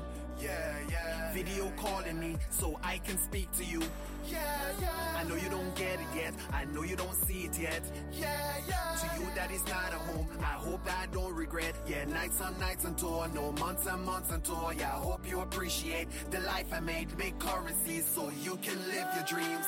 Yeah, 0.40 0.74
yeah. 0.90 1.32
Video 1.32 1.72
calling 1.76 2.18
me, 2.18 2.36
so 2.50 2.78
I 2.82 2.98
can 2.98 3.18
speak 3.18 3.50
to 3.52 3.64
you. 3.64 3.82
Yeah, 4.30 4.40
yeah. 4.80 4.88
I 5.16 5.24
know 5.24 5.34
you 5.34 5.48
don't 5.48 5.74
get 5.74 6.00
it 6.00 6.06
yet. 6.14 6.34
I 6.52 6.64
know 6.66 6.82
you 6.82 6.96
don't 6.96 7.14
see 7.14 7.44
it 7.44 7.58
yet. 7.58 7.82
Yeah, 8.12 8.28
yeah. 8.68 8.96
To 9.00 9.20
you 9.20 9.28
that 9.34 9.50
is 9.50 9.66
not 9.66 9.92
a 9.92 9.96
home. 9.96 10.28
I 10.40 10.56
hope 10.66 10.80
I 10.86 11.06
don't 11.12 11.34
regret. 11.34 11.74
Yeah, 11.86 12.04
nights 12.04 12.40
and 12.40 12.58
nights 12.58 12.84
on 12.84 12.94
tour. 12.94 13.28
No 13.34 13.52
months 13.52 13.86
and 13.86 14.04
months 14.04 14.32
on 14.32 14.40
tour. 14.42 14.72
Yeah, 14.78 14.88
I 14.96 14.98
hope 15.00 15.28
you 15.28 15.40
appreciate 15.40 16.08
the 16.30 16.40
life 16.40 16.72
I 16.72 16.80
made. 16.80 17.16
Make 17.18 17.38
currencies 17.38 18.06
so 18.06 18.30
you 18.42 18.56
can 18.62 18.78
live 18.88 19.08
your 19.14 19.24
dreams. 19.24 19.66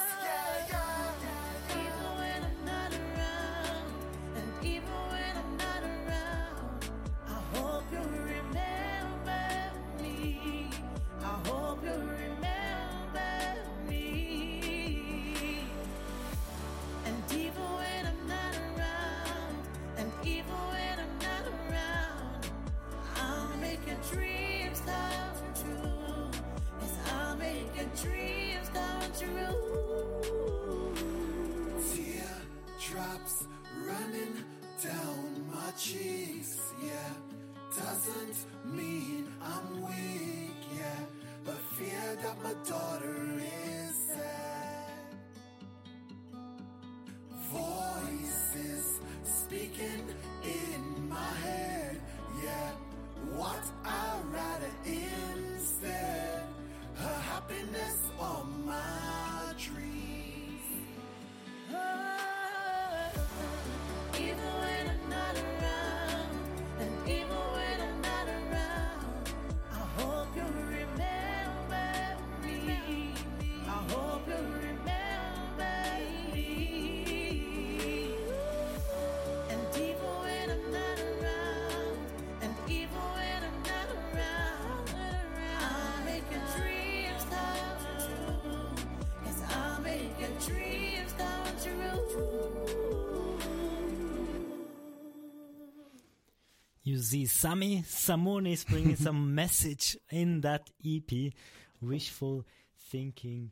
You 96.86 96.98
see, 96.98 97.26
Sammy 97.26 97.82
Samone 97.82 98.48
is 98.52 98.62
bringing 98.62 98.94
some 98.94 99.34
message 99.34 99.96
in 100.08 100.42
that 100.42 100.70
EP, 100.86 101.32
Wishful 101.80 102.44
Thinking 102.92 103.50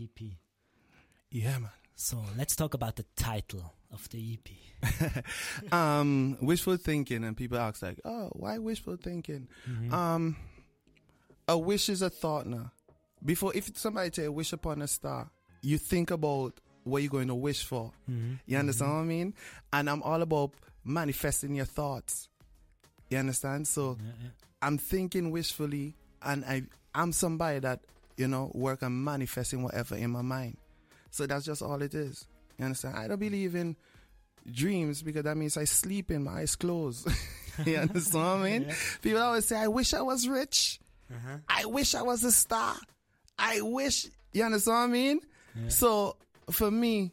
EP. 0.00 0.18
Yeah, 1.30 1.58
man. 1.58 1.68
So 1.94 2.24
let's 2.38 2.56
talk 2.56 2.72
about 2.72 2.96
the 2.96 3.04
title 3.14 3.74
of 3.92 4.08
the 4.08 4.38
EP. 4.82 5.22
um, 5.72 6.38
wishful 6.40 6.78
thinking, 6.78 7.24
and 7.24 7.36
people 7.36 7.58
ask 7.58 7.82
like, 7.82 8.00
"Oh, 8.06 8.30
why 8.32 8.56
wishful 8.56 8.96
thinking?" 8.96 9.48
Mhm. 9.68 9.92
Um, 9.92 10.36
a 11.46 11.58
wish 11.58 11.90
is 11.90 12.00
a 12.00 12.08
thought 12.08 12.46
now. 12.46 12.72
Before, 13.22 13.54
if 13.54 13.76
somebody 13.76 14.22
you 14.22 14.32
wish 14.32 14.54
upon 14.54 14.80
a 14.80 14.88
star, 14.88 15.30
you 15.60 15.76
think 15.76 16.10
about 16.10 16.58
what 16.84 17.02
you're 17.02 17.10
going 17.10 17.28
to 17.28 17.34
wish 17.34 17.64
for. 17.64 17.92
Mhm. 18.10 18.40
You 18.46 18.56
understand 18.56 18.92
what 18.92 19.00
I 19.00 19.04
mean? 19.04 19.34
And 19.74 19.90
I'm 19.90 20.02
all 20.02 20.22
about 20.22 20.54
manifesting 20.84 21.54
your 21.54 21.66
thoughts. 21.66 22.30
You 23.12 23.18
understand? 23.18 23.68
So 23.68 23.98
I'm 24.62 24.78
thinking 24.78 25.30
wishfully, 25.30 25.94
and 26.22 26.44
I 26.46 26.62
I'm 26.94 27.12
somebody 27.12 27.58
that 27.58 27.80
you 28.16 28.26
know 28.26 28.50
work 28.54 28.82
on 28.82 29.04
manifesting 29.04 29.62
whatever 29.62 29.96
in 29.96 30.10
my 30.10 30.22
mind. 30.22 30.56
So 31.10 31.26
that's 31.26 31.44
just 31.44 31.60
all 31.60 31.82
it 31.82 31.94
is. 31.94 32.26
You 32.58 32.64
understand? 32.64 32.96
I 32.96 33.08
don't 33.08 33.20
believe 33.20 33.54
in 33.54 33.76
dreams 34.50 35.02
because 35.02 35.24
that 35.24 35.36
means 35.36 35.58
I 35.58 35.64
sleep 35.64 36.10
in 36.10 36.24
my 36.24 36.40
eyes 36.40 36.56
closed. 36.56 37.06
you 37.66 37.76
understand 37.76 38.24
what 38.24 38.46
I 38.46 38.50
mean? 38.50 38.62
Yeah. 38.62 38.74
People 39.02 39.20
always 39.20 39.44
say, 39.44 39.56
"I 39.58 39.68
wish 39.68 39.92
I 39.92 40.00
was 40.00 40.26
rich. 40.26 40.80
Uh-huh. 41.10 41.36
I 41.46 41.66
wish 41.66 41.94
I 41.94 42.00
was 42.00 42.24
a 42.24 42.32
star. 42.32 42.76
I 43.38 43.60
wish." 43.60 44.06
You 44.32 44.44
understand 44.44 44.74
what 44.74 44.84
I 44.84 44.86
mean? 44.86 45.20
So 45.68 46.16
for 46.50 46.70
me, 46.70 47.12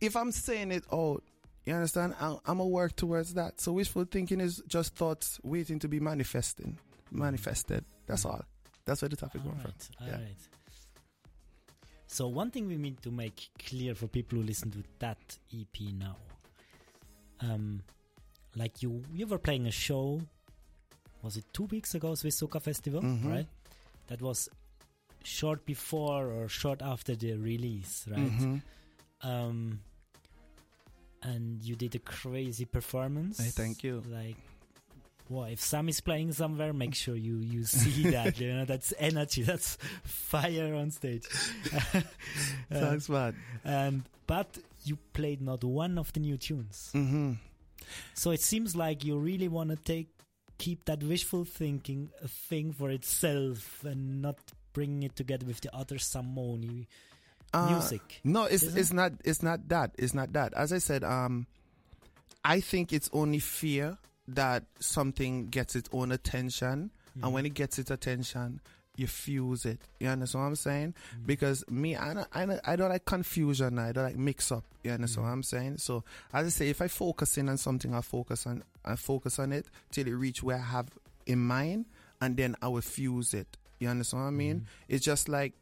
if 0.00 0.16
I'm 0.16 0.32
saying 0.32 0.72
it 0.72 0.84
out, 0.90 1.22
you 1.66 1.74
understand? 1.74 2.14
I, 2.20 2.30
I'm 2.46 2.58
gonna 2.58 2.66
work 2.66 2.94
towards 2.96 3.34
that. 3.34 3.60
So 3.60 3.72
wishful 3.72 4.04
thinking 4.04 4.40
is 4.40 4.62
just 4.66 4.94
thoughts 4.94 5.38
waiting 5.42 5.78
to 5.80 5.88
be 5.88 6.00
manifesting, 6.00 6.78
manifested. 7.10 7.84
That's 8.06 8.24
all. 8.24 8.44
That's 8.84 9.00
where 9.02 9.08
the 9.08 9.16
topic 9.16 9.42
comes 9.42 9.62
from. 9.62 9.72
All 10.06 10.12
right. 10.12 10.36
So 12.06 12.28
one 12.28 12.50
thing 12.50 12.68
we 12.68 12.76
need 12.76 13.00
to 13.02 13.10
make 13.10 13.48
clear 13.58 13.94
for 13.94 14.06
people 14.06 14.38
who 14.38 14.44
listen 14.44 14.70
to 14.72 14.84
that 15.00 15.18
EP 15.52 15.92
now, 15.98 16.16
um, 17.40 17.82
like 18.56 18.82
you, 18.82 19.02
you 19.12 19.26
were 19.26 19.38
playing 19.38 19.66
a 19.66 19.70
show. 19.72 20.20
Was 21.22 21.36
it 21.38 21.44
two 21.52 21.64
weeks 21.64 21.94
ago, 21.94 22.14
Swiss 22.14 22.40
Soca 22.40 22.60
Festival, 22.62 23.00
Mhm. 23.02 23.24
right? 23.30 23.46
That 24.08 24.20
was 24.22 24.48
short 25.24 25.64
before 25.64 26.28
or 26.28 26.48
short 26.48 26.82
after 26.82 27.16
the 27.16 27.32
release, 27.36 28.06
right? 28.08 28.20
Mhm. 28.20 28.62
Um, 29.22 29.80
and 31.24 31.62
you 31.62 31.74
did 31.74 31.94
a 31.94 31.98
crazy 31.98 32.64
performance. 32.64 33.38
Hey, 33.38 33.50
thank 33.50 33.82
you. 33.82 34.02
Like, 34.08 34.36
well, 35.28 35.44
if 35.44 35.60
Sam 35.60 35.88
is 35.88 36.00
playing 36.00 36.32
somewhere, 36.32 36.72
make 36.72 36.94
sure 36.94 37.16
you 37.16 37.38
you 37.38 37.64
see 37.64 38.10
that. 38.10 38.38
You 38.38 38.52
know, 38.52 38.64
that's 38.64 38.92
energy. 38.98 39.42
That's 39.42 39.76
fire 40.04 40.74
on 40.74 40.90
stage. 40.90 41.26
Uh, 42.72 42.80
Thanks, 42.80 43.08
man. 43.08 43.36
And 43.62 44.02
but 44.26 44.58
you 44.84 44.96
played 45.12 45.40
not 45.40 45.62
one 45.62 45.98
of 45.98 46.12
the 46.12 46.20
new 46.20 46.36
tunes. 46.36 46.90
Mm-hmm. 46.94 47.32
So 48.14 48.30
it 48.30 48.40
seems 48.40 48.74
like 48.74 49.04
you 49.04 49.16
really 49.18 49.48
want 49.48 49.70
to 49.70 49.76
take 49.76 50.08
keep 50.58 50.84
that 50.86 51.02
wishful 51.02 51.44
thinking 51.44 52.10
a 52.22 52.28
thing 52.28 52.72
for 52.72 52.90
itself 52.90 53.84
and 53.84 54.22
not 54.22 54.38
bring 54.72 55.02
it 55.02 55.14
together 55.14 55.46
with 55.46 55.60
the 55.60 55.74
other 55.74 55.96
Samoni 55.96 56.86
Uh, 57.54 57.70
music. 57.70 58.20
No, 58.24 58.44
it's 58.44 58.62
isn't 58.62 58.78
it's 58.78 58.92
not 58.92 59.12
it's 59.24 59.42
not 59.42 59.68
that. 59.68 59.92
It's 59.98 60.14
not 60.14 60.32
that. 60.32 60.52
As 60.54 60.72
I 60.72 60.78
said, 60.78 61.04
um 61.04 61.46
I 62.44 62.60
think 62.60 62.92
it's 62.92 63.08
only 63.12 63.38
fear 63.38 63.96
that 64.28 64.64
something 64.80 65.48
gets 65.48 65.76
its 65.76 65.88
own 65.92 66.12
attention 66.12 66.90
Mm-hmm. 67.14 67.26
and 67.26 67.34
when 67.34 67.46
it 67.46 67.54
gets 67.54 67.78
its 67.78 67.92
attention 67.92 68.60
you 68.96 69.06
fuse 69.06 69.64
it. 69.64 69.78
You 70.00 70.08
understand 70.08 70.42
what 70.42 70.48
I'm 70.48 70.56
saying? 70.56 70.94
Mm-hmm. 71.14 71.26
Because 71.26 71.64
me, 71.68 71.96
I 71.96 72.14
don't, 72.14 72.28
I 72.32 72.46
don't, 72.46 72.60
I 72.64 72.76
don't 72.76 72.90
like 72.90 73.04
confusion. 73.04 73.78
I 73.78 73.92
don't 73.92 74.04
like 74.04 74.16
mix 74.16 74.52
up. 74.52 74.64
You 74.84 74.92
understand 74.92 75.26
what 75.26 75.32
I'm 75.32 75.42
saying? 75.42 75.78
So 75.78 76.04
as 76.32 76.46
I 76.46 76.48
say, 76.50 76.68
if 76.70 76.80
I 76.80 76.88
focus 76.88 77.36
in 77.38 77.48
on 77.48 77.56
something, 77.56 77.92
I 77.94 78.00
focus 78.02 78.46
on, 78.46 78.62
I 78.84 78.94
focus 78.96 79.38
on 79.38 79.52
it 79.52 79.66
till 79.90 80.06
it 80.06 80.12
reach 80.12 80.42
where 80.44 80.56
I 80.56 80.62
have 80.62 80.88
in 81.26 81.38
mind, 81.40 81.86
and 82.20 82.36
then 82.36 82.54
I 82.62 82.68
will 82.68 82.82
fuse 82.82 83.34
it. 83.34 83.56
You 83.80 83.88
understand 83.88 84.22
what 84.22 84.28
I 84.28 84.32
mean? 84.32 84.66
It's 84.88 85.04
just 85.04 85.28
like 85.28 85.54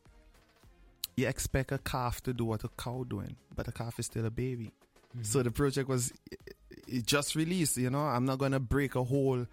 you 1.16 1.28
expect 1.28 1.72
a 1.72 1.78
calf 1.78 2.22
to 2.22 2.32
do 2.32 2.44
what 2.44 2.64
a 2.64 2.68
cow 2.78 3.04
doing, 3.08 3.36
but 3.54 3.68
a 3.68 3.72
calf 3.72 3.98
is 3.98 4.06
still 4.06 4.24
a 4.26 4.30
baby. 4.30 4.72
Mm-hmm. 5.14 5.24
So 5.24 5.42
the 5.42 5.50
project 5.50 5.88
was 5.88 6.12
it- 6.30 6.56
it 6.88 7.06
just 7.06 7.34
released. 7.34 7.76
You 7.76 7.90
know, 7.90 8.00
I'm 8.00 8.24
not 8.24 8.38
gonna 8.38 8.60
break 8.60 8.94
a 8.94 9.04
whole 9.04 9.46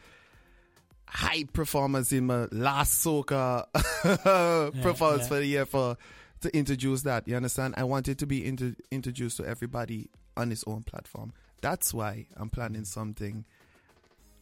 high 1.07 1.43
performance 1.51 2.11
in 2.11 2.27
my 2.27 2.47
last 2.51 3.03
soca 3.03 3.65
performance 4.81 5.23
yeah. 5.23 5.27
for 5.27 5.35
the 5.35 5.45
year 5.45 5.65
for 5.65 5.97
to 6.41 6.55
introduce 6.55 7.01
that. 7.03 7.27
You 7.27 7.35
understand? 7.35 7.75
I 7.77 7.83
want 7.83 8.07
it 8.07 8.17
to 8.19 8.27
be 8.27 8.45
intro 8.45 8.73
introduced 8.91 9.37
to 9.37 9.45
everybody 9.45 10.09
on 10.37 10.51
its 10.51 10.63
own 10.67 10.83
platform. 10.83 11.33
That's 11.61 11.93
why 11.93 12.27
I'm 12.37 12.49
planning 12.49 12.83
mm. 12.83 12.87
something 12.87 13.45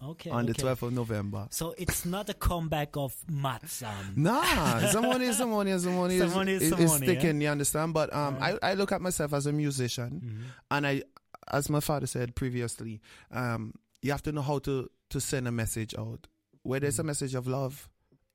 Okay. 0.04 0.30
on 0.30 0.46
the 0.46 0.54
12th 0.54 0.84
of 0.84 0.94
November. 0.94 1.48
So 1.50 1.74
it's 1.78 2.06
not 2.06 2.30
a 2.30 2.34
comeback 2.34 2.96
of 2.98 3.16
Matsam. 3.32 4.16
Nah, 4.16 4.88
someone 4.88 5.22
is 5.22 5.38
someone 5.38 5.68
is 5.68 5.84
someone 5.84 6.12
is, 6.12 6.20
Someone 6.22 6.48
is 6.48 6.62
is, 6.62 6.70
someone, 6.70 6.88
yeah? 6.90 6.96
sticking. 6.96 7.42
You 7.42 7.50
understand? 7.50 7.94
But 7.94 8.14
um, 8.14 8.38
I, 8.40 8.58
I 8.62 8.74
look 8.76 8.92
at 8.92 9.02
myself 9.02 9.34
as 9.34 9.46
a 9.48 9.52
musician, 9.54 10.22
Mm-hmm. 10.24 10.44
and 10.72 10.88
I, 10.88 11.04
as 11.52 11.70
my 11.70 11.80
father 11.80 12.06
said 12.08 12.36
previously, 12.36 13.02
um, 13.32 13.74
you 14.02 14.12
have 14.12 14.22
to 14.24 14.32
know 14.32 14.42
how 14.44 14.60
to 14.60 14.90
to 15.10 15.20
send 15.20 15.48
a 15.48 15.52
message 15.52 15.96
out. 15.98 16.28
Whether 16.64 16.86
Mm-hmm. 16.86 16.90
it's 16.90 17.00
a 17.00 17.04
message 17.04 17.34
of 17.36 17.48
love, 17.48 17.90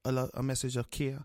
a, 0.04 0.10
lo- 0.12 0.30
a 0.34 0.42
message 0.42 0.76
of 0.76 0.90
care, 0.90 1.22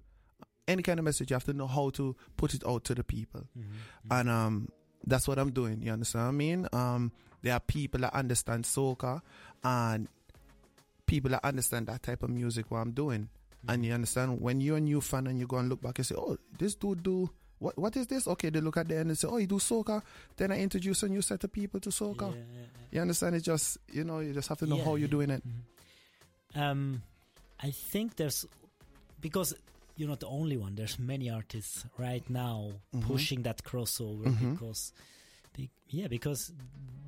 any 0.68 0.84
kind 0.84 1.00
of 1.00 1.06
message, 1.06 1.32
you 1.32 1.36
have 1.36 1.46
to 1.46 1.54
know 1.54 1.68
how 1.68 1.90
to 1.92 2.16
put 2.36 2.54
it 2.54 2.64
out 2.68 2.84
to 2.86 2.94
the 2.96 3.04
people, 3.04 3.48
Mm-hmm. 3.58 4.12
and 4.12 4.30
um, 4.30 4.70
that's 5.06 5.28
what 5.28 5.40
I'm 5.40 5.52
doing. 5.52 5.82
You 5.82 5.94
understand 5.94 6.26
what 6.26 6.30
I 6.30 6.32
mean? 6.34 6.68
Um, 6.74 7.12
there 7.42 7.54
are 7.54 7.60
people 7.62 8.02
that 8.02 8.14
understand 8.14 8.66
soca, 8.66 9.22
and 9.64 10.08
people 11.08 11.32
that 11.32 11.44
understand 11.44 11.88
that 11.88 12.04
type 12.04 12.22
of 12.22 12.30
music 12.30 12.70
what 12.70 12.80
I'm 12.80 12.92
doing. 12.92 13.30
And 13.68 13.84
you 13.86 13.92
understand 13.94 14.40
when 14.40 14.62
you're 14.62 14.78
a 14.78 14.80
new 14.82 15.02
fan 15.02 15.28
and 15.28 15.38
you 15.40 15.48
go 15.48 15.58
and 15.58 15.68
look 15.68 15.82
back 15.82 15.98
and 15.98 16.06
say, 16.06 16.16
Oh, 16.16 16.38
this 16.58 16.76
dude 16.76 17.02
do 17.04 17.30
what 17.60 17.78
what 17.78 17.98
is 17.98 18.08
this? 18.08 18.28
Okay, 18.28 18.50
they 18.50 18.62
look 18.62 18.78
at 18.78 18.88
the 18.88 18.96
end 18.98 19.10
and 19.10 19.18
say, 19.18 19.28
Oh, 19.28 19.38
you 19.38 19.48
do 19.48 19.56
soca. 19.56 20.02
Then 20.38 20.52
I 20.54 20.60
introduce 20.62 21.04
a 21.04 21.10
new 21.10 21.22
set 21.22 21.44
of 21.44 21.52
people 21.52 21.80
to 21.82 21.90
soca. 21.90 22.34
You 22.92 23.02
understand? 23.02 23.36
It 23.36 23.42
just 23.42 23.78
you 23.92 24.04
know, 24.06 24.20
you 24.20 24.32
just 24.34 24.48
have 24.48 24.60
to 24.60 24.68
know 24.68 24.78
Yeah, 24.78 24.84
how 24.86 24.92
you're 24.96 25.08
yeah. 25.08 25.12
doing 25.12 25.30
it. 25.32 25.44
Um, 26.56 27.02
I 27.60 27.72
think 27.72 28.16
there's 28.16 28.46
because 29.20 29.54
you're 29.96 30.08
not 30.10 30.20
the 30.20 30.28
only 30.28 30.56
one. 30.58 30.76
There's 30.76 31.00
many 31.00 31.30
artists 31.30 31.84
right 31.98 32.28
now 32.30 32.72
Mhm. 32.96 33.02
pushing 33.02 33.42
that 33.44 33.64
crossover 33.64 34.26
Mhm. 34.26 34.52
because, 34.54 34.94
yeah, 35.90 36.08
because 36.08 36.54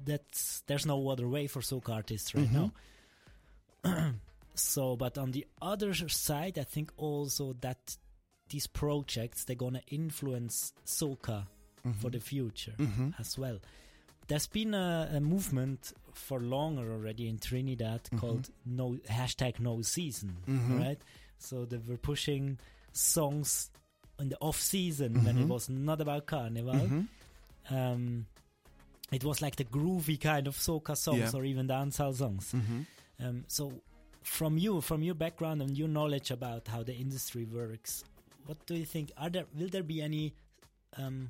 that's 0.05 0.61
there's 0.67 0.85
no 0.87 1.07
other 1.09 1.27
way 1.27 1.47
for 1.47 1.61
soca 1.61 1.89
artists 1.93 2.33
right 2.33 2.49
Mhm. 2.49 2.53
now. 2.53 2.73
so, 4.55 4.95
but 4.95 5.17
on 5.17 5.31
the 5.31 5.45
other 5.61 5.93
side, 5.93 6.57
I 6.59 6.63
think 6.63 6.91
also 6.97 7.53
that 7.61 7.97
these 8.49 8.67
projects 8.67 9.45
they're 9.45 9.55
gonna 9.55 9.81
influence 9.89 10.73
soca 10.85 11.45
for 12.01 12.09
Mhm. 12.09 12.11
the 12.11 12.19
future 12.19 12.73
Mhm. 12.77 13.13
as 13.19 13.37
well. 13.37 13.59
There's 14.27 14.47
been 14.47 14.73
a, 14.73 15.09
a 15.13 15.19
movement 15.19 15.93
for 16.13 16.39
longer 16.39 16.91
already 16.91 17.27
in 17.29 17.37
Trinidad 17.39 18.03
Mhm. 18.11 18.19
called 18.19 18.49
no 18.65 18.93
hashtag 19.07 19.59
no 19.59 19.81
season, 19.81 20.35
Mhm. 20.47 20.79
right? 20.79 21.01
So 21.37 21.65
they 21.65 21.77
were 21.77 21.97
pushing 21.97 22.57
songs 22.91 23.69
in 24.19 24.29
the 24.29 24.37
off 24.41 24.59
season 24.59 25.23
when 25.23 25.37
it 25.37 25.45
Mhm. 25.45 25.47
was 25.47 25.69
not 25.69 26.01
about 26.01 26.25
carnival. 26.25 26.73
Mhm. 26.73 27.07
Um, 27.69 28.25
it 29.11 29.23
was 29.23 29.41
like 29.41 29.55
the 29.55 29.63
groovy 29.63 30.19
kind 30.19 30.47
of 30.47 30.57
soca 30.57 30.97
songs 30.97 31.19
Yeah. 31.19 31.31
or 31.33 31.45
even 31.45 31.67
dancehall 31.67 32.13
songs. 32.15 32.53
Um, 33.23 33.43
so 33.47 33.73
from 34.23 34.57
you, 34.57 34.81
from 34.81 35.01
your 35.03 35.15
background 35.15 35.61
and 35.61 35.77
your 35.77 35.87
knowledge 35.87 36.31
about 36.31 36.67
how 36.67 36.83
the 36.83 36.93
industry 36.95 37.45
works, 37.45 38.03
what 38.45 38.65
do 38.65 38.75
you 38.75 38.85
think? 38.85 39.11
Are 39.17 39.29
there 39.29 39.45
will 39.57 39.69
there 39.69 39.83
be 39.83 40.01
any 40.01 40.33
um, 40.97 41.29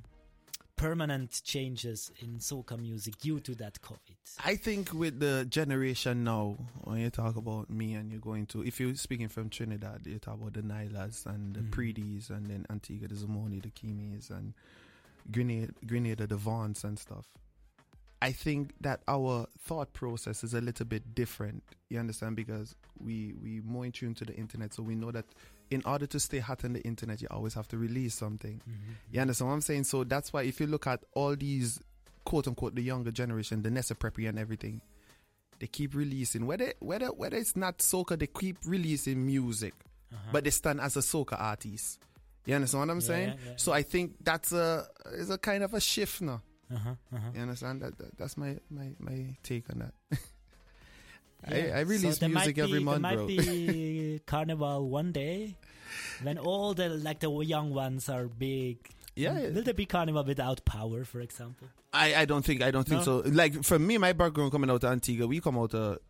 permanent 0.76 1.42
changes 1.44 2.12
in 2.22 2.40
soca 2.40 2.80
music 2.80 3.18
due 3.18 3.40
to 3.42 3.56
that 3.56 3.82
COVID? 3.82 4.16
I 4.46 4.56
think 4.56 4.94
with 4.94 5.20
the 5.20 5.46
generation 5.50 6.24
now, 6.24 6.56
when 6.84 7.00
you 7.00 7.10
talk 7.10 7.36
about 7.36 7.70
me 7.70 7.96
and 7.96 8.12
you're 8.12 8.22
going 8.22 8.46
to, 8.48 8.64
if 8.64 8.80
you're 8.80 8.96
speaking 8.96 9.28
from 9.28 9.50
Trinidad, 9.50 10.02
you 10.06 10.20
talk 10.20 10.36
about 10.36 10.54
the 10.54 10.62
Nailahs 10.62 11.26
and 11.26 11.56
the. 11.56 11.62
Predis 11.62 12.30
and 12.30 12.48
then 12.48 12.66
Antigua, 12.70 13.08
the 13.08 13.16
Zamoni, 13.16 13.62
the 13.62 13.70
Kimis 13.70 14.30
and 14.30 14.54
Grenada, 15.32 15.72
Grenada, 15.86 16.28
the 16.28 16.36
Vaughns 16.38 16.84
and 16.84 16.98
stuff. 16.98 17.28
I 18.22 18.32
think 18.34 18.74
that 18.82 19.02
our 19.08 19.48
thought 19.60 19.94
process 19.94 20.44
is 20.44 20.54
a 20.54 20.60
little 20.62 20.86
bit 20.86 21.16
different. 21.16 21.64
You 21.90 22.00
understand? 22.00 22.36
Because 22.36 22.76
we 23.00 23.34
we 23.42 23.62
more 23.62 23.86
in 23.86 23.92
tune 23.94 24.14
to 24.16 24.26
the 24.26 24.36
internet, 24.36 24.74
so 24.74 24.84
we 24.84 24.96
know 24.96 25.12
that 25.12 25.26
in 25.72 25.82
order 25.86 26.06
to 26.08 26.20
stay 26.20 26.40
hot 26.40 26.66
on 26.66 26.74
the 26.74 26.82
internet, 26.82 27.22
you 27.22 27.28
always 27.32 27.54
have 27.54 27.68
to 27.70 27.78
release 27.78 28.16
something. 28.16 28.62
You 29.12 29.22
understand 29.22 29.48
what 29.50 29.54
I'm 29.56 29.62
saying? 29.62 29.84
So 29.86 30.04
that's 30.04 30.34
why 30.34 30.44
if 30.44 30.60
you 30.60 30.68
look 30.68 30.86
at 30.88 31.04
all 31.14 31.36
these 31.36 31.80
quote 32.26 32.48
unquote 32.48 32.76
the 32.76 32.82
younger 32.82 33.12
generation, 33.12 33.62
the 33.62 33.72
Nessa 33.72 33.96
Preppy 33.96 34.28
and 34.28 34.38
everything, 34.38 34.82
they 35.60 35.68
keep 35.68 35.96
releasing 35.96 36.46
whether 36.46 36.74
whether 36.80 37.08
whether 37.08 37.38
it's 37.38 37.56
not 37.56 37.78
soca, 37.80 38.20
they 38.20 38.28
keep 38.28 38.58
releasing 38.66 39.26
music, 39.26 39.74
Uh-huh. 40.12 40.30
but 40.34 40.44
they 40.44 40.50
stand 40.50 40.82
as 40.82 40.98
a 40.98 41.02
soca 41.02 41.40
artist. 41.40 42.00
You 42.46 42.56
understand 42.56 42.80
what 42.82 42.90
I'm 42.90 43.00
Yeah, 43.00 43.06
saying? 43.08 43.28
yeah, 43.30 43.36
yeah, 43.52 43.54
so 43.58 43.72
I 43.72 43.84
think 43.84 44.16
that's 44.24 44.52
a 44.52 44.88
is 45.14 45.30
a 45.30 45.38
kind 45.38 45.64
of 45.64 45.74
a 45.74 45.80
shift 45.80 46.22
now. 46.22 46.42
Uh-huh, 46.74 46.90
uh-huh. 47.16 47.30
You 47.36 47.42
understand 47.42 47.82
that, 47.82 47.98
that 47.98 48.18
that's 48.18 48.38
my, 48.38 48.58
my 48.70 48.92
my 49.00 49.36
take 49.44 49.70
on 49.72 49.80
that. 49.80 49.94
I, 51.48 51.58
Yeah. 51.58 51.78
I 51.78 51.80
release 51.82 52.20
So 52.20 52.28
music 52.28 52.56
be, 52.56 52.62
every 52.62 52.80
month, 52.80 53.02
There 53.04 53.14
bro. 53.16 53.26
might 53.28 53.38
be 53.38 54.22
carnival 54.28 54.90
one 54.90 55.12
day 55.12 55.56
when 56.22 56.38
all 56.38 56.74
the 56.74 56.90
like 56.90 57.20
the 57.22 57.32
young 57.42 57.74
ones 57.74 58.10
are 58.10 58.28
big. 58.28 58.78
Yeah. 59.16 59.50
Will 59.50 59.64
there 59.64 59.74
be 59.74 59.86
carnival 59.86 60.24
without 60.24 60.64
power, 60.66 61.04
for 61.06 61.20
example? 61.22 61.68
I, 61.92 62.14
I 62.22 62.26
don't 62.26 62.46
think 62.46 62.62
I 62.62 62.72
don't 62.72 62.88
think 62.88 63.00
No? 63.06 63.22
so. 63.24 63.30
Like 63.30 63.64
for 63.64 63.80
me, 63.80 63.98
my 63.98 64.14
background 64.14 64.52
coming 64.52 64.70
out 64.70 64.84
of 64.84 64.92
Antigua, 64.92 65.28
we 65.28 65.40
come 65.42 65.58
out 65.58 65.74
Yeah. 65.74 66.02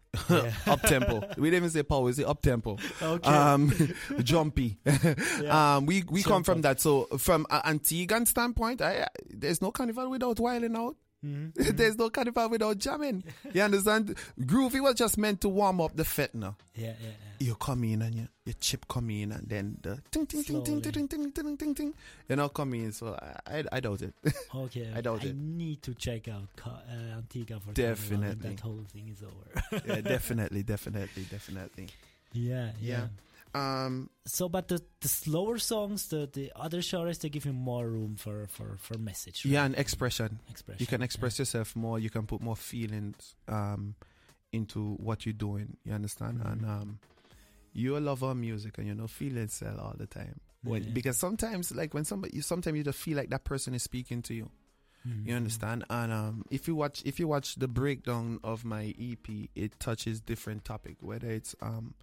Up 0.68 0.82
tempo. 0.82 1.22
We 1.38 1.49
didn't 1.49 1.64
even 1.64 1.70
say 1.70 1.84
power, 1.84 2.01
we 2.01 2.14
say 2.14 2.24
up 2.24 2.41
tempo. 2.41 2.78
Okay. 3.01 3.30
Um, 3.30 3.72
jumpy. 4.24 4.78
Yeah. 4.86 5.76
um, 5.78 5.86
we 5.86 6.03
we 6.10 6.24
come 6.24 6.43
from 6.43 6.60
up. 6.60 6.64
that. 6.64 6.82
So 6.82 7.05
from 7.18 7.45
an 7.49 7.62
Antiguan 7.80 8.28
standpoint, 8.28 8.82
I, 8.82 9.03
I, 9.03 9.07
there's 9.30 9.62
no 9.62 9.72
carnival 9.72 10.10
without 10.10 10.39
wilding 10.39 10.76
out. 10.76 10.95
Mhm. 11.26 11.53
there's 11.78 11.97
no 11.97 12.09
carnival 12.09 12.49
without 12.49 12.78
jamming. 12.78 13.24
You 13.53 13.61
understand? 13.63 14.15
Groovy 14.39 14.82
was 14.82 14.95
just 14.95 15.17
meant 15.17 15.41
to 15.41 15.49
warm 15.49 15.82
up 15.82 15.95
the 15.95 16.05
fetna. 16.05 16.55
Yeah, 16.76 16.88
yeah, 17.01 17.07
yeah. 17.09 17.13
You 17.39 17.55
come 17.55 17.84
in 17.84 18.01
and 18.01 18.15
you, 18.15 18.28
your 18.45 18.55
chip 18.59 18.86
come 18.88 19.09
in 19.09 19.32
and 19.34 19.47
then 19.47 19.78
the 19.82 20.01
ting 20.11 20.26
ting 20.28 20.43
ting 20.43 20.63
ting 20.63 20.82
ting 20.82 21.07
ting 21.07 21.32
ting 21.32 21.57
ting 21.57 21.76
ting. 21.76 21.93
You 22.30 22.36
know, 22.38 22.49
come 22.49 22.74
in. 22.74 22.91
So 22.93 23.17
I 23.47 23.57
I, 23.59 23.63
I 23.74 23.80
doubt 23.82 24.01
it. 24.01 24.13
Okay, 24.55 24.89
I 24.95 25.01
doubt 25.01 25.24
it. 25.26 25.30
I 25.32 25.36
need 25.38 25.82
to 25.84 25.93
check 25.93 26.28
out 26.30 26.47
uh, 26.65 27.17
Antigua 27.17 27.59
for 27.59 27.72
Definitely. 27.74 28.49
that 28.49 28.59
whole 28.61 28.86
thing 28.93 29.09
is 29.09 29.22
over. 29.24 29.84
yeah, 29.88 30.01
definitely, 30.01 30.63
definitely, 30.63 31.24
definitely. 31.30 31.88
yeah, 32.34 32.72
yeah. 32.82 33.07
Um, 33.54 34.10
So, 34.26 34.47
but 34.50 34.68
the 34.68 34.82
the 35.02 35.08
slower 35.08 35.58
songs, 35.60 36.08
the 36.10 36.28
the 36.32 36.52
other 36.56 36.82
genres, 36.82 37.18
they 37.20 37.30
give 37.30 37.45
you 37.45 37.54
more 37.54 37.88
room 37.89 38.16
for 38.16 38.47
for 38.47 38.78
for 38.78 38.97
message. 38.97 39.45
yeah, 39.45 39.66
and 39.66 39.76
expression. 39.76 40.39
Expression, 40.50 40.80
You 40.82 40.88
can 40.88 41.02
yeah. 41.02 41.06
express 41.06 41.39
yourself 41.39 41.76
more. 41.76 42.00
You 42.00 42.10
can 42.10 42.26
put 42.28 42.41
more 42.41 42.56
feelings 42.56 43.36
um, 43.47 43.95
into 44.52 44.95
what 44.95 45.26
you're 45.26 45.34
doing. 45.34 45.78
You 45.84 45.93
understand? 45.93 46.39
Mhm. 46.41 46.52
And 46.52 46.66
um, 46.66 47.00
you're 47.74 47.97
a 47.97 48.02
lover 48.02 48.32
of 48.32 48.38
music, 48.38 48.78
and 48.78 48.88
you 48.88 48.95
know 48.95 49.08
feelings 49.08 49.54
sell 49.54 49.80
all 49.80 49.95
the 49.97 50.08
time. 50.08 50.39
When, 50.64 50.84
Yeah. 50.84 50.89
Because 50.93 51.18
sometimes, 51.18 51.72
like 51.74 51.93
when 51.93 52.06
somebody, 52.06 52.36
you 52.36 52.41
sometimes 52.43 52.78
you 52.78 52.84
just 52.84 53.00
feel 53.00 53.18
like 53.18 53.30
that 53.30 53.45
person 53.45 53.74
is 53.74 53.82
speaking 53.84 54.22
to 54.24 54.34
you. 54.34 54.50
Mhm. 55.08 55.26
You 55.28 55.36
understand? 55.36 55.86
And 55.89 56.12
um, 56.12 56.45
if 56.52 56.68
you 56.68 56.76
watch, 56.76 57.02
if 57.06 57.20
you 57.20 57.28
watch 57.28 57.56
the 57.56 57.68
breakdown 57.70 58.39
of 58.43 58.66
my 58.66 58.93
EP, 59.00 59.50
it 59.56 59.80
touches 59.80 60.20
different 60.22 60.66
topic, 60.66 60.97
whether 61.02 61.32
it's 61.32 61.56
um, 61.62 61.93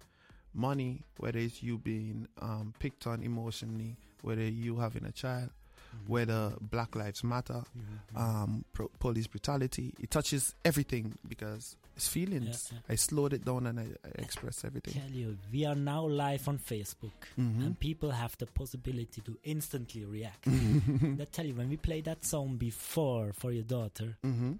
money, 0.57 1.03
whether 1.17 1.39
it's 1.39 1.61
you 1.63 1.77
being 1.77 2.27
um, 2.41 2.73
picked 2.79 3.07
on 3.07 3.23
emotionally, 3.23 3.95
whether 4.21 4.43
you 4.43 4.77
having 4.77 5.05
a 5.05 5.11
child, 5.11 5.49
Mhm. 5.95 6.09
whether 6.09 6.53
Black 6.59 6.95
Lives 6.95 7.23
Matter, 7.23 7.63
Mhm. 7.77 8.19
um, 8.19 8.65
pro- 8.73 8.89
police 8.99 9.27
brutality. 9.27 9.93
It 10.01 10.11
touches 10.11 10.53
everything 10.65 11.17
because 11.27 11.77
it's 11.95 12.09
feelings. 12.09 12.69
Yeah, 12.73 12.79
I 12.89 12.95
slowed 12.95 13.31
it 13.33 13.45
down 13.45 13.67
and 13.67 13.79
I, 13.79 13.83
I 14.03 14.09
express 14.21 14.65
everything. 14.65 14.93
Tell 15.01 15.09
you, 15.11 15.37
we 15.51 15.65
are 15.65 15.75
now 15.75 16.05
live 16.05 16.47
on 16.49 16.57
Facebook, 16.59 17.29
Mhm. 17.37 17.65
and 17.65 17.79
people 17.79 18.11
have 18.11 18.35
the 18.37 18.47
possibility 18.47 19.21
to 19.21 19.37
instantly 19.43 20.03
react. 20.03 20.45
I 20.47 21.25
tell 21.31 21.45
you, 21.45 21.55
when 21.55 21.69
we 21.69 21.77
played 21.77 22.03
that 22.05 22.25
song 22.25 22.57
before 22.57 23.31
for 23.33 23.51
your 23.53 23.63
daughter, 23.63 24.17
hmm 24.23 24.53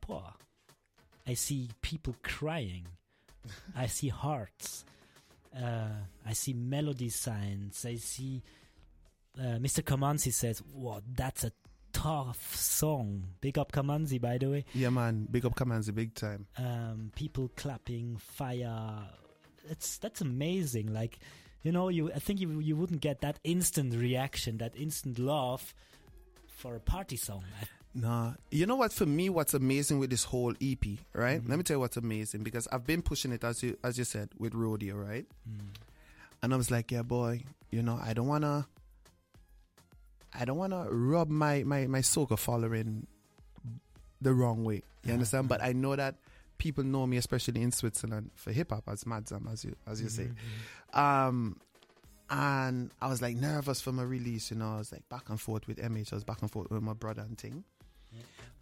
Poor. 0.00 0.34
I 1.26 1.34
see 1.34 1.70
people 1.82 2.14
crying. 2.22 2.86
I 3.76 3.86
see 3.86 4.08
hearts. 4.08 4.84
Uh, 5.56 5.88
I 6.26 6.32
see 6.32 6.52
melody 6.52 7.08
signs. 7.08 7.84
I 7.84 7.96
see. 7.96 8.42
Uh, 9.38 9.58
Mr. 9.58 9.82
Kamanzi 9.82 10.32
says, 10.32 10.62
"Wow, 10.74 11.02
that's 11.14 11.44
a 11.44 11.52
tough 11.92 12.54
song." 12.54 13.24
Big 13.40 13.58
up 13.58 13.72
Kamanzi, 13.72 14.20
by 14.20 14.38
the 14.38 14.46
way. 14.50 14.64
Yeah, 14.74 14.90
man. 14.90 15.26
Big 15.30 15.44
up 15.44 15.54
Kamanzi, 15.54 15.94
big 15.94 16.14
time. 16.14 16.46
Um, 16.56 17.10
people 17.14 17.50
clapping, 17.56 18.16
fire. 18.16 19.08
It's 19.68 19.98
that's 19.98 20.20
amazing. 20.20 20.92
Like, 20.92 21.18
you 21.62 21.72
know, 21.72 21.88
you 21.88 22.12
I 22.12 22.18
think 22.18 22.40
you 22.40 22.60
you 22.60 22.76
wouldn't 22.76 23.00
get 23.00 23.20
that 23.22 23.38
instant 23.44 23.94
reaction, 23.94 24.58
that 24.58 24.76
instant 24.76 25.18
love 25.18 25.74
for 26.46 26.76
a 26.76 26.80
party 26.80 27.16
song. 27.16 27.44
Nah, 27.92 28.34
you 28.52 28.66
know 28.66 28.76
what? 28.76 28.92
For 28.92 29.04
me, 29.06 29.28
what's 29.30 29.52
amazing 29.52 29.98
with 29.98 30.10
this 30.10 30.22
whole 30.24 30.54
EP, 30.60 30.98
right? 31.12 31.40
Mhm. 31.42 31.48
Let 31.48 31.56
me 31.58 31.64
tell 31.64 31.74
you 31.76 31.80
what's 31.80 31.96
amazing 31.96 32.44
because 32.44 32.68
I've 32.70 32.86
been 32.86 33.02
pushing 33.02 33.32
it 33.32 33.42
as 33.42 33.62
you 33.64 33.76
as 33.82 33.98
you 33.98 34.04
said 34.04 34.28
with 34.38 34.54
rodeo, 34.54 34.94
right? 34.96 35.26
Mm. 35.48 35.74
And 36.42 36.54
I 36.54 36.56
was 36.56 36.70
like, 36.70 36.92
yeah, 36.92 37.02
boy, 37.02 37.42
you 37.70 37.82
know, 37.82 37.98
I 38.00 38.12
don't 38.14 38.28
wanna, 38.28 38.66
I 40.32 40.44
don't 40.44 40.56
wanna 40.56 40.86
rub 40.90 41.28
my 41.30 41.64
my 41.64 41.86
my 41.88 42.00
soca 42.00 42.38
following 42.38 43.06
the 44.20 44.32
wrong 44.34 44.64
way. 44.64 44.76
You 44.76 44.82
Uh-huh, 45.06 45.12
understand? 45.14 45.48
But 45.48 45.62
I 45.62 45.72
know 45.72 45.96
that 45.96 46.14
people 46.58 46.84
know 46.84 47.06
me, 47.06 47.16
especially 47.16 47.60
in 47.62 47.72
Switzerland, 47.72 48.30
for 48.36 48.52
hip 48.52 48.70
hop 48.70 48.84
as 48.88 49.04
Madzam, 49.04 49.50
as 49.52 49.64
you 49.64 49.74
as 49.86 50.00
you 50.00 50.08
say. 50.08 50.26
Mhm, 50.26 50.34
mhm. 50.94 50.98
Um, 51.28 51.60
and 52.28 52.92
I 53.02 53.08
was 53.08 53.20
like 53.20 53.36
nervous 53.36 53.80
for 53.80 53.90
my 53.92 54.04
release, 54.04 54.52
you 54.52 54.56
know. 54.58 54.74
I 54.74 54.78
was 54.78 54.92
like 54.92 55.08
back 55.08 55.28
and 55.28 55.40
forth 55.40 55.66
with 55.66 55.78
MH. 55.78 56.12
I 56.12 56.16
was 56.16 56.24
back 56.24 56.40
and 56.42 56.50
forth 56.50 56.70
with 56.70 56.82
my 56.82 56.92
brother 56.92 57.22
and 57.22 57.36
thing. 57.36 57.64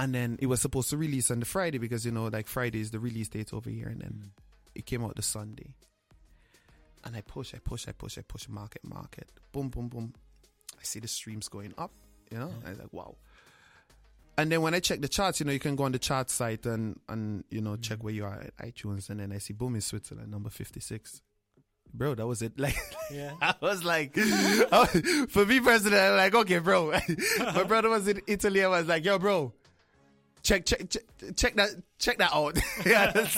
And 0.00 0.14
then 0.14 0.38
it 0.40 0.46
was 0.46 0.60
supposed 0.60 0.90
to 0.90 0.96
release 0.96 1.30
on 1.30 1.40
the 1.40 1.46
Friday 1.46 1.78
because 1.78 2.04
you 2.06 2.12
know, 2.12 2.26
like 2.26 2.46
Friday 2.46 2.80
is 2.80 2.90
the 2.92 3.00
release 3.00 3.28
date 3.28 3.52
over 3.52 3.68
here, 3.70 3.88
and 3.88 4.00
then 4.00 4.10
Mm. 4.24 4.30
it 4.74 4.86
came 4.86 5.04
out 5.04 5.16
the 5.16 5.22
Sunday. 5.22 5.74
And 7.04 7.16
I 7.16 7.20
push, 7.22 7.54
I 7.54 7.58
push, 7.58 7.88
I 7.88 7.92
push, 7.92 8.18
I 8.18 8.22
push, 8.22 8.48
market, 8.48 8.84
market, 8.84 9.30
boom, 9.52 9.68
boom, 9.70 9.88
boom. 9.88 10.14
I 10.78 10.82
see 10.82 11.00
the 11.00 11.08
streams 11.08 11.48
going 11.48 11.72
up, 11.78 11.90
you 12.30 12.38
know. 12.38 12.48
Yeah. 12.62 12.66
I 12.66 12.70
was 12.70 12.78
like, 12.78 12.92
wow. 12.92 13.16
And 14.36 14.52
then 14.52 14.62
when 14.62 14.74
I 14.74 14.78
check 14.80 15.00
the 15.00 15.08
charts, 15.08 15.40
you 15.40 15.46
know, 15.46 15.52
you 15.52 15.58
can 15.58 15.74
go 15.74 15.84
on 15.84 15.92
the 15.92 15.98
chart 15.98 16.30
site 16.30 16.64
and 16.66 17.00
and 17.08 17.42
you 17.50 17.60
know 17.60 17.76
check 17.76 17.98
Mhm. 17.98 18.02
where 18.02 18.14
you 18.14 18.24
are 18.24 18.40
at 18.40 18.56
iTunes, 18.58 19.10
and 19.10 19.18
then 19.18 19.32
I 19.32 19.38
see 19.38 19.52
boom 19.52 19.74
in 19.74 19.80
Switzerland, 19.80 20.30
number 20.30 20.50
fifty 20.50 20.78
six. 20.80 21.22
Bro, 21.92 22.16
that 22.16 22.26
was 22.26 22.42
it. 22.42 22.52
Like 22.58 22.76
Yeah. 23.10 23.32
I 23.42 23.54
was 23.60 23.82
like, 23.82 24.14
for 25.30 25.44
me 25.46 25.58
personally, 25.60 25.98
I'm 25.98 26.16
like, 26.16 26.34
okay, 26.34 26.58
bro. 26.58 26.92
My 27.38 27.64
brother 27.64 27.88
was 27.88 28.06
in 28.06 28.20
Italy. 28.28 28.62
I 28.62 28.68
was 28.68 28.86
like, 28.86 29.04
yo, 29.04 29.18
bro, 29.18 29.52
check, 30.42 30.64
check, 30.66 30.88
check, 30.88 31.02
check 31.36 31.54
that, 31.56 31.70
check 31.98 32.18
that 32.18 32.32
out. 32.32 32.58
Yeah, 32.86 33.28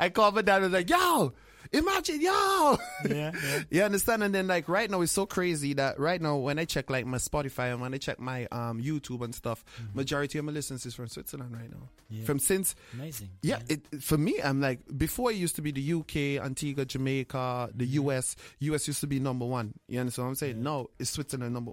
I 0.00 0.08
called 0.10 0.34
my 0.34 0.42
dad. 0.42 0.62
and 0.62 0.64
was 0.64 0.72
like, 0.72 0.88
yo, 0.90 1.32
imagine, 1.72 2.20
yo. 2.20 2.78
yeah, 3.08 3.32
yeah. 3.32 3.62
You 3.70 3.82
understand? 3.82 4.22
And 4.22 4.34
then 4.34 4.46
like 4.46 4.68
right 4.68 4.90
now, 4.90 5.00
it's 5.00 5.12
so 5.12 5.26
crazy 5.26 5.74
that 5.74 5.98
right 5.98 6.20
now 6.20 6.36
when 6.36 6.58
I 6.58 6.64
check 6.64 6.90
like 6.90 7.06
my 7.06 7.18
Spotify 7.18 7.72
and 7.72 7.80
when 7.80 7.92
I 7.94 7.98
check 7.98 8.18
my 8.20 8.46
um 8.52 8.80
YouTube 8.82 9.22
and 9.22 9.34
stuff, 9.34 9.64
majority 9.94 10.38
of 10.38 10.44
my 10.44 10.52
listens 10.52 10.86
is 10.86 10.94
from 10.94 11.08
Switzerland 11.08 11.52
right 11.54 11.70
now. 11.70 11.88
Yeah. 12.08 12.24
From 12.24 12.38
since 12.38 12.74
Amazing. 12.94 13.30
yeah, 13.42 13.58
it 13.68 13.82
for 14.00 14.16
me, 14.16 14.40
I'm 14.42 14.60
like 14.60 14.80
before 14.96 15.30
it 15.32 15.36
used 15.36 15.56
to 15.56 15.62
be 15.62 15.72
the 15.72 15.92
UK, 15.92 16.44
Antigua, 16.44 16.84
Jamaica, 16.84 17.70
the 17.74 17.86
US. 18.00 18.36
US 18.60 18.86
used 18.86 19.00
to 19.00 19.06
be 19.06 19.18
number 19.20 19.44
one. 19.44 19.74
You 19.88 20.00
understand 20.00 20.26
what 20.26 20.30
I'm 20.30 20.34
saying? 20.36 20.56
Yeah. 20.58 20.62
No, 20.62 20.90
it's 20.98 21.10
Switzerland 21.10 21.52
number 21.52 21.72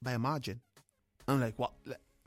by 0.00 0.12
a 0.12 0.18
margin. 0.18 0.60
I'm 1.26 1.40
like, 1.40 1.58
what? 1.58 1.72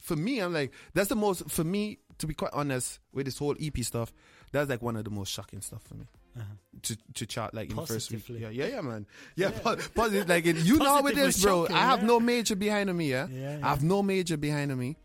For 0.08 0.16
me, 0.16 0.40
I'm 0.40 0.54
like, 0.54 0.72
that's 0.94 1.10
the 1.10 1.16
most. 1.16 1.50
For 1.52 1.64
me, 1.64 2.00
to 2.20 2.28
be 2.28 2.34
quite 2.34 2.52
honest, 2.54 3.00
with 3.14 3.26
this 3.26 3.38
whole 3.38 3.56
EP 3.62 3.78
stuff, 3.84 4.14
that's 4.52 4.70
like 4.70 4.82
one 4.82 4.96
of 4.96 5.04
the 5.04 5.10
most 5.12 5.32
shocking 5.32 5.62
stuff 5.62 5.84
for 5.84 5.96
me 5.96 6.06
Uh-huh. 6.40 6.54
to 6.84 6.96
to 7.16 7.26
chart 7.26 7.54
like 7.54 7.70
in 7.72 7.76
the 7.76 7.86
first 7.86 8.12
week. 8.12 8.24
Yeah, 8.30 8.50
yeah, 8.50 8.68
yeah, 8.74 8.82
man. 8.82 9.06
Yeah, 9.36 9.52
po- 9.52 9.78
positive. 9.96 10.30
Like 10.30 10.46
you 10.46 10.78
know 10.78 11.02
with 11.02 11.16
this, 11.16 11.42
bro. 11.44 11.64
shocking, 11.64 11.76
I 11.76 11.86
have 11.92 12.02
yeah. 12.02 12.08
no 12.14 12.20
major 12.20 12.56
behind 12.56 12.88
me. 12.96 13.10
Yeah, 13.12 13.28
Yeah, 13.28 13.60
I 13.64 13.70
have 13.70 13.84
no 13.84 14.02
major 14.02 14.38
behind 14.38 14.76
me, 14.78 14.96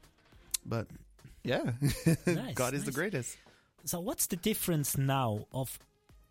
but 0.64 0.86
yeah, 1.42 1.72
Nice, 2.26 2.54
God 2.62 2.74
is 2.74 2.84
the 2.84 2.92
greatest. 2.92 3.36
So 3.84 3.98
what's 3.98 4.26
the 4.28 4.36
difference 4.36 4.96
now 4.96 5.46
of 5.52 5.78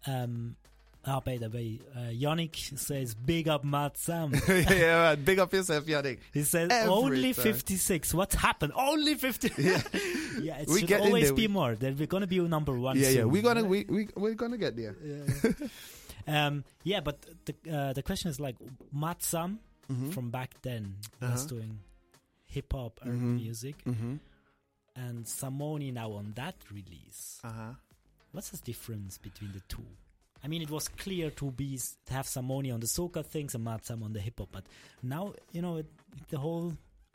um, 0.07 0.55
Ah, 1.03 1.19
by 1.19 1.37
the 1.37 1.49
way, 1.49 1.79
uh, 1.95 2.11
Yannick 2.11 2.77
says 2.77 3.15
big 3.15 3.47
up 3.47 3.63
Matt 3.63 3.97
Sam. 3.97 4.33
yeah, 4.47 5.15
man. 5.15 5.23
Big 5.23 5.39
up 5.39 5.51
yourself, 5.51 5.85
Yannick. 5.85 6.19
He 6.31 6.43
says 6.43 6.69
Every 6.71 6.89
only 6.93 7.33
time. 7.33 7.43
56. 7.43 8.13
What 8.13 8.33
happened? 8.35 8.73
Only 8.75 9.15
50. 9.15 9.49
Yeah, 9.57 9.81
yeah 10.41 10.57
it 10.61 10.67
We 10.67 10.79
should 10.81 10.87
get 10.87 11.01
always 11.01 11.31
be 11.31 11.47
We- 11.47 11.53
more. 11.53 11.73
Then 11.75 11.97
we're 11.97 12.05
gonna 12.05 12.27
be 12.27 12.39
number 12.39 12.77
one. 12.77 12.99
Yeah, 12.99 13.09
yeah. 13.09 13.23
We're 13.23 13.41
gonna 13.41 13.63
we 13.63 13.85
we 13.89 14.09
we're 14.15 14.35
gonna 14.35 14.57
get 14.59 14.75
there. 14.77 14.95
Um, 16.27 16.63
yeah, 16.83 16.99
but 16.99 17.17
the 17.45 17.55
uh, 17.75 17.93
the 17.93 18.03
question 18.03 18.29
is 18.29 18.39
like 18.39 18.55
Matt 18.93 19.23
Sam 19.23 19.59
Mhm. 19.91 20.13
from 20.13 20.29
back 20.29 20.53
then 20.61 20.97
was 21.19 21.29
Uh-huh. 21.31 21.47
doing 21.47 21.79
hip 22.45 22.71
hop 22.73 22.99
and 23.01 23.19
Mhm. 23.21 23.35
music, 23.43 23.83
Mm-hmm. 23.85 24.15
and 24.95 25.25
Samoni 25.25 25.91
now 25.91 26.11
on 26.11 26.33
that 26.35 26.55
release. 26.71 27.39
Uh 27.43 27.51
huh. 27.51 27.73
What's 28.33 28.49
the 28.51 28.57
difference 28.57 29.17
between 29.17 29.51
the 29.53 29.61
two? 29.67 29.85
I 30.43 30.47
mean, 30.47 30.61
it 30.61 30.69
was 30.69 30.87
clear 30.87 31.29
to 31.31 31.51
be 31.51 31.79
to 32.07 32.13
have 32.13 32.25
Samoni 32.25 32.73
on 32.73 32.79
the 32.79 32.87
soca 32.87 33.23
things 33.25 33.53
and 33.55 33.63
Matt 33.63 33.85
Sam 33.85 34.01
on 34.03 34.13
the 34.13 34.19
hip 34.19 34.39
hop, 34.39 34.49
but 34.51 34.63
now 35.03 35.33
you 35.51 35.61
know 35.61 35.77
it, 35.77 35.85
the 36.29 36.37
whole 36.37 36.73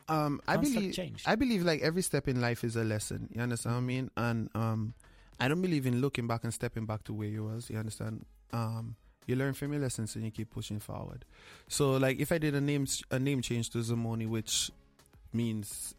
Um, 0.08 0.40
I 0.46 0.56
believe 0.56 0.94
changed. 0.94 1.26
I 1.26 1.34
believe 1.34 1.64
like 1.64 1.80
every 1.82 2.02
step 2.02 2.28
in 2.28 2.40
life 2.40 2.62
is 2.62 2.76
a 2.76 2.84
lesson. 2.84 3.28
You 3.34 3.40
understand 3.42 3.74
what 3.76 3.82
I 3.82 3.84
mean? 3.84 4.10
And 4.16 4.48
um, 4.54 4.94
I 5.40 5.48
don't 5.48 5.60
believe 5.60 5.84
in 5.86 6.00
looking 6.00 6.26
back 6.28 6.44
and 6.44 6.54
stepping 6.54 6.86
back 6.86 7.02
to 7.04 7.12
where 7.12 7.28
you 7.28 7.44
was. 7.44 7.68
You 7.68 7.78
understand? 7.78 8.24
Um, 8.52 8.94
you 9.26 9.34
learn 9.34 9.54
from 9.54 9.72
your 9.72 9.82
lessons 9.82 10.14
and 10.14 10.24
you 10.24 10.30
keep 10.30 10.50
pushing 10.50 10.78
forward. 10.78 11.24
So 11.66 11.96
like 11.96 12.20
if 12.20 12.30
I 12.30 12.38
did 12.38 12.54
a 12.54 12.60
name 12.60 12.86
a 13.10 13.18
name 13.18 13.42
change 13.42 13.70
to 13.70 13.78
Zamoni, 13.78 14.28
which 14.28 14.70
means 15.32 15.94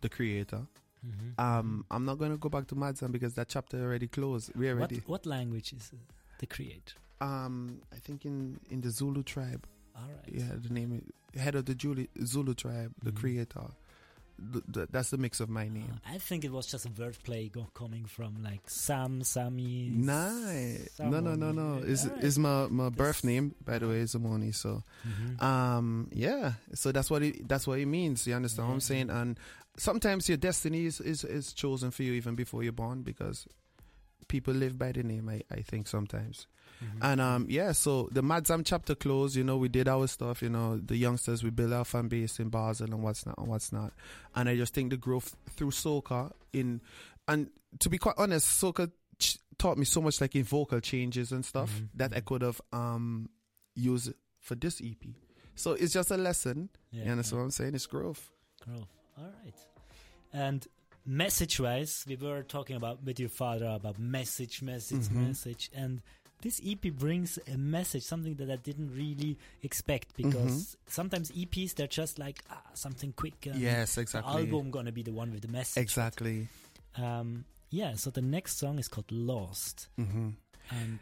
the 0.00 0.08
creator. 0.08 0.62
Mhm. 1.06 1.38
Um, 1.38 1.84
I'm 1.90 2.04
not 2.04 2.18
gonna 2.18 2.36
go 2.38 2.48
back 2.48 2.66
to 2.68 2.74
Madzan 2.74 3.12
because 3.12 3.34
that 3.34 3.48
chapter 3.48 3.76
already 3.82 4.06
closed. 4.08 4.54
We 4.56 4.66
what 4.66 4.72
already. 4.78 5.02
what 5.06 5.26
language 5.26 5.72
is 5.74 5.90
uh, 5.92 5.96
the 6.42 6.46
creator? 6.56 6.96
Um, 7.20 7.80
I 7.96 7.98
think 8.06 8.24
in 8.26 8.58
in 8.70 8.80
the 8.82 8.90
Zulu 8.90 9.22
tribe. 9.22 9.62
All 9.96 10.08
right. 10.16 10.28
Yeah, 10.40 10.52
the 10.66 10.72
name 10.78 10.90
head 11.44 11.54
of 11.54 11.64
the 11.64 11.76
Zulu, 11.80 12.06
Zulu 12.32 12.54
tribe, 12.54 12.92
the 13.02 13.12
Mhm. 13.12 13.16
creator. 13.20 13.68
Th- 14.52 14.64
th- 14.74 14.88
that's 14.90 15.10
the 15.10 15.18
mix 15.18 15.40
of 15.40 15.48
my 15.48 15.68
name. 15.68 16.00
I 16.04 16.18
think 16.18 16.44
it 16.44 16.50
was 16.50 16.66
just 16.66 16.84
a 16.86 16.88
wordplay 17.00 17.52
go- 17.52 17.70
coming 17.74 18.06
from 18.06 18.42
like 18.42 18.68
Sam, 18.68 19.22
Sammy. 19.22 19.90
Nice. 19.94 20.98
No, 20.98 21.20
no, 21.20 21.34
no, 21.36 21.52
no. 21.52 21.78
Is 21.78 22.06
Alright. 22.06 22.24
is 22.24 22.38
my 22.38 22.66
my 22.68 22.88
birth 22.88 23.22
name 23.24 23.54
by 23.64 23.78
the 23.78 23.86
way, 23.88 24.02
Zamoni. 24.04 24.52
So, 24.54 24.82
Mhm. 25.06 25.40
um, 25.42 26.08
yeah. 26.12 26.54
So 26.74 26.90
that's 26.92 27.10
what 27.10 27.22
it 27.22 27.46
that's 27.48 27.66
what 27.68 27.78
it 27.78 27.86
means. 27.86 28.26
You 28.26 28.34
understand 28.34 28.68
what 28.68 28.74
I'm 28.74 28.80
saying? 28.80 29.10
And 29.10 29.38
sometimes 29.76 30.28
your 30.28 30.38
destiny 30.38 30.86
is, 30.86 31.00
is 31.00 31.22
is 31.24 31.52
chosen 31.52 31.90
for 31.92 32.02
you 32.02 32.12
even 32.14 32.34
before 32.34 32.62
you're 32.64 32.72
born 32.84 33.02
because 33.02 33.46
people 34.32 34.54
live 34.54 34.76
by 34.78 34.90
the 34.92 35.02
name. 35.02 35.28
I 35.28 35.42
I 35.50 35.60
think 35.62 35.86
sometimes. 35.88 36.46
Mhm. 36.82 36.98
And 37.02 37.20
um, 37.20 37.46
yeah, 37.48 37.72
so 37.72 38.08
the 38.10 38.22
Madzam 38.22 38.62
chapter 38.64 38.94
closed. 38.96 39.36
You 39.36 39.44
know, 39.44 39.56
we 39.56 39.68
did 39.68 39.86
our 39.88 40.06
stuff. 40.08 40.42
You 40.42 40.48
know, 40.48 40.78
the 40.78 40.96
youngsters 40.96 41.44
we 41.44 41.50
built 41.50 41.72
our 41.72 41.84
fan 41.84 42.08
base 42.08 42.40
in 42.40 42.48
Basel 42.48 42.86
and 42.92 43.02
what's 43.04 43.24
not 43.26 43.38
and 43.38 43.46
what's 43.46 43.70
not. 43.72 43.92
And 44.34 44.48
I 44.48 44.56
just 44.56 44.74
think 44.74 44.90
the 44.90 44.96
growth 44.96 45.36
through 45.50 45.70
soca 45.70 46.32
in, 46.52 46.80
and 47.28 47.50
to 47.78 47.88
be 47.90 47.98
quite 47.98 48.16
honest, 48.18 48.60
soca 48.60 48.90
ch- 49.18 49.38
taught 49.58 49.78
me 49.78 49.84
so 49.84 50.00
much 50.00 50.20
like 50.20 50.34
in 50.34 50.42
vocal 50.44 50.80
changes 50.80 51.30
and 51.30 51.44
stuff 51.44 51.70
Mhm, 51.70 51.88
that 51.94 52.12
I 52.16 52.20
mhm. 52.20 52.24
could 52.24 52.42
have 52.42 52.60
um 52.72 53.28
used 53.76 54.12
for 54.40 54.56
this 54.56 54.80
EP. 54.80 55.14
So 55.54 55.72
it's 55.74 55.92
just 55.92 56.10
a 56.10 56.16
lesson. 56.16 56.68
Yeah, 56.90 57.04
you 57.04 57.10
understand 57.12 57.36
yeah. 57.36 57.38
what 57.38 57.44
I'm 57.44 57.50
saying? 57.52 57.74
It's 57.74 57.86
growth. 57.86 58.30
Growth. 58.64 58.88
All 59.18 59.24
right. 59.44 59.54
And 60.32 60.66
message 61.04 61.58
wise, 61.60 62.04
we 62.08 62.16
were 62.16 62.42
talking 62.42 62.76
about 62.76 63.02
with 63.04 63.18
your 63.18 63.28
father 63.28 63.66
about 63.66 63.98
message, 63.98 64.62
message, 64.62 65.08
Mhm. 65.08 65.28
message. 65.28 65.70
And 65.74 66.00
this 66.42 66.60
EP 66.64 66.90
brings 66.90 67.38
a 67.46 67.56
message, 67.56 68.02
something 68.02 68.34
that 68.36 68.50
I 68.50 68.56
didn't 68.56 68.94
really 68.94 69.38
expect 69.62 70.16
because 70.16 70.76
sometimes 70.86 71.30
EPs, 71.32 71.74
they're 71.74 71.86
just 71.86 72.18
like 72.18 72.42
ah, 72.50 72.62
something 72.74 73.12
quick. 73.12 73.46
And 73.46 73.60
yes, 73.60 73.94
The 73.96 74.02
exactly. 74.02 74.32
album 74.42 74.70
gonna 74.70 74.92
be 74.92 75.02
the 75.02 75.12
one 75.12 75.32
with 75.32 75.42
the 75.42 75.48
message. 75.48 75.80
Exactly. 75.82 76.48
Um, 76.96 77.44
yeah, 77.70 77.94
so 77.96 78.10
the 78.10 78.22
next 78.22 78.56
song 78.58 78.78
is 78.78 78.88
called 78.88 79.10
Lost. 79.10 79.88
hmm 79.96 80.30
And 80.70 81.00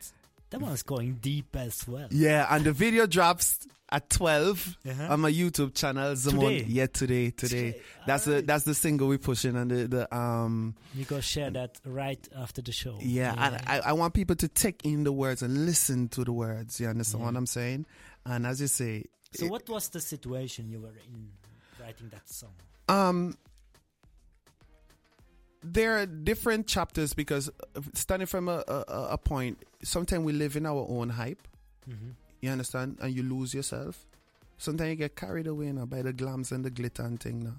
that 0.51 0.61
one 0.61 0.72
is 0.72 0.82
going 0.82 1.14
deep 1.20 1.55
as 1.57 1.86
well. 1.88 2.09
Yeah, 2.11 2.46
and 2.51 2.64
the 2.64 2.72
video 2.72 3.07
drops 3.07 3.66
at 3.92 4.09
12 4.11 4.78
Uh-huh. 4.88 5.12
on 5.12 5.20
my 5.20 5.30
YouTube 5.32 5.74
channel. 5.74 6.12
Zamon. 6.14 6.40
Today? 6.59 6.64
Yeah, 6.68 6.86
today, 6.86 7.30
today. 7.30 7.72
Today. 7.72 7.82
That's 8.07 8.24
the 8.24 8.42
that's 8.42 8.64
the 8.64 8.74
single 8.74 9.09
we're 9.09 9.18
pushing, 9.18 9.57
and 9.57 9.70
the, 9.70 9.88
the 9.88 10.16
um 10.16 10.74
You 10.94 11.05
go 11.05 11.20
share 11.20 11.51
that 11.51 11.80
right 11.84 12.28
after 12.36 12.62
the 12.62 12.72
show. 12.72 12.98
yeah, 13.01 13.34
and 13.36 13.57
I, 13.66 13.90
I 13.90 13.92
want 13.94 14.14
people 14.14 14.36
to 14.36 14.48
take 14.48 14.84
in 14.84 15.05
the 15.05 15.12
words 15.12 15.42
and 15.42 15.66
listen 15.66 16.09
to 16.11 16.24
the 16.24 16.32
words. 16.32 16.80
You 16.80 16.88
understand 16.88 17.22
Yeah. 17.22 17.26
what 17.26 17.36
I'm 17.36 17.46
saying? 17.46 17.86
And 18.24 18.46
as 18.46 18.61
you 18.61 18.66
say, 18.68 19.05
so 19.32 19.46
it- 19.46 19.51
what 19.51 19.68
was 19.68 19.88
the 19.88 20.01
situation 20.01 20.68
you 20.68 20.80
were 20.80 20.94
in 21.12 21.30
writing 21.80 22.09
that 22.11 22.28
song? 22.28 22.53
um 22.88 23.36
there 25.62 25.98
are 25.98 26.06
different 26.06 26.66
chapters 26.66 27.14
because 27.14 27.50
uh, 27.76 27.80
starting 27.94 28.26
from 28.26 28.48
a, 28.48 28.64
a, 28.66 29.08
a 29.12 29.18
point, 29.18 29.58
sometimes 29.82 30.24
we 30.24 30.32
live 30.32 30.56
in 30.56 30.66
our 30.66 30.86
own 30.88 31.11
hype. 31.11 31.46
Mm-hmm. 31.88 32.11
You 32.40 32.50
understand? 32.50 32.98
And 33.00 33.14
you 33.14 33.22
lose 33.22 33.54
yourself. 33.54 34.06
Sometimes 34.58 34.90
you 34.90 34.96
get 34.96 35.16
carried 35.16 35.46
away 35.46 35.72
now 35.72 35.86
by 35.86 36.02
the 36.02 36.12
glams 36.12 36.52
and 36.52 36.64
the 36.64 36.70
glitter 36.70 37.02
and 37.02 37.20
thing 37.20 37.44
now. 37.44 37.56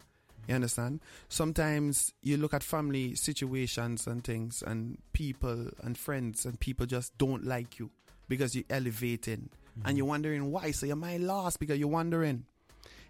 You 0.47 0.55
understand? 0.55 1.01
Sometimes 1.29 2.13
you 2.21 2.37
look 2.37 2.53
at 2.53 2.63
family 2.63 3.15
situations 3.15 4.07
and 4.07 4.23
things 4.23 4.63
and 4.65 4.97
people 5.13 5.67
and 5.83 5.97
friends 5.97 6.45
and 6.45 6.59
people 6.59 6.85
just 6.85 7.15
don't 7.17 7.45
like 7.45 7.79
you 7.79 7.91
because 8.27 8.55
you're 8.55 8.65
elevating 8.69 9.49
and 9.85 9.97
you're 9.97 10.07
wondering 10.07 10.51
why. 10.51 10.71
So 10.71 10.85
your 10.85 10.95
mind 10.95 11.27
lost 11.27 11.59
because 11.59 11.79
you're 11.79 11.87
wondering. 11.87 12.45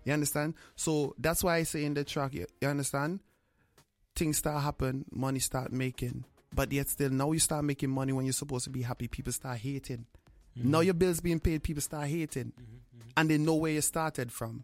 You 0.04 0.14
understand? 0.14 0.56
So 0.76 1.16
that's 1.18 1.44
why 1.44 1.58
I 1.58 1.64
say 1.64 1.86
in 1.86 1.94
the 1.94 2.04
track, 2.04 2.34
you, 2.34 2.48
you 2.60 2.68
understand? 2.68 3.20
Things 4.16 4.38
start 4.38 4.64
happen, 4.64 5.06
money 5.12 5.40
start 5.40 5.72
making. 5.72 6.26
But 6.54 6.72
yet 6.72 6.90
still 6.90 7.10
now 7.10 7.32
you 7.32 7.40
start 7.40 7.64
making 7.64 7.90
money 7.90 8.14
when 8.14 8.26
you're 8.26 8.34
supposed 8.34 8.66
to 8.66 8.70
be 8.70 8.82
happy, 8.82 9.08
people 9.08 9.32
start 9.32 9.58
hating. 9.58 10.06
Mm-hmm. 10.58 10.72
Now 10.72 10.82
your 10.82 10.94
bills 10.94 11.22
being 11.22 11.40
paid, 11.40 11.64
people 11.64 11.82
start 11.82 12.08
hating. 12.08 12.52
And 13.16 13.30
they 13.30 13.38
know 13.38 13.56
where 13.56 13.72
you 13.72 13.82
started 13.82 14.32
from. 14.32 14.64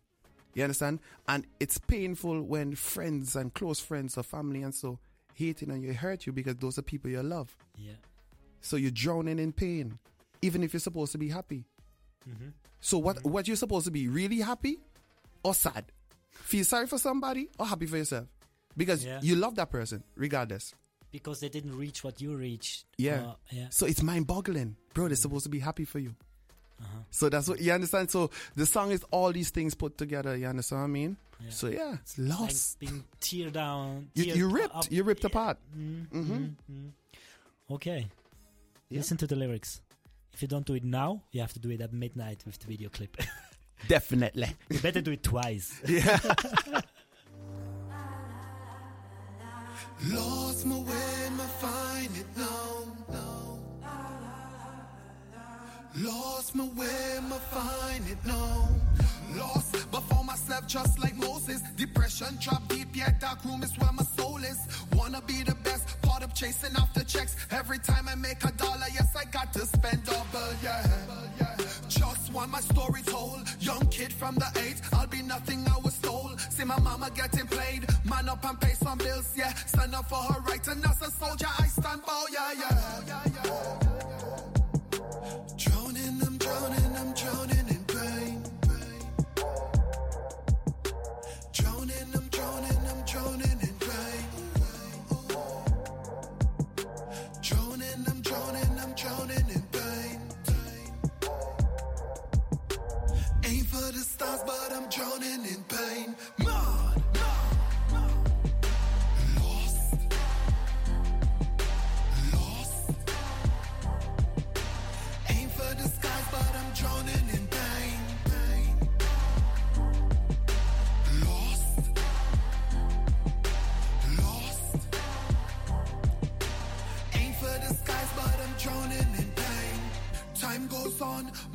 You 0.53 0.63
understand? 0.63 0.99
And 1.27 1.45
it's 1.59 1.77
painful 1.77 2.41
when 2.41 2.75
friends 2.75 3.35
and 3.35 3.53
close 3.53 3.79
friends 3.79 4.17
or 4.17 4.23
family 4.23 4.63
and 4.63 4.73
so 4.73 4.99
hating 5.35 5.69
and 5.69 5.83
you 5.83 5.93
hurt 5.93 6.25
you 6.25 6.33
because 6.33 6.55
those 6.55 6.77
are 6.77 6.81
people 6.81 7.11
you 7.11 7.21
love. 7.21 7.55
Yeah. 7.77 7.91
So 8.61 8.75
you're 8.75 8.91
drowning 8.91 9.39
in 9.39 9.53
pain, 9.53 9.99
even 10.41 10.63
if 10.63 10.73
you're 10.73 10.79
supposed 10.79 11.11
to 11.11 11.17
be 11.17 11.29
happy. 11.29 11.65
Mm-hmm. 12.27 12.49
So 12.81 12.97
what 12.97 13.23
what 13.23 13.47
you're 13.47 13.55
supposed 13.57 13.85
to 13.85 13.91
be 13.91 14.07
really 14.07 14.39
happy 14.39 14.79
or 15.43 15.53
sad? 15.53 15.85
Feel 16.31 16.65
sorry 16.65 16.87
for 16.87 16.97
somebody 16.97 17.49
or 17.59 17.65
happy 17.65 17.85
for 17.85 17.97
yourself? 17.97 18.27
Because 18.77 19.03
Yeah. 19.03 19.19
you 19.21 19.35
love 19.35 19.55
that 19.55 19.69
person 19.71 20.03
regardless. 20.15 20.73
Because 21.11 21.39
they 21.39 21.49
didn't 21.49 21.75
reach 21.75 22.03
what 22.03 22.21
you 22.21 22.35
reached. 22.35 22.85
Yeah. 22.97 23.21
Uh, 23.29 23.33
yeah. 23.51 23.67
So 23.71 23.85
it's 23.87 24.03
mind 24.03 24.27
boggling. 24.27 24.75
Bro, 24.93 25.07
they're 25.07 25.15
supposed 25.15 25.45
to 25.45 25.49
be 25.49 25.59
happy 25.59 25.83
for 25.85 25.99
you. 25.99 26.13
Uh-huh. 26.79 26.99
So 27.09 27.27
that's 27.29 27.47
what 27.47 27.59
you 27.59 27.71
understand. 27.71 28.11
So 28.11 28.29
the 28.55 28.65
song 28.67 28.91
is 28.91 29.03
all 29.09 29.31
these 29.31 29.49
things 29.49 29.73
put 29.73 29.97
together. 29.97 30.35
You 30.37 30.45
understand 30.47 30.81
what 30.81 30.87
I 30.87 30.91
mean? 30.91 31.17
Yeah. 31.43 31.49
So 31.49 31.67
yeah, 31.69 31.93
it's 31.95 32.19
lost. 32.19 32.77
Like 32.81 32.91
being 32.91 33.03
tear 33.19 33.49
down. 33.49 34.09
You, 34.13 34.25
you 34.25 34.47
ripped. 34.49 34.75
up. 34.75 34.85
You 34.91 35.03
ripped 35.03 35.23
apart. 35.25 35.57
Mm, 35.75 36.07
Mhm. 36.09 36.27
mm, 36.27 36.53
mm. 36.71 36.91
Okay. 37.71 38.07
Yeah. 38.89 38.99
Listen 38.99 39.17
to 39.17 39.27
the 39.27 39.35
lyrics. 39.35 39.81
If 40.33 40.41
you 40.43 40.47
don't 40.47 40.65
do 40.67 40.75
it 40.75 40.83
now, 40.83 41.23
you 41.31 41.41
have 41.41 41.53
to 41.53 41.59
do 41.59 41.71
it 41.71 41.81
at 41.81 41.93
midnight 41.93 42.43
with 42.45 42.59
the 42.59 42.67
video 42.67 42.89
clip. 42.89 43.17
Definitely. 43.87 44.47
you 44.69 44.79
better 44.79 45.01
do 45.01 45.11
it 45.11 45.23
twice. 45.23 45.81
Yeah. 45.87 46.19
Lost 50.05 50.65
my 50.65 50.75
way, 50.75 51.29
my 51.35 51.45
find 51.59 52.15
it 52.15 52.27
now. 52.37 52.47
Lost 55.99 56.53
my 56.55 56.65
way, 56.65 57.19
my 57.27 57.37
find 57.37 58.07
it 58.07 58.23
now. 58.23 58.69
Lost, 59.35 59.75
found 59.75 60.27
myself 60.27 60.67
just 60.67 60.99
like 60.99 61.15
Moses. 61.15 61.61
Depression 61.75 62.37
drop 62.39 62.67
deep, 62.67 62.95
yet 62.95 63.19
dark 63.19 63.43
room 63.43 63.63
is 63.63 63.75
where 63.79 63.91
my 63.91 64.03
soul 64.03 64.37
is. 64.37 64.59
Wanna 64.93 65.21
be 65.21 65.41
the 65.41 65.55
best, 65.55 65.99
caught 66.03 66.21
up 66.21 66.35
chasing 66.35 66.75
after 66.75 67.03
checks. 67.03 67.35
Every 67.49 67.79
time 67.79 68.07
I 68.07 68.13
make 68.13 68.43
a 68.43 68.51
dollar, 68.51 68.87
yes, 68.93 69.15
I 69.15 69.25
got 69.25 69.51
to 69.53 69.65
spend 69.65 70.03
double, 70.03 70.53
yeah. 70.61 70.97
Want 72.31 72.51
my 72.51 72.59
story 72.59 73.01
told. 73.03 73.43
Young 73.59 73.85
kid 73.87 74.11
from 74.13 74.35
the 74.35 74.47
eight, 74.65 74.81
I'll 74.93 75.07
be 75.07 75.21
nothing 75.21 75.65
I 75.67 75.77
was 75.79 75.97
told. 75.99 76.39
See 76.39 76.63
my 76.63 76.79
mama 76.79 77.09
getting 77.15 77.47
played, 77.47 77.85
man 78.05 78.29
up 78.29 78.43
and 78.45 78.59
pay 78.59 78.73
some 78.73 78.97
bills, 78.97 79.33
yeah. 79.35 79.53
Stand 79.65 79.95
up 79.95 80.09
for 80.09 80.15
her 80.15 80.41
right, 80.41 80.65
and 80.67 80.83
as 80.85 81.01
a 81.01 81.11
soldier, 81.11 81.47
I 81.59 81.67
stand 81.67 82.01
by, 82.05 82.25
yeah, 82.31 82.53
yeah. 82.59 82.77
Drowning, 83.07 83.86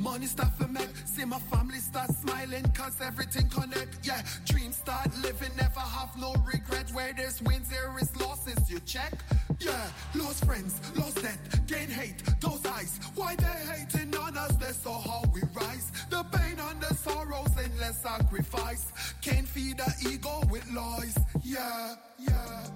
Money 0.03 0.25
start 0.25 0.51
for 0.57 0.67
me. 0.67 0.81
see 1.05 1.23
my 1.23 1.39
family 1.39 1.79
start 1.79 2.09
smiling, 2.13 2.63
cause 2.73 2.99
everything 2.99 3.47
connect. 3.47 4.05
Yeah, 4.05 4.21
dreams 4.45 4.75
start 4.75 5.07
living, 5.21 5.55
never 5.55 5.79
have 5.79 6.09
no 6.19 6.35
regret. 6.45 6.91
Where 6.91 7.13
there's 7.15 7.41
wins, 7.41 7.69
there 7.69 7.95
is 8.01 8.13
losses, 8.19 8.69
you 8.69 8.81
check. 8.81 9.13
Yeah, 9.59 9.87
lost 10.13 10.43
friends, 10.43 10.81
lost 10.97 11.21
debt, 11.21 11.39
gain 11.67 11.87
hate, 11.87 12.21
those 12.41 12.65
eyes. 12.65 12.99
Why 13.15 13.37
they 13.37 13.45
hating 13.45 14.13
on 14.17 14.37
us, 14.37 14.53
that's 14.57 14.83
so 14.83 14.91
how 14.91 15.23
we 15.33 15.41
rise. 15.55 15.89
The 16.09 16.21
pain 16.33 16.57
and 16.59 16.81
the 16.81 16.93
sorrows, 16.95 17.55
endless 17.57 17.99
sacrifice. 17.99 18.91
Can't 19.21 19.47
feed 19.47 19.77
the 19.77 20.09
ego 20.11 20.43
with 20.51 20.69
lies. 20.73 21.17
Yeah, 21.43 21.95
yeah. 22.19 22.67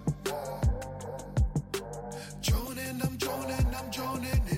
Drowning, 2.42 3.02
I'm 3.04 3.18
drowning, 3.18 3.76
I'm 3.76 3.92
drowning 3.92 4.57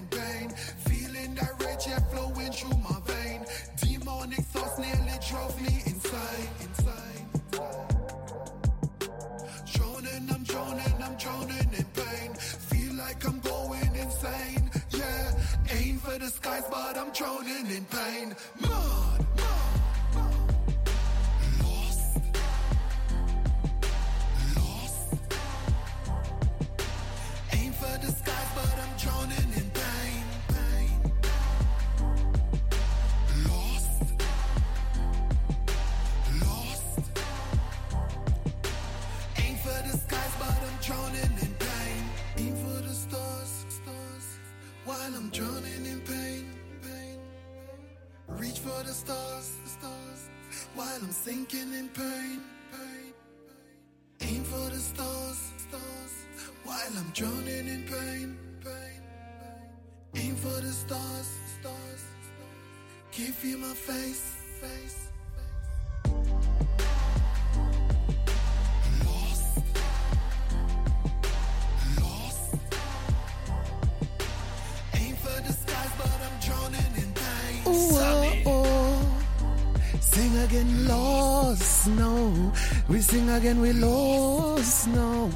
We 82.99 83.03
sing 83.03 83.29
again, 83.29 83.61
we 83.61 83.71
lost, 83.71 84.89
no. 84.89 85.31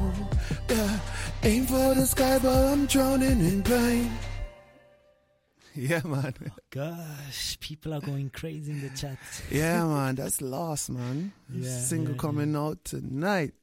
Yeah. 0.70 1.00
Aim 1.44 1.66
for 1.66 1.94
the 1.96 2.06
sky, 2.06 2.38
but 2.40 2.50
I'm 2.54 2.86
drowning 2.88 3.40
in 3.40 3.64
pain. 3.64 4.12
Yeah, 5.74 6.02
man. 6.04 6.34
Gosh, 6.72 7.58
people 7.62 7.94
are 7.94 8.02
going 8.02 8.32
crazy 8.32 8.74
in 8.74 8.82
the 8.82 8.90
chat. 8.90 9.18
Yeah, 9.50 9.86
man. 9.86 10.16
That's 10.16 10.42
lost, 10.42 10.90
man. 10.90 11.32
Yeah, 11.50 11.70
Single 11.80 12.16
yeah, 12.16 12.20
coming 12.20 12.54
out 12.54 12.84
tonight. 12.84 13.54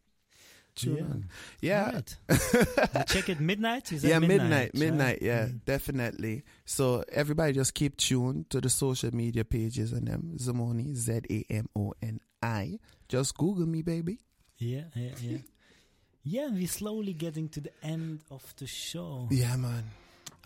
Tune 0.74 1.28
Yeah. 1.60 1.84
Yeah. 1.84 1.86
Alright. 1.88 2.16
You 2.94 3.04
check 3.06 3.28
it 3.28 3.38
midnight. 3.38 3.92
Yeah, 3.92 4.18
midnight, 4.18 4.30
midnight, 4.30 4.50
right? 4.62 4.74
midnight, 4.74 5.18
yeah, 5.20 5.44
Mm. 5.48 5.64
definitely. 5.66 6.44
So 6.64 7.04
everybody 7.12 7.52
just 7.52 7.74
keep 7.74 7.98
tuned 7.98 8.48
to 8.48 8.62
the 8.62 8.70
social 8.70 9.14
media 9.14 9.44
pages 9.44 9.92
and 9.92 10.08
them. 10.08 10.36
Zamoni, 10.38 10.94
Z 10.94 11.20
A 11.30 11.44
M 11.50 11.68
O 11.76 11.92
N 12.00 12.18
I. 12.42 12.78
Just 13.10 13.36
Google 13.36 13.66
me, 13.66 13.82
baby. 13.82 14.20
Yeah, 14.56 14.84
yeah, 14.94 15.10
yeah. 15.20 15.38
Yeah, 16.22 16.48
we're 16.52 16.68
slowly 16.68 17.12
getting 17.12 17.48
to 17.50 17.60
the 17.60 17.72
end 17.82 18.20
of 18.30 18.54
the 18.56 18.68
show. 18.68 19.26
Yeah, 19.32 19.56
man. 19.56 19.90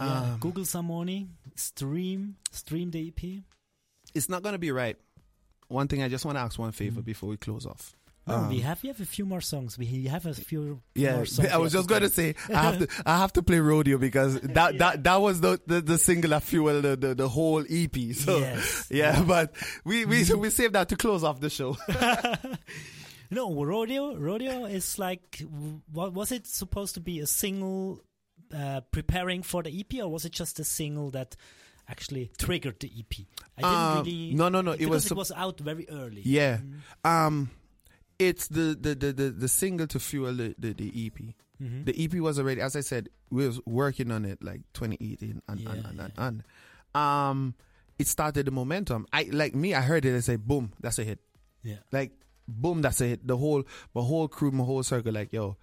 Yeah, 0.00 0.32
Um, 0.32 0.38
Google 0.40 0.64
some 0.64 0.86
money, 0.86 1.28
stream, 1.56 2.36
stream 2.50 2.90
the 2.90 3.08
EP. 3.08 3.42
It's 4.14 4.30
not 4.30 4.42
gonna 4.42 4.58
be 4.58 4.70
right. 4.72 4.96
One 5.68 5.88
thing 5.88 6.02
I 6.02 6.08
just 6.08 6.24
want 6.24 6.38
to 6.38 6.40
ask 6.42 6.58
one 6.58 6.72
favor 6.72 7.02
before 7.02 7.28
we 7.28 7.36
close 7.36 7.66
off. 7.66 7.94
No, 8.26 8.34
Um, 8.34 8.48
we 8.48 8.60
have 8.60 8.82
we 8.82 8.88
have 8.88 9.00
a 9.00 9.04
few 9.04 9.26
more 9.26 9.42
songs. 9.42 9.76
We 9.76 10.04
have 10.04 10.24
a 10.24 10.32
few. 10.32 10.80
Yeah, 10.94 11.16
more 11.16 11.26
songs 11.26 11.50
I 11.50 11.58
was 11.58 11.72
just 11.74 11.88
gonna 11.88 12.08
say 12.08 12.34
I 12.48 12.62
have 12.72 12.78
to 12.78 12.88
I 13.04 13.18
have 13.18 13.32
to 13.34 13.42
play 13.42 13.58
rodeo 13.60 13.98
because 13.98 14.40
that 14.58 14.78
that 14.78 15.04
that 15.04 15.16
was 15.20 15.40
the 15.42 15.60
the, 15.66 15.82
the 15.82 15.98
single 15.98 16.30
that 16.30 16.42
fueled 16.42 16.84
the, 16.84 16.96
the 16.96 17.14
the 17.14 17.28
whole 17.28 17.62
EP. 17.68 17.94
So 18.14 18.38
Yes. 18.38 18.86
yeah, 18.90 19.22
but 19.22 19.54
we 19.84 20.06
we 20.06 20.24
we 20.34 20.48
saved 20.50 20.74
that 20.74 20.88
to 20.88 20.96
close 20.96 21.22
off 21.22 21.40
the 21.40 21.50
show. 21.50 21.76
No, 23.30 23.64
rodeo. 23.64 24.14
Rodeo 24.16 24.64
is 24.66 24.98
like, 24.98 25.42
what 25.90 26.12
was 26.12 26.30
it 26.30 26.46
supposed 26.46 26.94
to 26.94 27.00
be? 27.00 27.20
A 27.20 27.26
single 27.26 28.00
uh, 28.54 28.80
preparing 28.92 29.42
for 29.42 29.62
the 29.62 29.70
EP, 29.80 30.00
or 30.00 30.08
was 30.08 30.24
it 30.24 30.32
just 30.32 30.60
a 30.60 30.64
single 30.64 31.10
that 31.12 31.34
actually 31.88 32.30
triggered 32.38 32.78
the 32.80 32.90
EP? 32.96 33.26
I 33.58 33.62
didn't 33.62 33.74
Um, 33.74 33.98
really. 33.98 34.34
no, 34.34 34.48
no, 34.48 34.60
no, 34.60 34.72
it 34.72 34.78
because 34.78 34.90
was 34.90 35.10
it 35.10 35.16
was 35.16 35.32
out 35.32 35.58
very 35.60 35.88
early. 35.88 36.22
Yeah. 36.24 36.58
Mm. 37.04 37.10
Um 37.10 37.50
it's 38.18 38.48
the 38.48 38.76
the 38.80 38.94
the 38.94 39.12
the, 39.12 39.30
the 39.30 39.48
single 39.48 39.86
to 39.88 39.98
fuel 40.00 40.32
the, 40.34 40.54
the, 40.58 40.72
the 40.72 41.06
EP. 41.06 41.34
Mhm. 41.62 41.84
The 41.86 42.04
EP 42.04 42.14
was 42.14 42.38
already 42.38 42.60
as 42.60 42.74
I 42.76 42.80
said, 42.80 43.08
we 43.30 43.46
was 43.46 43.60
working 43.66 44.10
on 44.10 44.24
it 44.24 44.42
like 44.42 44.60
2018 44.74 45.40
and 45.48 45.60
Yeah, 45.60 45.70
and, 45.70 45.84
and, 45.86 46.00
and, 46.00 46.12
and 46.16 46.44
um 46.94 47.54
it 47.98 48.06
started 48.08 48.46
the 48.46 48.50
momentum. 48.50 49.06
I 49.12 49.28
like 49.30 49.54
me, 49.54 49.72
I 49.74 49.80
heard 49.80 50.04
it 50.04 50.10
and 50.12 50.24
say 50.24 50.36
boom, 50.36 50.72
that's 50.80 50.98
a 50.98 51.04
hit. 51.04 51.20
Yeah. 51.62 51.76
Like 51.92 52.12
boom, 52.48 52.82
that's 52.82 53.00
a 53.00 53.06
hit. 53.06 53.26
The 53.26 53.36
whole 53.36 53.62
my 53.94 54.02
whole 54.02 54.26
crew, 54.28 54.50
my 54.50 54.64
whole 54.64 54.82
circle, 54.82 55.12
like, 55.12 55.32
yo, 55.32 55.56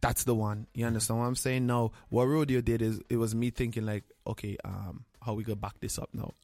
that's 0.00 0.24
the 0.24 0.34
one. 0.34 0.66
You 0.74 0.84
understand 0.86 1.20
what 1.20 1.26
I'm 1.26 1.34
saying? 1.36 1.66
No, 1.66 1.92
what 2.10 2.24
Rodeo 2.26 2.60
did 2.60 2.82
is 2.82 3.00
it 3.08 3.16
was 3.16 3.34
me 3.34 3.48
thinking 3.50 3.86
like, 3.86 4.04
okay, 4.26 4.56
um, 4.64 5.04
how 5.22 5.32
we 5.32 5.42
gonna 5.42 5.56
back 5.56 5.80
this 5.80 5.98
up 5.98 6.10
now? 6.12 6.34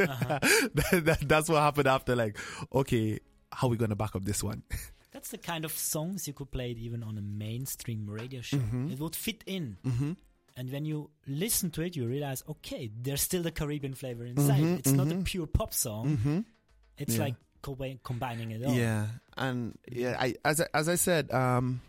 Uh-huh. 0.00 0.38
that, 0.74 1.02
that- 1.04 1.28
that's 1.28 1.48
what 1.50 1.60
happened 1.60 1.86
after 1.88 2.16
like, 2.16 2.38
okay, 2.74 3.20
how 3.52 3.68
we 3.68 3.76
gonna 3.76 3.96
back 3.96 4.16
up 4.16 4.24
this 4.24 4.42
one? 4.42 4.62
That's 5.12 5.28
the 5.28 5.38
kind 5.38 5.64
of 5.64 5.72
songs 5.72 6.26
you 6.26 6.32
could 6.32 6.50
play 6.50 6.70
it 6.70 6.78
even 6.78 7.02
on 7.02 7.18
a 7.18 7.20
mainstream 7.20 8.08
radio 8.08 8.40
show. 8.40 8.56
Mhm. 8.58 8.92
It 8.92 8.98
would 8.98 9.14
fit 9.14 9.42
in. 9.46 9.76
Mhm. 9.84 10.16
And 10.56 10.70
when 10.72 10.84
you 10.84 11.10
listen 11.26 11.70
to 11.72 11.82
it, 11.82 11.96
you 11.96 12.06
realize, 12.06 12.42
okay, 12.48 12.90
there's 13.00 13.20
still 13.22 13.42
the 13.42 13.50
Caribbean 13.52 13.94
flavor 13.94 14.24
inside. 14.24 14.60
Mhm, 14.60 14.78
it's 14.78 14.92
not 14.92 15.06
a 15.08 15.14
mhm. 15.14 15.24
pure 15.24 15.46
pop 15.46 15.72
song. 15.74 16.16
Mhm. 16.16 16.44
It's 16.98 17.14
Yeah. 17.16 17.24
like 17.24 17.34
co- 17.62 17.76
combining 18.02 18.50
it 18.52 18.64
all. 18.64 18.74
Yeah, 18.74 19.08
and 19.36 19.78
yeah, 19.90 20.16
I 20.18 20.34
as 20.44 20.60
I, 20.60 20.66
as 20.74 20.88
I 20.88 20.94
said, 20.96 21.30
um, 21.32 21.80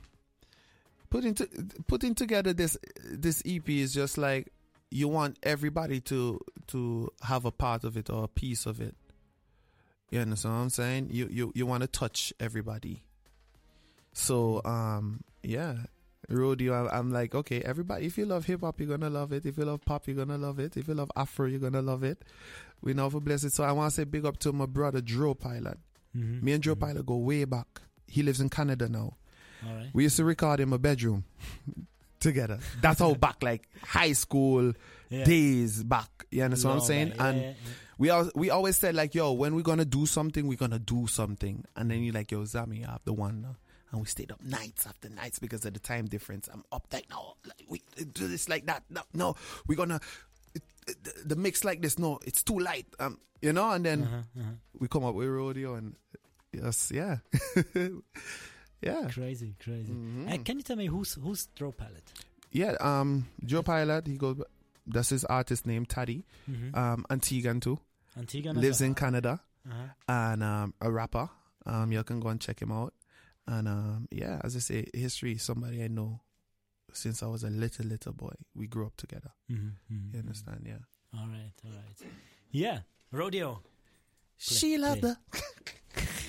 putting 1.09 1.33
to, 1.35 1.47
putting 1.87 2.15
together 2.15 2.53
this 2.53 2.77
this 3.03 3.41
EP 3.45 3.67
is 3.69 3.93
just 3.93 4.17
like 4.17 4.51
you 4.91 5.07
want 5.07 5.37
everybody 5.43 5.99
to 6.01 6.39
to 6.67 7.09
have 7.23 7.45
a 7.45 7.51
part 7.51 7.83
of 7.83 7.97
it 7.97 8.09
or 8.09 8.23
a 8.25 8.27
piece 8.27 8.65
of 8.65 8.79
it. 8.79 8.95
You 10.13 10.19
understand 10.21 10.53
what 10.55 10.61
I'm 10.61 10.69
saying? 10.69 11.09
You 11.11 11.27
you 11.31 11.51
you 11.55 11.65
want 11.65 11.81
to 11.81 11.87
touch 11.87 12.33
everybody. 12.39 13.03
So 14.13 14.61
um 14.63 15.23
yeah, 15.41 15.75
rodeo. 16.29 16.85
I- 16.85 16.97
I'm 16.97 17.11
like 17.11 17.33
okay, 17.35 17.61
everybody. 17.61 18.05
If 18.05 18.17
you 18.17 18.25
love 18.25 18.45
hip 18.45 18.61
hop, 18.61 18.79
you're 18.79 18.89
gonna 18.89 19.09
love 19.09 19.31
it. 19.33 19.45
If 19.45 19.57
you 19.57 19.65
love 19.65 19.81
pop, 19.83 20.07
you're 20.07 20.15
gonna 20.15 20.37
love 20.37 20.59
it. 20.59 20.77
If 20.77 20.87
you 20.87 20.93
love 20.93 21.11
Afro, 21.15 21.47
you're 21.47 21.59
gonna 21.59 21.81
love 21.81 22.03
it. 22.03 22.23
We 22.81 22.93
know 22.93 23.09
for 23.09 23.19
blessed. 23.21 23.51
So 23.51 23.63
I 23.63 23.71
want 23.71 23.89
to 23.91 23.95
say 23.95 24.03
big 24.03 24.25
up 24.25 24.37
to 24.39 24.53
my 24.53 24.65
brother 24.67 25.01
Dro 25.01 25.33
Pilot. 25.33 25.79
Mhm. 26.15 26.43
Me 26.43 26.51
and 26.53 26.63
Joe 26.63 26.75
Pilot 26.75 27.05
go 27.05 27.17
way 27.17 27.45
back. 27.45 27.81
He 28.07 28.21
lives 28.21 28.39
in 28.39 28.49
Canada 28.49 28.87
now. 28.87 29.17
All 29.65 29.73
right. 29.75 29.89
We 29.93 30.03
used 30.03 30.17
to 30.17 30.25
record 30.25 30.59
in 30.59 30.69
my 30.69 30.77
bedroom 30.77 31.23
together. 32.19 32.59
That's 32.81 32.99
how 32.99 33.13
back, 33.25 33.41
like 33.41 33.67
high 33.81 34.13
school 34.13 34.73
Yeah. 35.09 35.23
days 35.23 35.83
back. 35.83 36.09
You 36.29 36.43
understand 36.43 36.75
what 36.75 36.81
I'm 36.81 36.87
saying? 36.87 37.07
Yeah, 37.15 37.25
and 37.25 37.41
yeah. 37.41 37.53
We 37.97 38.09
al- 38.09 38.31
we 38.35 38.49
always 38.49 38.75
said 38.77 38.95
like, 38.95 39.13
yo, 39.15 39.31
when 39.33 39.55
we're 39.55 39.61
gonna 39.61 39.85
do 39.85 40.05
something, 40.05 40.47
we're 40.47 40.57
gonna 40.57 40.79
do 40.79 41.07
something. 41.07 41.65
And 41.75 41.89
then 41.91 42.03
you're 42.03 42.13
like, 42.13 42.31
yo, 42.31 42.41
Zami, 42.43 42.79
you 42.79 42.85
have 42.85 43.01
the 43.05 43.13
one 43.13 43.41
now. 43.41 43.55
And 43.91 44.01
we 44.01 44.07
stayed 44.07 44.31
up 44.31 44.41
nights 44.43 44.87
after 44.87 45.07
nights 45.09 45.37
because 45.39 45.65
of 45.65 45.73
the 45.73 45.79
time 45.79 46.05
difference. 46.07 46.49
I'm 46.51 46.63
up 46.71 46.87
like, 46.91 47.07
no, 47.11 47.35
like, 47.45 47.63
we 47.69 47.81
do 48.13 48.27
this 48.27 48.49
like 48.49 48.65
that. 48.65 48.83
No, 48.89 49.01
no 49.13 49.35
we're 49.67 49.75
gonna 49.75 49.99
it- 50.55 50.63
the, 51.27 51.35
mix 51.35 51.63
like 51.63 51.81
this. 51.81 51.97
No, 51.99 52.19
it's 52.25 52.41
too 52.43 52.59
light. 52.59 52.87
Um, 52.99 53.19
you 53.41 53.53
know. 53.53 53.69
And 53.71 53.85
then 53.85 54.03
Uh-huh, 54.03 54.17
uh-huh. 54.41 54.51
we 54.79 54.87
come 54.87 55.05
up 55.05 55.15
with 55.15 55.27
rodeo 55.29 55.75
and 55.75 55.95
yes, 56.51 56.91
yeah, 56.93 57.17
yeah, 58.81 59.07
Crazy, 59.11 59.55
crazy. 59.63 59.93
Mhm. 59.93 60.33
Uh, 60.33 60.43
can 60.43 60.57
you 60.57 60.63
tell 60.63 60.75
me 60.75 60.87
who's 60.87 61.13
who's 61.13 61.45
Draw 61.55 61.71
Pilot? 61.71 62.03
yeah. 62.51 62.75
Um, 62.79 63.27
Joe 63.45 63.63
Pilot, 63.63 64.07
he 64.07 64.17
goes. 64.17 64.41
That's 64.85 65.09
his 65.09 65.23
artist 65.25 65.65
name, 65.65 65.85
Taddy. 65.85 66.25
Mhm. 66.49 66.75
Um, 66.75 67.05
Antiguan 67.09 67.61
too. 67.61 67.79
Antigua. 68.17 68.53
lives 68.53 68.81
in 68.81 68.93
Canada, 68.95 69.41
Uh-huh. 69.65 69.87
and 70.07 70.43
um, 70.43 70.73
a 70.81 70.91
rapper. 70.91 71.29
Um, 71.65 71.91
you 71.91 72.03
can 72.03 72.19
go 72.19 72.29
and 72.29 72.39
check 72.41 72.61
him 72.61 72.71
out. 72.71 72.93
And 73.47 73.67
um, 73.67 74.07
yeah, 74.11 74.39
as 74.43 74.55
I 74.55 74.59
say, 74.59 74.85
history. 74.93 75.37
Somebody 75.37 75.83
I 75.83 75.87
know 75.87 76.21
since 76.93 77.23
I 77.23 77.27
was 77.27 77.43
a 77.43 77.49
little 77.49 77.85
little 77.85 78.13
boy. 78.13 78.33
We 78.55 78.67
grew 78.67 78.85
up 78.85 78.95
together. 78.97 79.31
Mhm, 79.49 79.73
mhm, 79.91 80.13
You 80.13 80.19
understand? 80.19 80.63
Yeah. 80.65 80.79
All 81.19 81.27
right, 81.27 81.53
all 81.65 81.71
right. 81.71 82.11
Yeah, 82.51 82.79
rodeo. 83.11 83.61
She 84.37 84.77
loved 84.77 85.01
play. 85.01 85.15
the. 85.31 85.43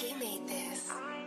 He 0.00 0.14
made 0.14 0.48
this. 0.48 1.21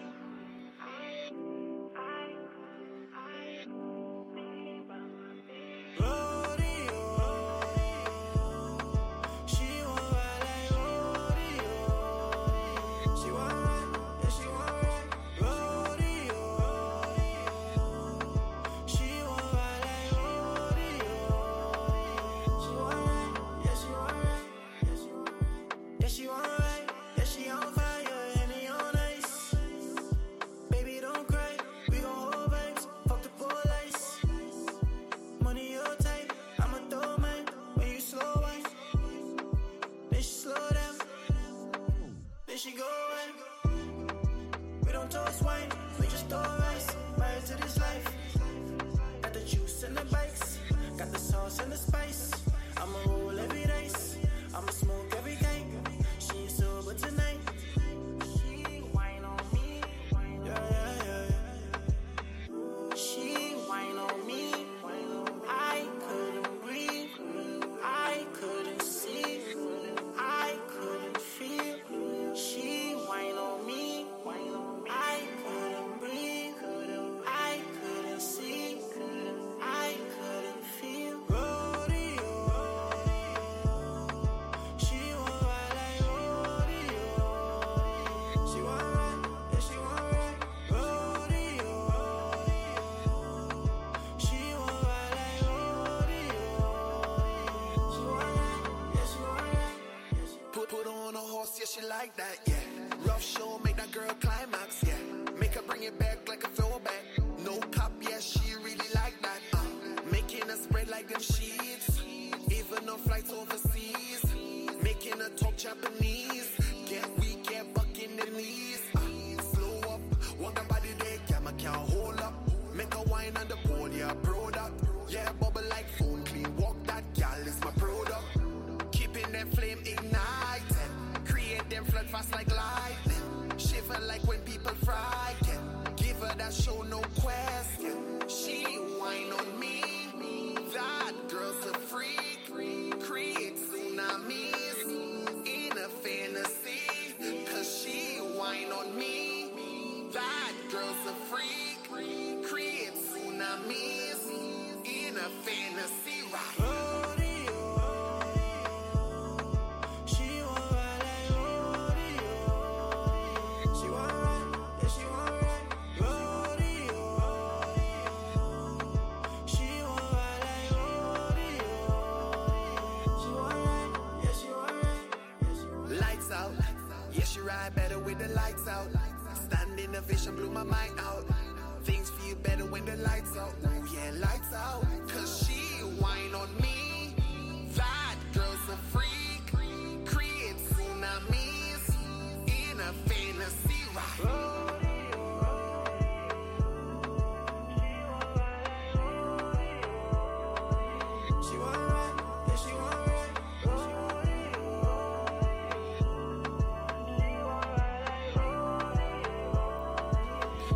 Ovation 180.07 180.35
blew 180.35 180.51
my 180.51 180.63
mind 180.63 180.94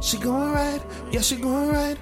She 0.09 0.17
going 0.17 0.51
right, 0.51 0.81
yeah, 1.11 1.21
she 1.21 1.35
going 1.35 1.69
right. 1.69 1.97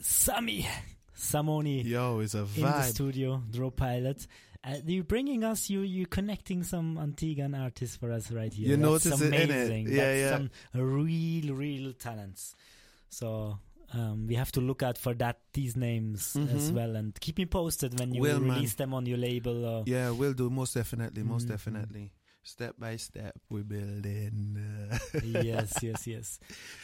Sammy, 0.00 0.66
Samoni. 1.14 1.84
Yo, 1.84 2.20
it's 2.20 2.32
a 2.34 2.38
vibe. 2.44 2.56
in 2.56 2.62
the 2.62 2.82
studio, 2.84 3.42
Draw 3.50 3.70
Pilot. 3.72 4.26
Uh, 4.64 4.76
you 4.86 5.02
bringing 5.04 5.44
us, 5.44 5.68
you 5.68 5.80
you're 5.80 6.06
connecting 6.06 6.62
some 6.62 6.96
Antiguan 6.96 7.60
artists 7.60 7.96
for 7.96 8.10
us 8.10 8.30
right 8.30 8.52
here. 8.54 8.68
You 8.70 8.76
That's 8.78 9.04
notice 9.06 9.20
it, 9.20 9.32
innit? 9.32 9.44
amazing. 9.44 9.88
Yeah, 9.88 9.96
That's 9.96 10.18
yeah. 10.20 10.30
some 10.30 10.50
real, 10.82 11.54
real 11.54 11.92
talents. 11.92 12.54
So 13.10 13.58
um, 13.92 14.26
we 14.28 14.36
have 14.36 14.50
to 14.52 14.60
look 14.62 14.82
out 14.82 14.96
for 14.96 15.12
that 15.14 15.40
these 15.52 15.76
names 15.76 16.34
as 16.36 16.70
Mhm. 16.70 16.74
well, 16.74 16.96
and 16.96 17.20
keep 17.20 17.36
me 17.36 17.44
posted 17.44 17.98
when 18.00 18.14
you 18.14 18.22
Will, 18.22 18.40
man. 18.40 18.54
release 18.56 18.74
them 18.74 18.94
on 18.94 19.04
your 19.04 19.18
label. 19.18 19.66
Or 19.66 19.82
Yeah, 19.86 20.10
we'll 20.10 20.32
do 20.32 20.48
most 20.48 20.72
definitely, 20.74 21.22
most 21.22 21.46
Mhm. 21.46 21.50
definitely. 21.50 22.12
Step 22.44 22.74
by 22.78 22.96
step, 22.96 23.34
we 23.48 23.62
build 23.62 24.02
building. 24.02 24.58
uh, 24.90 24.98
yes, 25.22 25.82
yes, 25.82 26.06
yes. 26.06 26.38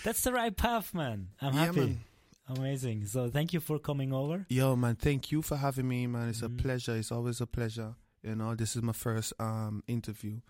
That's 0.04 0.22
the 0.22 0.32
right 0.32 0.56
path, 0.56 0.94
man. 0.94 1.28
I'm 1.40 1.52
Yeah, 1.54 1.66
happy. 1.66 1.80
man. 1.80 2.00
Amazing. 2.48 3.06
So 3.06 3.28
thank 3.28 3.52
you 3.52 3.60
for 3.60 3.78
coming 3.78 4.12
over. 4.12 4.46
Yo, 4.48 4.76
man, 4.76 4.94
thank 4.96 5.32
you 5.32 5.42
for 5.42 5.56
having 5.56 5.88
me, 5.88 6.06
man. 6.06 6.28
It's 6.28 6.40
Mhm. 6.42 6.58
a 6.58 6.62
pleasure. 6.62 6.96
It's 6.96 7.10
always 7.12 7.40
a 7.40 7.46
pleasure. 7.46 7.96
You 8.22 8.36
know, 8.36 8.54
this 8.54 8.76
is 8.76 8.82
my 8.82 8.92
first 8.92 9.32
um 9.40 9.82
interview 9.86 10.40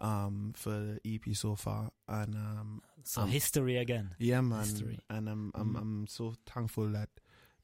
um 0.00 0.52
for 0.56 0.70
the 0.70 1.00
EP 1.04 1.34
so 1.34 1.54
far, 1.56 1.90
and 2.08 2.34
um 2.34 2.82
So 3.04 3.22
um, 3.22 3.28
history 3.28 3.76
again. 3.78 4.14
Yeah, 4.18 4.40
man. 4.42 4.60
History. 4.60 4.98
And 5.08 5.28
I'm 5.28 5.52
I'm 5.54 5.74
Mhm. 5.74 5.80
I'm 5.80 6.06
so 6.08 6.34
thankful 6.46 6.88
that 6.92 7.08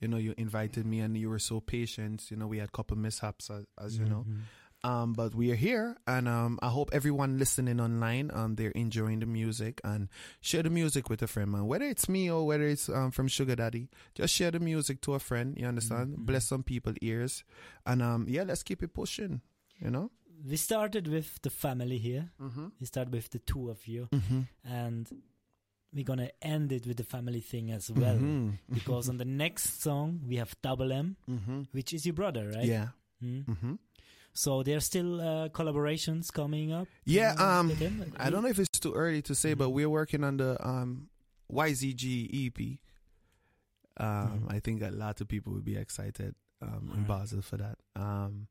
you 0.01 0.09
know 0.09 0.17
you 0.17 0.35
invited 0.39 0.87
me 0.87 1.01
and 1.01 1.17
you 1.17 1.29
were 1.29 1.39
so 1.41 1.61
patient. 1.61 2.31
You 2.31 2.37
know, 2.37 2.47
we 2.47 2.59
had 2.59 2.69
a 2.69 2.73
couple 2.73 2.97
mishaps 2.97 3.51
as, 3.51 3.67
as 3.79 3.99
you 3.99 4.07
know, 4.07 4.25
Mhm. 4.27 4.43
Um, 4.85 5.15
but 5.15 5.35
we 5.35 5.51
are 5.51 5.55
here, 5.57 5.97
and 6.07 6.29
um, 6.29 6.59
I 6.61 6.69
hope 6.69 6.91
everyone 6.93 7.39
listening 7.39 7.81
online, 7.81 8.31
um, 8.35 8.55
they're 8.57 8.71
enjoying 8.73 9.21
the 9.21 9.27
music 9.27 9.81
and 9.83 10.09
share 10.43 10.63
the 10.63 10.69
music 10.69 11.09
with 11.09 11.23
a 11.23 11.27
friend, 11.27 11.51
man. 11.53 11.67
Whether 11.67 11.87
it's 11.87 12.07
me 12.07 12.31
or 12.31 12.45
whether 12.47 12.65
it's 12.69 12.91
um, 12.91 13.11
from 13.11 13.27
Sugar 13.29 13.57
Daddy, 13.57 13.89
just 14.15 14.35
share 14.35 14.51
the 14.51 14.61
music 14.61 15.01
to 15.03 15.15
a 15.15 15.19
friend. 15.19 15.57
You 15.57 15.67
understand? 15.69 16.17
Bless 16.27 16.45
some 16.47 16.63
people 16.63 16.93
ears, 17.01 17.45
and 17.87 18.03
um, 18.03 18.27
yeah, 18.29 18.43
let's 18.43 18.63
keep 18.63 18.83
it 18.83 18.93
pushing. 18.93 19.41
You 19.81 19.91
know. 19.91 20.11
We 20.47 20.57
started 20.57 21.09
with 21.09 21.41
the 21.41 21.49
family 21.49 21.97
here. 21.97 22.29
Mm-hmm. 22.39 22.67
We 22.79 22.85
started 22.87 23.15
with 23.15 23.31
the 23.31 23.39
two 23.39 23.71
of 23.71 23.87
you, 23.89 24.09
Mhm. 24.13 24.49
and 24.67 25.09
we're 25.95 26.05
gonna 26.05 26.29
end 26.43 26.73
it 26.73 26.87
with 26.87 26.99
the 26.99 27.05
family 27.05 27.41
thing 27.41 27.71
as 27.71 27.91
well. 27.91 28.17
Mhm. 28.19 28.59
Because 28.75 29.09
on 29.09 29.17
the 29.17 29.25
next 29.25 29.81
song 29.81 30.21
we 30.29 30.37
have 30.37 30.55
Double 30.61 30.93
M, 30.93 31.17
Mhm. 31.27 31.69
which 31.73 31.95
is 31.95 32.05
your 32.05 32.13
brother, 32.15 32.51
right? 32.55 32.67
Yeah. 32.67 32.89
Mm. 33.23 33.79
Mm-hmm. 34.35 34.39
So 34.39 34.63
there's 34.63 34.85
still 34.85 35.21
uh, 35.21 35.49
collaborations 35.49 36.33
coming 36.33 36.73
up. 36.73 36.89
Yeah, 37.05 37.35
um? 37.39 37.73
I 38.17 38.31
don't 38.31 38.43
know 38.43 38.49
if 38.49 38.59
it's 38.59 38.79
too 38.79 38.93
early 38.93 39.23
to 39.23 39.35
say, 39.35 39.55
but 39.55 39.71
we're 39.71 39.89
working 39.89 40.25
on 40.25 40.37
the 40.39 40.57
um, 40.67 41.09
YZG 41.53 42.49
EP. 42.49 42.79
Um, 43.97 44.49
I 44.49 44.59
think 44.59 44.83
a 44.83 44.91
lot 44.91 45.21
of 45.21 45.29
people 45.29 45.53
would 45.53 45.65
be 45.65 45.77
excited 45.77 46.35
um, 46.61 46.93
in 46.97 47.05
Basel 47.05 47.43
for 47.43 47.59
that. 47.59 47.79
Um, 47.95 48.49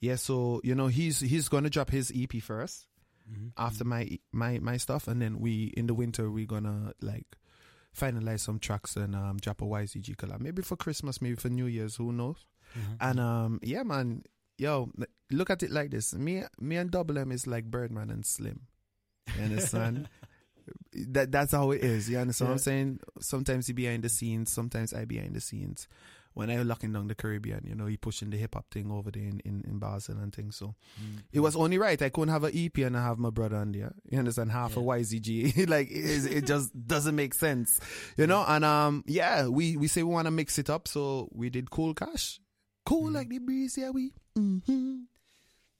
yeah, 0.00 0.16
so 0.16 0.60
you 0.64 0.74
know 0.74 0.88
he's 0.88 1.20
he's 1.20 1.48
gonna 1.48 1.70
drop 1.70 1.90
his 1.90 2.10
EP 2.10 2.28
1st 2.28 2.86
after 3.56 3.84
my 3.84 4.18
my 4.32 4.58
my 4.58 4.76
stuff, 4.76 5.08
and 5.08 5.22
then 5.22 5.40
we 5.40 5.72
in 5.76 5.86
the 5.86 5.94
winter 5.94 6.30
we're 6.30 6.44
gonna 6.44 6.92
like 7.00 7.26
finalize 7.96 8.40
some 8.40 8.58
tracks 8.58 8.96
and 8.96 9.14
um, 9.14 9.38
drop 9.40 9.62
a 9.62 9.64
YZG 9.64 10.16
collab. 10.16 10.40
Maybe 10.40 10.60
for 10.60 10.76
Christmas, 10.76 11.22
maybe 11.22 11.36
for 11.36 11.48
New 11.48 11.66
Year's, 11.66 11.96
who 11.96 12.12
knows? 12.12 12.44
And 13.00 13.20
um, 13.20 13.60
yeah, 13.62 13.82
man, 13.82 14.24
yo, 14.58 14.90
look 15.32 15.50
at 15.50 15.62
it 15.62 15.70
like 15.70 15.90
this: 15.90 16.14
me, 16.14 16.42
me 16.60 16.76
and 16.76 16.90
Double 16.90 17.18
M 17.18 17.32
is 17.32 17.46
like 17.46 17.64
Birdman 17.70 18.10
and 18.10 18.24
Slim. 18.24 18.60
You 19.36 19.44
understand? 19.44 20.08
that 20.92 21.32
that's 21.32 21.52
how 21.52 21.70
it 21.72 21.82
is. 21.82 22.08
You 22.08 22.18
understand 22.18 22.48
what 22.50 22.54
I'm 22.54 22.58
saying? 22.58 23.00
Sometimes 23.20 23.66
he 23.66 23.72
behind 23.72 24.02
the 24.04 24.08
scenes, 24.08 24.52
sometimes 24.52 24.92
I 24.92 25.04
behind 25.04 25.34
the 25.34 25.40
scenes. 25.40 25.88
When 26.34 26.48
I 26.48 26.56
was 26.56 26.66
locking 26.66 26.94
down 26.94 27.08
the 27.08 27.14
Caribbean, 27.14 27.66
you 27.68 27.74
know, 27.74 27.84
he 27.84 27.98
pushing 27.98 28.30
the 28.30 28.38
hip 28.38 28.54
hop 28.54 28.64
thing 28.70 28.90
over 28.90 29.10
there 29.10 29.22
in, 29.22 29.40
in, 29.44 29.62
in 29.66 29.78
Basel 29.78 30.16
and 30.16 30.34
things. 30.34 30.56
So 30.56 30.74
it 31.30 31.40
was 31.40 31.54
only 31.54 31.76
right. 31.76 32.00
I 32.00 32.08
couldn't 32.08 32.32
have 32.32 32.44
an 32.44 32.52
EP 32.56 32.78
and 32.78 32.96
I 32.96 33.02
have 33.04 33.18
my 33.18 33.28
brother 33.28 33.56
on 33.56 33.72
there. 33.72 33.92
You 34.08 34.18
understand? 34.18 34.50
Half 34.50 34.78
a 34.78 34.80
YZG. 34.80 35.68
like 35.68 35.90
it, 35.90 35.96
is- 36.04 36.24
it 36.24 36.46
just 36.46 36.70
doesn't 36.86 37.14
make 37.14 37.34
sense. 37.34 37.78
You 38.16 38.26
know? 38.26 38.42
And 38.48 38.64
um 38.64 39.04
yeah, 39.06 39.46
we, 39.48 39.76
we 39.76 39.88
say 39.88 40.02
we 40.02 40.10
wanna 40.14 40.30
mix 40.30 40.58
it 40.58 40.70
up, 40.70 40.88
so 40.88 41.28
we 41.32 41.50
did 41.50 41.70
cool 41.70 41.92
cash. 41.92 42.40
Cool 42.86 43.10
like 43.10 43.28
the 43.28 43.38
breeze, 43.38 43.76
yeah 43.76 43.90
we. 43.90 44.12
Mm-hmm. 44.38 45.00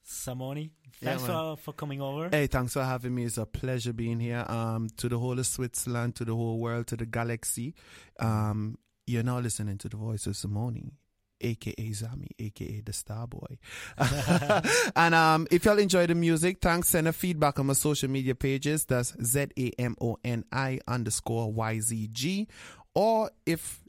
Samoni, 0.06 0.70
thanks 1.00 1.22
man. 1.22 1.30
for 1.30 1.56
for 1.56 1.72
coming 1.72 2.00
over. 2.00 2.28
Hey, 2.30 2.46
thanks 2.46 2.72
for 2.72 2.82
having 2.82 3.14
me. 3.14 3.24
It's 3.24 3.38
a 3.38 3.46
pleasure 3.46 3.92
being 3.92 4.20
here. 4.20 4.44
Um, 4.48 4.88
to 4.98 5.08
the 5.08 5.18
whole 5.18 5.38
of 5.38 5.46
Switzerland, 5.46 6.16
to 6.16 6.24
the 6.24 6.34
whole 6.34 6.58
world, 6.58 6.88
to 6.88 6.96
the 6.96 7.06
galaxy. 7.06 7.74
Um, 8.18 8.78
you're 9.06 9.22
now 9.22 9.38
listening 9.38 9.78
to 9.78 9.88
the 9.88 9.96
voice 9.96 10.26
of 10.26 10.34
Samoni, 10.34 10.92
aka 11.40 11.90
Zami, 11.90 12.28
aka 12.38 12.80
the 12.80 12.92
Star 12.92 13.26
Boy. 13.26 13.58
and 14.96 15.14
um, 15.14 15.46
if 15.50 15.64
y'all 15.64 15.78
enjoy 15.78 16.06
the 16.06 16.14
music, 16.14 16.58
thanks. 16.60 16.88
Send 16.88 17.08
a 17.08 17.12
feedback 17.12 17.58
on 17.58 17.66
my 17.66 17.74
social 17.74 18.10
media 18.10 18.34
pages. 18.34 18.84
That's 18.84 19.14
Z 19.22 19.48
A 19.58 19.70
M 19.78 19.96
O 20.00 20.18
N 20.24 20.44
I 20.52 20.80
underscore 20.88 21.52
Y 21.52 21.80
Z 21.80 22.08
G. 22.12 22.48
Or 22.94 23.30
if 23.46 23.82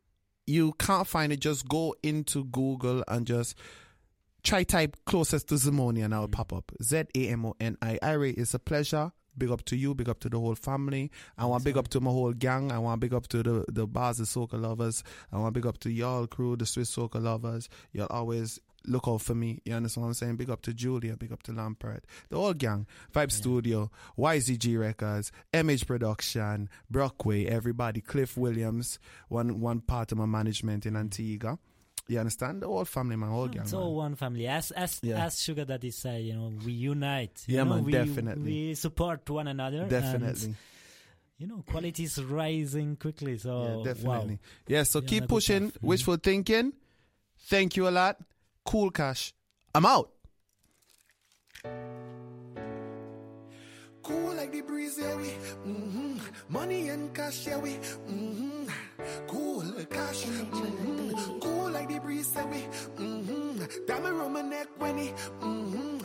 you 0.46 0.74
can't 0.74 1.08
find 1.08 1.34
it, 1.34 1.40
just 1.40 1.68
go 1.68 1.96
into 2.04 2.46
Google 2.46 3.04
and 3.08 3.26
just 3.26 3.56
try 4.44 4.64
type 4.64 4.98
closest 5.06 5.50
to 5.50 5.56
Samoni 5.56 6.04
and 6.04 6.14
I'll 6.14 6.28
pop 6.28 6.54
up. 6.54 6.72
Z 6.82 7.04
A 7.16 7.28
M 7.30 7.46
O 7.46 7.56
N 7.60 7.78
I. 7.82 7.98
Ira, 8.02 8.30
it's 8.30 8.54
a 8.54 8.60
pleasure. 8.60 9.12
Big 9.36 9.50
up 9.50 9.66
to 9.66 9.76
you, 9.76 9.96
big 9.96 10.10
up 10.10 10.20
to 10.20 10.30
the 10.30 10.40
whole 10.40 10.54
family. 10.54 11.10
I 11.38 11.46
want 11.46 11.64
big 11.64 11.78
up 11.78 11.88
to 11.90 12.00
my 12.00 12.12
whole 12.12 12.34
gang. 12.34 12.72
I 12.72 12.78
want 12.78 13.02
big 13.02 13.14
up 13.14 13.28
to 13.30 13.42
the 13.42 13.66
the 13.68 13.88
bars, 13.88 14.18
the 14.18 14.26
soca 14.26 14.62
lovers. 14.62 15.04
I 15.32 15.40
want 15.40 15.56
big 15.56 15.66
up 15.66 15.80
to 15.80 15.92
y'all 15.92 16.28
crew, 16.28 16.56
the 16.56 16.66
Swiss 16.66 16.96
soca 16.96 17.22
lovers. 17.22 17.68
Y'all 17.94 18.08
always 18.12 18.60
look 18.86 19.08
out 19.08 19.22
for 19.22 19.34
me. 19.34 19.60
You 19.66 19.74
understand 19.74 20.04
what 20.04 20.08
I'm 20.10 20.14
saying? 20.14 20.36
Big 20.36 20.50
up 20.50 20.62
to 20.64 20.74
Julia, 20.74 21.16
big 21.18 21.32
up 21.32 21.42
to 21.44 21.52
Lampard, 21.52 22.06
the 22.30 22.38
whole 22.38 22.54
gang. 22.54 22.86
Vibe 23.14 23.32
Studio, 23.32 23.90
YZG 24.20 24.78
Records, 24.80 25.32
MH 25.54 25.88
Production, 25.88 26.70
Brockway, 26.92 27.46
everybody, 27.46 28.02
Cliff 28.02 28.38
Williams, 28.38 29.00
one 29.30 29.60
one 29.60 29.80
part 29.82 30.12
of 30.12 30.20
my 30.20 30.26
management 30.26 30.86
in 30.86 30.96
Antigua. 30.96 31.58
You 32.08 32.20
understand? 32.20 32.62
The 32.62 32.68
whole 32.68 32.84
family, 32.86 33.16
my 33.16 33.28
whole 33.28 33.48
gang. 33.48 33.64
It's 33.64 33.74
all 33.74 33.96
one 33.96 34.16
family. 34.16 34.48
As 34.48 34.72
as 34.72 35.00
Yeah. 35.02 35.26
as 35.26 35.42
Sugar 35.42 35.64
Daddy 35.66 35.92
say, 35.92 36.22
you 36.22 36.34
know, 36.34 36.52
we 36.66 36.74
unite. 36.74 37.44
Yeah, 37.48 37.64
know, 37.64 37.76
man, 37.76 37.84
we, 37.86 37.92
definitely. 37.94 38.44
We 38.44 38.76
support 38.76 39.30
one 39.30 39.48
another. 39.48 39.82
and, 39.84 39.90
Definitely. 39.90 40.56
you 41.38 41.48
know, 41.48 41.64
quality 41.66 42.04
is 42.04 42.22
rising 42.22 42.98
quickly. 42.98 43.38
So 43.38 43.82
Yeah, 43.86 43.94
definitely. 43.94 44.34
Wow. 44.34 44.40
Yeah, 44.68 44.84
so 44.84 45.00
You're 45.00 45.08
keep 45.08 45.28
pushing. 45.30 45.72
path. 45.72 45.82
Mm. 45.82 45.88
Wishful 45.88 46.18
thinking. 46.18 46.74
Thank 47.48 47.78
you 47.78 47.88
a 47.88 47.92
lot. 47.92 48.18
Cool 48.66 48.92
cash. 48.92 49.34
I'm 49.74 49.86
out. 49.86 50.10
Cool 54.04 54.34
like 54.36 54.52
the 54.52 54.62
breeze, 54.62 54.98
yeah, 55.00 55.16
we. 55.16 55.30
hmm 55.64 56.18
Money 56.50 56.90
and 56.90 57.14
cash, 57.16 57.48
yeah, 57.48 57.58
we. 57.58 57.72
hmm 58.08 58.66
Cool 59.28 59.64
cash. 59.90 60.24
hmm 60.26 61.40
Cool 61.40 61.70
like 61.72 61.88
the 61.88 62.00
breeze, 62.00 62.32
yeah, 62.36 62.46
we. 62.46 62.60
hmm 62.98 63.64
Damn 63.88 64.06
around 64.06 64.34
my 64.34 64.42
neck 64.42 64.68
when 64.78 64.98
he. 64.98 65.08
hmm 65.40 65.98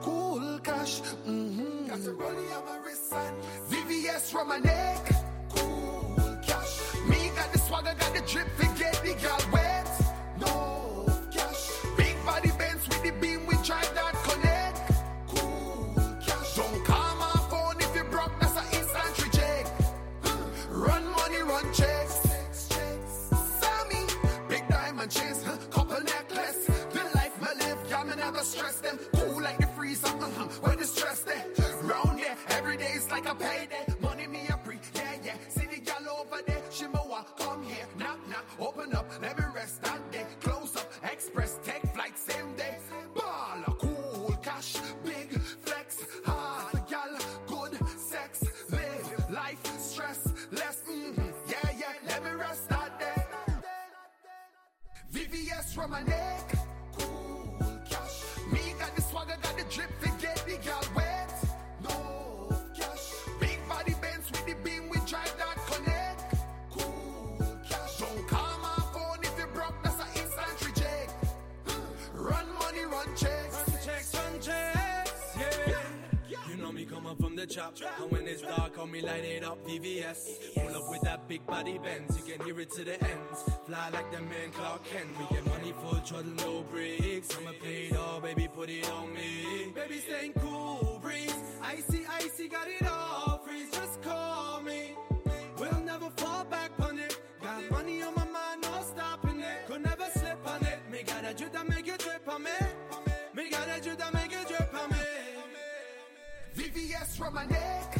Cool 0.00 0.58
cash. 0.60 1.00
hmm 1.00 1.86
Got 1.86 2.02
the 2.02 2.10
rollie 2.12 2.56
on 2.56 2.64
my 2.64 2.78
wrist 2.84 3.12
and 3.12 3.36
VVS 3.70 4.30
from 4.32 4.48
my 4.48 4.58
neck. 4.58 5.12
Cool 5.50 6.38
cash. 6.42 6.80
Me 7.06 7.30
got 7.36 7.52
the 7.52 7.58
swagger, 7.58 7.94
got 7.98 8.14
the 8.14 8.22
drip, 8.22 8.48
forget 8.56 8.94
the 9.04 9.14
girl 9.20 9.42
wet. 9.52 9.88
No 10.40 11.06
cash. 11.30 11.68
Big 11.96 12.16
body 12.24 12.50
Benz 12.58 12.88
with 12.88 13.02
the 13.02 13.10
beam, 13.20 13.46
we 13.46 13.54
drive 13.62 13.94
that 13.94 14.03
body 81.64 81.78
Benz, 81.78 82.18
you 82.18 82.34
can 82.34 82.44
hear 82.44 82.60
it 82.60 82.70
to 82.72 82.84
the 82.84 82.92
ends. 82.92 83.38
Fly 83.66 83.88
like 83.90 84.10
the 84.12 84.20
man 84.20 84.50
Clark 84.52 84.84
Kent, 84.84 85.08
we 85.18 85.34
get 85.34 85.46
money 85.46 85.72
full 85.80 85.98
throttle, 86.00 86.30
no 86.32 86.62
breaks. 86.70 87.36
I'ma 87.38 87.52
play 87.60 87.88
it 87.90 87.96
all, 87.96 88.20
baby, 88.20 88.48
put 88.54 88.68
it 88.68 88.90
on 88.90 89.14
me. 89.14 89.72
Baby, 89.74 89.98
staying 90.00 90.34
cool, 90.34 91.00
breeze. 91.02 91.34
Icy, 91.62 92.04
icy, 92.20 92.48
got 92.48 92.68
it 92.68 92.86
all, 92.86 93.40
freeze, 93.46 93.70
just 93.70 94.02
call 94.02 94.60
me. 94.60 94.94
We'll 95.58 95.80
never 95.80 96.10
fall 96.16 96.44
back 96.44 96.70
on 96.80 96.98
it. 96.98 97.18
Got 97.42 97.70
money 97.70 98.02
on 98.02 98.14
my 98.14 98.26
mind, 98.26 98.62
no 98.62 98.82
stopping 98.82 99.40
it. 99.40 99.66
Could 99.66 99.82
never 99.82 100.06
slip 100.12 100.46
on 100.46 100.62
it. 100.66 100.78
Me 100.90 101.02
got 101.02 101.24
a 101.24 101.32
drip 101.32 101.52
that 101.52 101.66
make 101.66 101.86
you 101.86 101.96
drip 101.96 102.28
on 102.28 102.42
me. 102.42 102.50
Me 103.34 103.48
got 103.48 103.68
a 103.74 103.80
drip 103.80 103.98
that 103.98 104.12
make 104.12 104.32
you 104.32 104.44
drip 104.46 104.74
on 104.74 104.90
me. 104.90 104.96
VVS 106.56 107.16
from 107.16 107.34
my 107.34 107.46
neck. 107.46 107.93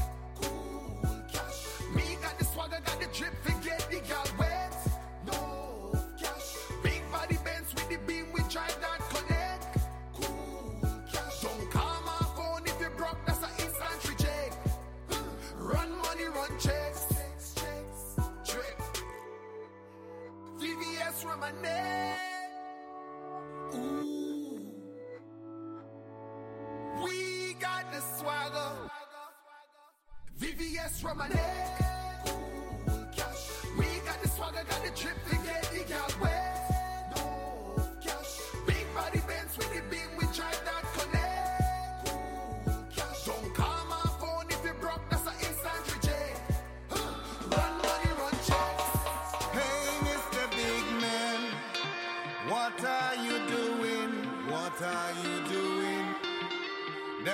From 30.90 31.16
my 31.16 31.28
neck. 31.28 31.83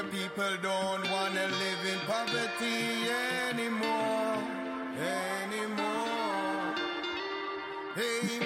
People 0.08 0.56
don't 0.62 1.10
wanna 1.10 1.46
live 1.46 1.84
in 1.92 1.98
poverty 2.06 3.10
anymore, 3.50 4.42
anymore. 4.96 6.74
Hey, 7.94 8.40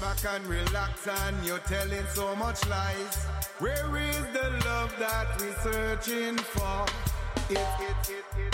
back 0.00 0.24
and 0.34 0.46
relax 0.46 1.06
and 1.08 1.46
you're 1.46 1.58
telling 1.60 2.06
so 2.14 2.34
much 2.36 2.66
lies. 2.68 3.16
Where 3.58 3.96
is 3.96 4.24
the 4.32 4.50
love 4.64 4.94
that 4.98 5.26
we're 5.40 5.72
searching 5.72 6.36
for? 6.38 6.86
It, 7.50 7.58
it, 7.58 8.24
it, 8.36 8.47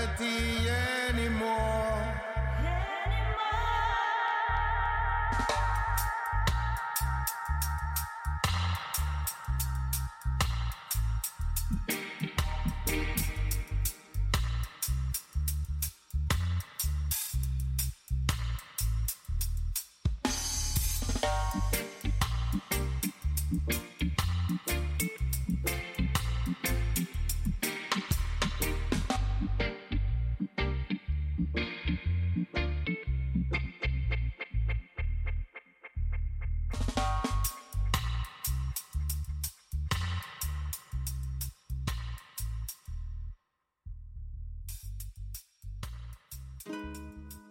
reality 0.00 0.68
anymore. 1.10 1.69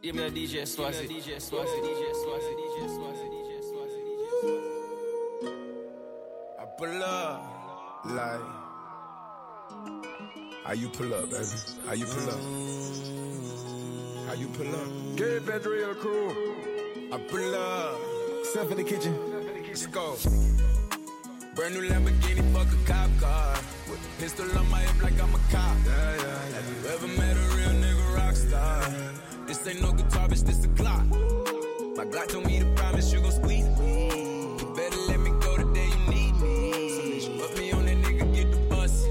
Yeah, 0.10 0.15
me 0.15 0.23
a 0.23 0.31
DJ 0.31 0.65
Swazi. 0.65 1.06
DJ 1.06 1.40
Swazi. 1.40 1.77
DJ 1.86 2.14
Swazi. 2.23 2.52
DJ 2.60 2.90
Swazi. 2.95 3.26
DJ 3.30 3.61
Swazi. 3.69 4.02
I 6.57 6.65
pull 6.80 7.03
up 7.03 7.41
like 8.06 8.41
how 10.65 10.73
you 10.73 10.90
pull 10.90 11.14
up, 11.14 11.30
baby? 11.30 11.45
How 11.86 11.94
you 11.94 12.06
pull 12.06 12.27
up? 12.27 12.41
How 14.26 14.34
you 14.34 14.48
pull 14.48 14.73
up? 14.73 14.88
Get 15.15 15.45
that 15.45 15.65
real 15.68 15.94
crew. 15.94 16.34
I 17.14 17.18
pull 17.30 17.53
up. 17.53 17.99
Step 18.45 18.72
in 18.72 18.77
the 18.77 18.84
kitchen. 18.84 19.15
Let's 19.68 19.86
go. 19.86 20.18
Brand 21.53 21.76
new 21.76 21.88
Lamborghini, 21.88 22.52
fuck 22.52 22.68
a 22.73 22.91
cop 22.91 23.11
car. 23.19 23.53
With 23.88 24.03
a 24.03 24.22
pistol 24.22 24.57
on 24.57 24.69
my 24.72 24.80
hip 24.80 25.03
like 25.03 25.22
I'm 25.22 25.36
a 25.36 25.40
cop. 25.52 25.77
Have 25.77 26.68
you 26.68 26.90
ever 26.95 27.07
met 27.10 27.38
a 27.38 27.56
real 27.56 27.73
nigga 27.84 28.15
rock 28.15 28.36
star? 28.36 29.28
This 29.61 29.76
ain't 29.76 29.81
no 29.81 29.91
guitar, 29.91 30.26
bitch, 30.30 30.45
this 30.45 30.64
a 30.64 30.69
Glock. 30.69 31.06
My 31.98 32.06
Glock 32.06 32.30
told 32.30 32.45
me 32.45 32.60
to 32.60 32.65
promise 32.76 33.11
you 33.11 33.19
gon' 33.19 33.31
squeeze 33.31 33.68
me. 33.77 34.56
You 34.57 34.73
better 34.73 34.98
let 35.10 35.19
me 35.19 35.31
go 35.31 35.57
the 35.57 35.73
day 35.73 35.86
you 35.86 36.14
need 36.14 36.34
me. 36.40 37.19
So 37.19 37.30
put 37.38 37.57
me 37.57 37.72
on 37.73 37.86
that 37.86 37.98
nigga, 37.98 38.34
get 38.34 38.52
the 38.52 38.57
bus. 38.69 39.06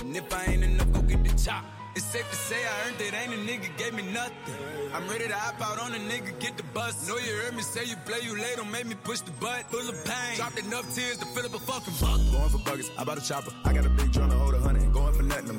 And 0.00 0.16
if 0.16 0.34
I 0.34 0.44
ain't 0.46 0.64
enough, 0.64 0.92
go 0.92 1.02
get 1.02 1.22
the 1.22 1.30
chop. 1.40 1.64
It's 1.94 2.04
safe 2.04 2.28
to 2.28 2.36
say 2.36 2.56
I 2.56 2.88
earned 2.88 3.00
it, 3.00 3.14
ain't 3.14 3.32
a 3.32 3.36
nigga 3.36 3.76
gave 3.78 3.94
me 3.94 4.02
nothing. 4.10 4.34
I'm 4.92 5.06
ready 5.08 5.28
to 5.28 5.34
hop 5.34 5.60
out 5.60 5.78
on 5.78 5.94
a 5.94 5.98
nigga, 5.98 6.36
get 6.40 6.56
the 6.56 6.64
bus. 6.74 7.06
Know 7.06 7.18
you 7.18 7.32
heard 7.44 7.54
me 7.54 7.62
say 7.62 7.84
you 7.84 7.94
play, 8.06 8.18
you 8.24 8.34
late, 8.36 8.56
don't 8.56 8.72
make 8.72 8.86
me 8.86 8.96
push 9.04 9.20
the 9.20 9.30
butt. 9.32 9.70
Full 9.70 9.88
of 9.88 10.04
pain, 10.04 10.34
dropped 10.34 10.58
enough 10.58 10.92
tears 10.96 11.18
to 11.18 11.26
fill 11.26 11.46
up 11.46 11.54
a 11.54 11.60
fucking 11.60 11.94
bucket. 12.00 12.32
Going 12.32 12.50
for 12.50 12.58
buggers, 12.58 12.90
I 12.98 13.04
bought 13.04 13.18
a 13.18 13.24
chopper. 13.24 13.52
I 13.64 13.72
got 13.72 13.86
a 13.86 13.90
big 13.90 14.10
drum 14.10 14.30
to 14.30 14.36
hold 14.36 14.54
a 14.54 14.59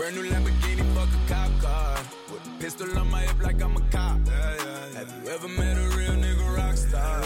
Brand 0.00 0.16
new 0.16 0.22
Lamborghini, 0.22 0.94
fuck 0.94 1.08
a 1.12 1.28
cop 1.28 1.60
car. 1.60 1.98
With 2.32 2.46
a 2.46 2.50
pistol 2.58 2.98
on 2.98 3.10
my 3.10 3.20
hip 3.20 3.42
like 3.42 3.60
I'm 3.60 3.76
a 3.76 3.80
cop. 3.90 4.26
Have 4.28 5.12
you 5.22 5.30
ever 5.30 5.46
met 5.46 5.76
a 5.76 5.94
real 5.94 6.12
nigga 6.12 6.56
rock 6.56 6.74
star? 6.78 7.20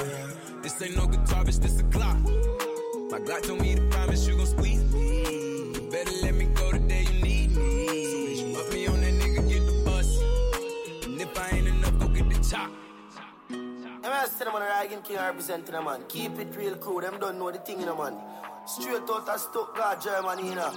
This 0.61 0.83
ain't 0.83 0.97
no 0.97 1.07
guitar, 1.07 1.45
bitch, 1.45 1.61
this 1.61 1.79
a 1.79 1.85
clock. 1.85 2.19
My 3.13 3.21
Glock 3.21 3.47
told 3.47 3.61
me 3.61 3.77
to 3.77 3.83
promise 3.91 4.27
you 4.27 4.37
gon' 4.37 4.47
squeeze 4.47 4.83
me. 4.93 5.73
You 5.73 5.89
better 5.89 6.11
let 6.23 6.35
me 6.35 6.47
go 6.47 6.73
the 6.73 6.81
day 6.81 7.03
you 7.03 7.23
need 7.23 7.57
me. 7.57 8.35
So 8.35 8.59
bitch, 8.59 8.73
me 8.75 8.87
on 8.89 9.01
that 9.03 9.15
nigga, 9.23 9.49
get 9.49 9.67
the 9.67 9.83
bus. 9.85 10.19
And 11.05 11.21
if 11.21 11.39
I 11.39 11.57
ain't 11.57 11.69
enough, 11.69 11.97
go 12.01 12.09
get 12.09 12.29
the 12.29 12.51
chop. 12.51 12.73
I'm 13.51 14.05
a 14.05 14.29
say 14.29 14.47
them 14.47 14.55
on 14.57 14.63
the 14.63 14.67
Ragging 14.67 15.03
King 15.03 15.19
representing 15.19 15.75
them 15.75 15.85
man. 15.85 16.03
Keep 16.09 16.41
it 16.41 16.57
real 16.57 16.75
crew, 16.75 17.01
them 17.01 17.21
don't 17.21 17.39
know 17.39 17.53
the 17.53 17.59
thing 17.59 17.83
in 17.83 17.87
the 17.87 17.95
man. 17.95 18.17
Straight 18.67 19.03
out 19.03 19.29
of 19.29 19.41
Stuttgart, 19.41 20.01
Germany, 20.01 20.49
you 20.49 20.55
know. 20.57 20.73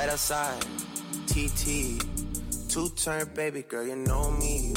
Right 0.00 0.08
outside. 0.08 0.62
TT. 1.26 2.00
Two 2.70 2.88
turn 2.96 3.28
baby 3.34 3.60
girl, 3.60 3.86
you 3.86 3.96
know 3.96 4.30
me. 4.30 4.72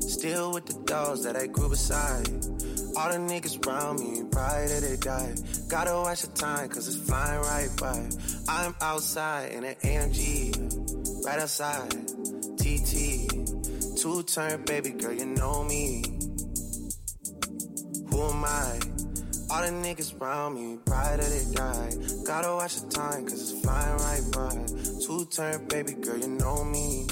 Still 0.00 0.52
with 0.52 0.66
the 0.66 0.74
dolls 0.84 1.22
that 1.22 1.36
I 1.36 1.46
grew 1.46 1.68
beside. 1.68 2.26
All 2.96 3.08
the 3.08 3.18
niggas 3.18 3.64
around 3.64 4.00
me, 4.00 4.22
right 4.32 4.66
that 4.66 4.80
they 4.82 4.96
die. 4.96 5.36
Gotta 5.68 5.92
watch 5.92 6.22
the 6.22 6.32
time, 6.34 6.68
cause 6.70 6.88
it's 6.88 7.08
flying 7.08 7.40
right 7.42 7.70
by. 7.80 8.08
I'm 8.48 8.74
outside 8.80 9.52
in 9.52 9.62
an 9.62 9.76
AMG. 9.76 11.24
Right 11.24 11.38
outside. 11.38 11.90
TT. 12.58 13.96
Two 13.96 14.24
turn 14.24 14.64
baby 14.64 14.90
girl, 14.90 15.12
you 15.12 15.26
know 15.26 15.62
me. 15.62 16.02
Who 18.10 18.22
am 18.24 18.44
I? 18.44 18.93
All 19.54 19.62
the 19.62 19.68
niggas 19.68 20.20
around 20.20 20.56
me, 20.56 20.78
right 20.88 21.16
that 21.16 21.30
they 21.30 21.54
die. 21.54 22.24
Gotta 22.26 22.48
watch 22.54 22.74
the 22.80 22.88
time, 22.90 23.24
cause 23.24 23.52
it's 23.52 23.60
flying 23.62 23.98
right 23.98 24.22
by. 24.32 24.50
Two 25.06 25.26
turn 25.26 25.68
baby 25.68 25.92
girl, 25.92 26.18
you 26.18 26.26
know 26.26 26.64
me. 26.64 27.06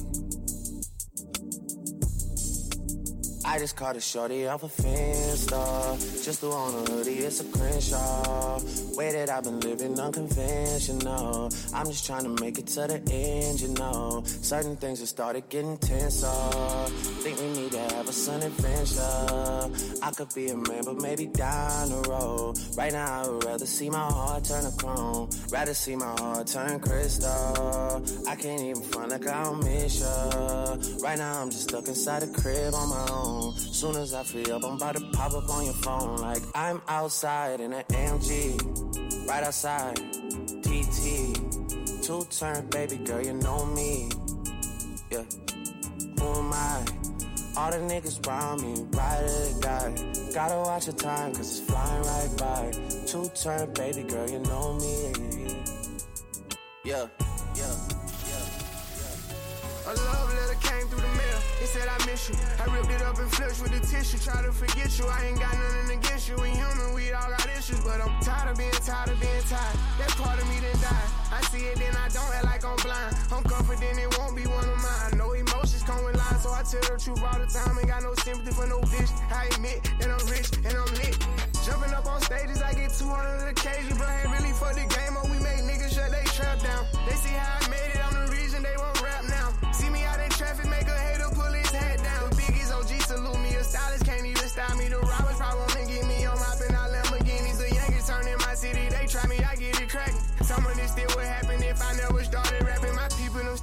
I 3.52 3.58
just 3.58 3.76
caught 3.76 3.96
a 3.98 4.00
shorty 4.00 4.46
off 4.46 4.62
a 4.62 4.66
Finsta. 4.66 6.24
Just 6.24 6.40
threw 6.40 6.52
on 6.52 6.72
a 6.72 6.90
hoodie, 6.90 7.18
it's 7.18 7.40
a 7.40 7.44
Crenshaw. 7.44 8.58
Way 8.96 9.12
that 9.12 9.28
I've 9.28 9.44
been 9.44 9.60
living 9.60 10.00
unconventional. 10.00 11.52
I'm 11.74 11.86
just 11.86 12.06
trying 12.06 12.22
to 12.24 12.42
make 12.42 12.58
it 12.58 12.66
to 12.68 12.86
the 12.86 13.02
end, 13.12 13.60
you 13.60 13.68
know. 13.74 14.22
Certain 14.24 14.74
things 14.76 15.00
have 15.00 15.08
started 15.10 15.50
getting 15.50 15.76
tenser. 15.76 16.28
Think 17.20 17.40
we 17.40 17.48
need 17.48 17.72
to 17.72 17.78
have 17.78 18.08
a 18.08 18.12
sun 18.12 18.42
adventure. 18.42 20.00
I 20.02 20.10
could 20.12 20.32
be 20.34 20.48
a 20.48 20.56
man, 20.56 20.84
but 20.86 20.96
maybe 21.02 21.26
down 21.26 21.90
the 21.90 22.08
road. 22.08 22.58
Right 22.74 22.92
now, 22.94 23.22
I 23.22 23.28
would 23.28 23.44
rather 23.44 23.66
see 23.66 23.90
my 23.90 23.98
heart 23.98 24.44
turn 24.44 24.64
to 24.64 24.74
chrome. 24.78 25.28
Rather 25.50 25.74
see 25.74 25.94
my 25.94 26.14
heart 26.18 26.46
turn 26.46 26.80
crystal. 26.80 28.02
I 28.26 28.34
can't 28.34 28.62
even 28.62 28.82
front 28.82 29.10
like 29.10 29.26
I 29.26 29.44
don't 29.44 29.62
miss 29.62 30.00
ya. 30.00 30.76
Right 31.02 31.18
now, 31.18 31.42
I'm 31.42 31.50
just 31.50 31.68
stuck 31.68 31.86
inside 31.86 32.22
the 32.22 32.40
crib 32.40 32.72
on 32.72 32.88
my 32.88 33.08
own. 33.10 33.41
Soon 33.50 33.96
as 33.96 34.14
I 34.14 34.22
free 34.22 34.44
up, 34.52 34.64
I'm 34.64 34.76
about 34.76 34.96
to 34.96 35.00
pop 35.12 35.32
up 35.34 35.48
on 35.50 35.64
your 35.64 35.74
phone. 35.74 36.16
Like 36.18 36.42
I'm 36.54 36.80
outside 36.86 37.60
in 37.60 37.72
an 37.72 37.84
AMG. 37.88 39.28
Right 39.28 39.42
outside. 39.42 39.96
TT. 40.62 42.02
Two 42.02 42.24
turn, 42.30 42.66
baby 42.68 42.96
girl, 42.98 43.22
you 43.24 43.32
know 43.34 43.64
me. 43.66 44.08
Yeah. 45.10 45.24
Who 46.18 46.26
am 46.26 46.52
I? 46.52 46.84
All 47.56 47.70
the 47.70 47.78
niggas 47.78 48.26
around 48.26 48.62
me, 48.62 48.82
ride 48.92 49.24
or 49.24 49.60
die. 49.60 49.94
Gotta 50.34 50.56
watch 50.56 50.86
the 50.86 50.92
time, 50.92 51.34
cause 51.34 51.58
it's 51.58 51.70
flying 51.70 52.02
right 52.02 52.30
by. 52.38 52.72
Two 53.06 53.28
turn, 53.34 53.72
baby 53.74 54.02
girl, 54.04 54.28
you 54.30 54.38
know 54.40 54.72
me. 54.74 55.12
Yeah, 56.84 57.06
yeah. 57.54 57.76
A 59.84 59.92
love 59.94 60.34
letter 60.34 60.58
came 60.62 60.86
through 60.88 61.01
the 61.62 61.68
mail. 61.68 61.68
It 61.68 61.68
said 61.68 61.88
I 61.88 62.06
miss 62.06 62.28
you. 62.28 62.36
I 62.58 62.64
ripped 62.74 62.90
it 62.90 63.02
up 63.02 63.18
and 63.18 63.30
flushed 63.30 63.62
with 63.62 63.72
the 63.72 63.80
tissue. 63.86 64.18
Try 64.18 64.42
to 64.42 64.52
forget 64.52 64.98
you. 64.98 65.06
I 65.06 65.26
ain't 65.26 65.38
got 65.38 65.54
nothing 65.54 65.98
against 65.98 66.28
you. 66.28 66.36
We 66.36 66.50
human, 66.50 66.94
we 66.94 67.12
all 67.12 67.30
got 67.30 67.46
issues. 67.56 67.80
But 67.80 68.00
I'm 68.00 68.12
tired 68.20 68.50
of 68.50 68.58
being 68.58 68.70
tired 68.72 69.10
of 69.10 69.20
being 69.20 69.42
tired. 69.48 69.76
That 69.98 70.10
part 70.18 70.40
of 70.40 70.48
me 70.48 70.60
done 70.60 70.80
died. 70.80 71.08
I 71.32 71.40
see 71.48 71.64
it, 71.64 71.78
then 71.78 71.94
I 71.96 72.08
don't 72.08 72.32
act 72.34 72.44
like 72.44 72.64
I'm 72.64 72.76
blind. 72.76 73.16
I'm 73.32 73.44
confident 73.44 73.98
it 73.98 74.18
won't 74.18 74.36
be 74.36 74.46
one 74.46 74.68
of 74.68 74.78
mine. 74.82 75.12
I 75.12 75.16
know 75.16 75.32
emotions 75.32 75.82
come 75.82 76.04
with 76.04 76.16
lines, 76.16 76.42
so 76.42 76.50
I 76.52 76.62
tell 76.62 76.82
the 76.82 76.98
truth 77.00 77.22
all 77.22 77.38
the 77.38 77.46
time. 77.46 77.78
Ain't 77.78 77.88
got 77.88 78.02
no 78.02 78.14
sympathy 78.20 78.52
for 78.52 78.66
no 78.66 78.80
bitch. 78.92 79.10
I 79.30 79.46
admit 79.54 79.80
that 80.00 80.10
I'm 80.10 80.24
rich 80.28 80.50
and 80.64 80.74
I'm 80.76 80.92
lit. 81.00 81.16
Jumping 81.64 81.94
up 81.94 82.06
on 82.06 82.20
stages, 82.20 82.60
I 82.60 82.74
get 82.74 82.92
200 82.92 83.48
occasions, 83.48 83.98
but 83.98 84.08
ain't 84.10 84.32
really 84.34 84.52
for 84.52 84.74
the 84.74 84.84
game. 84.84 85.14
Or 85.16 85.24
we 85.30 85.38
make 85.40 85.62
niggas 85.64 85.94
shut 85.94 86.10
they 86.10 86.24
trap 86.34 86.60
down. 86.60 86.84
They 87.06 87.16
see 87.16 87.32
how 87.32 87.64
I 87.64 87.70
made 87.70 87.94
it, 87.94 88.01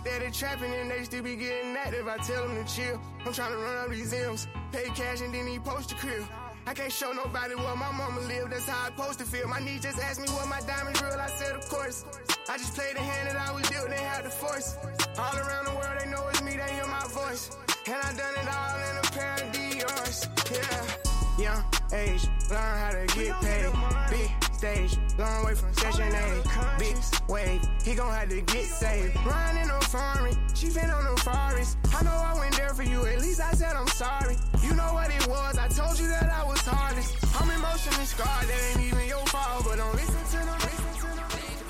steady 0.10 0.32
trapping 0.32 0.74
and 0.74 0.90
they 0.90 1.04
still 1.04 1.24
be 1.24 1.36
getting 1.36 1.76
active. 1.76 2.08
I 2.08 2.18
tell 2.18 2.48
them 2.48 2.56
to 2.64 2.74
chill. 2.74 3.00
I'm 3.26 3.34
trying 3.34 3.52
to 3.52 3.58
run 3.58 3.78
up 3.78 3.90
these 3.92 4.14
M's, 4.14 4.48
pay 4.72 4.86
cash 4.96 5.22
and 5.22 5.34
then 5.34 5.46
he 5.46 5.60
post 5.60 5.90
the 5.90 5.96
crib. 5.96 6.24
I 6.66 6.74
can't 6.74 6.92
show 6.92 7.12
nobody 7.14 7.56
where 7.56 7.76
my 7.76 7.92
mama 7.92 8.22
live, 8.22 8.50
that's 8.50 8.68
how 8.68 8.86
I 8.86 8.90
supposed 8.90 9.20
to 9.20 9.26
feel. 9.26 9.48
My 9.48 9.60
niece 9.60 9.82
just 9.84 10.00
asked 10.00 10.22
me 10.22 10.28
what 10.30 10.48
my 10.48 10.62
diamonds 10.62 11.02
real, 11.02 11.20
I 11.20 11.28
said, 11.28 11.56
of 11.56 11.68
course. 11.70 12.06
I 12.50 12.58
just 12.58 12.76
played 12.76 12.96
the 12.96 13.02
hand 13.02 13.30
that 13.30 13.38
I 13.38 13.52
was 13.52 13.70
dealt, 13.70 13.90
they 13.90 13.98
had 13.98 14.26
the 14.26 14.30
force. 14.30 14.78
All 15.18 15.38
around 15.38 15.66
the 15.66 15.76
world, 15.76 15.98
they 16.00 16.10
know 16.10 16.28
it's 16.28 16.42
me, 16.42 16.58
they 16.58 16.74
hear 16.74 16.88
my 16.88 17.06
voice. 17.10 17.52
And 17.88 17.96
I 17.96 18.14
done 18.14 18.36
it 18.42 18.48
all 18.50 18.78
in 18.90 18.98
a 18.98 19.08
pair 19.14 19.34
of 19.34 19.52
Dior's, 19.52 20.28
yeah. 20.52 21.09
Young 21.40 21.64
age, 21.94 22.28
learn 22.50 22.60
how 22.60 22.92
to 22.92 23.06
get 23.16 23.34
paid. 23.40 23.72
Big 24.10 24.30
stage, 24.54 24.98
long 25.18 25.46
way 25.46 25.56
from 25.56 25.74
session 25.74 26.14
A. 26.14 26.78
Big 26.78 26.98
wave, 27.30 27.62
he 27.82 27.96
gon' 27.96 28.12
have 28.12 28.28
to 28.28 28.42
get 28.42 28.66
saved. 28.66 29.16
Riding 29.26 29.72
on 29.72 29.80
foreign, 29.84 30.36
she 30.54 30.68
fin 30.68 30.90
on 30.90 31.04
the 31.06 31.22
forest. 31.22 31.78
I 31.96 32.04
know 32.04 32.12
I 32.12 32.38
went 32.38 32.58
there 32.58 32.74
for 32.74 32.84
you, 32.84 33.06
at 33.06 33.22
least 33.22 33.40
I 33.40 33.54
said 33.54 33.74
I'm 33.74 33.88
sorry. 33.88 34.36
You 34.62 34.76
know 34.76 34.92
what 34.94 35.10
it 35.12 35.28
was, 35.28 35.58
I 35.58 35.70
told 35.70 35.98
you 35.98 36.10
that 36.10 36.30
I 36.30 36.44
was 36.44 36.60
hardest. 36.60 37.16
I'm 37.40 37.50
emotionally 37.50 38.06
scarred, 38.06 38.46
that 38.46 38.76
ain't 38.76 38.86
even 38.86 39.08
your 39.08 39.26
fault, 39.28 39.64
but 39.64 39.78
don't 39.78 39.96
listen 39.96 40.40
to 40.42 40.46
them. 40.46 40.60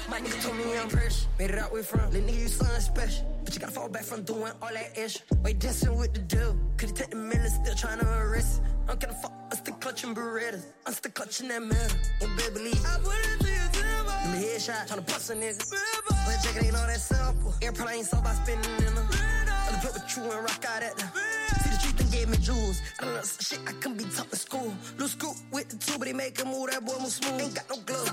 My 0.09 0.19
nigga 0.19 0.41
told 0.41 0.57
me 0.57 0.63
I'm 0.79 0.89
fresh. 0.89 1.27
Made 1.37 1.51
it 1.51 1.59
out 1.59 1.71
with 1.71 1.85
from. 1.85 2.09
Little 2.09 2.27
nigga, 2.27 2.41
you 2.41 2.47
something 2.47 2.81
special. 2.81 3.38
But 3.49 3.55
you 3.55 3.61
gotta 3.61 3.73
fall 3.73 3.89
back 3.89 4.03
from 4.03 4.21
doing 4.21 4.53
all 4.61 4.69
that 4.71 4.95
ish. 4.95 5.23
Wait, 5.41 5.57
dancing 5.57 5.97
with 5.97 6.13
the 6.13 6.19
devil. 6.19 6.55
Could 6.77 6.89
you 6.89 6.95
take 6.95 7.09
the 7.09 7.15
million, 7.15 7.49
still 7.49 7.73
trying 7.73 7.97
to 7.97 8.07
arrest? 8.07 8.61
I'm 8.87 8.99
gonna 8.99 9.15
fuck, 9.15 9.33
I'm 9.49 9.57
still 9.57 9.73
clutching 9.73 10.13
Berettas. 10.13 10.65
I'm 10.85 10.93
still 10.93 11.11
clutching 11.11 11.47
that 11.47 11.63
metal. 11.63 11.97
And 12.21 12.37
baby, 12.37 12.59
leave. 12.65 12.85
I 12.85 12.99
put 12.99 13.15
it 13.17 13.39
to 13.41 13.49
your 13.49 13.69
temple. 13.73 14.13
Give 14.21 14.31
me 14.33 14.45
headshot, 14.53 14.87
tryna 14.87 15.07
bust 15.07 15.31
a 15.31 15.33
nigga. 15.33 15.65
But 15.67 16.37
check 16.43 16.57
it 16.57 16.65
ain't 16.67 16.75
all 16.75 16.85
that 16.85 17.01
simple. 17.01 17.55
Airplane 17.63 17.95
ain't 17.95 18.05
so 18.05 18.21
by 18.21 18.33
spinning 18.35 18.69
in 18.85 18.93
them. 18.93 19.07
I'll 19.09 19.81
put 19.81 19.93
with 19.95 20.15
you 20.15 20.23
and 20.29 20.43
rock 20.45 20.65
out 20.69 20.83
at 20.83 20.95
the. 20.97 21.05
See 21.63 21.69
the 21.71 21.79
truth 21.81 21.99
and 22.01 22.11
gave 22.11 22.29
me 22.29 22.37
jewels. 22.37 22.83
I 22.99 23.05
don't 23.05 23.15
know 23.15 23.21
some 23.23 23.57
shit 23.57 23.67
I 23.67 23.73
can 23.81 23.97
be 23.97 24.03
taught 24.03 24.31
in 24.31 24.37
school. 24.37 24.71
Little 24.93 25.07
scoop 25.07 25.35
with 25.51 25.69
the 25.69 25.77
two, 25.77 25.97
but 25.97 26.07
he 26.07 26.13
make 26.13 26.39
a 26.39 26.45
move. 26.45 26.69
That 26.69 26.85
boy 26.85 26.99
move 26.99 27.09
smooth. 27.09 27.41
Ain't 27.41 27.55
got 27.55 27.67
no 27.67 27.77
gloves. 27.81 28.11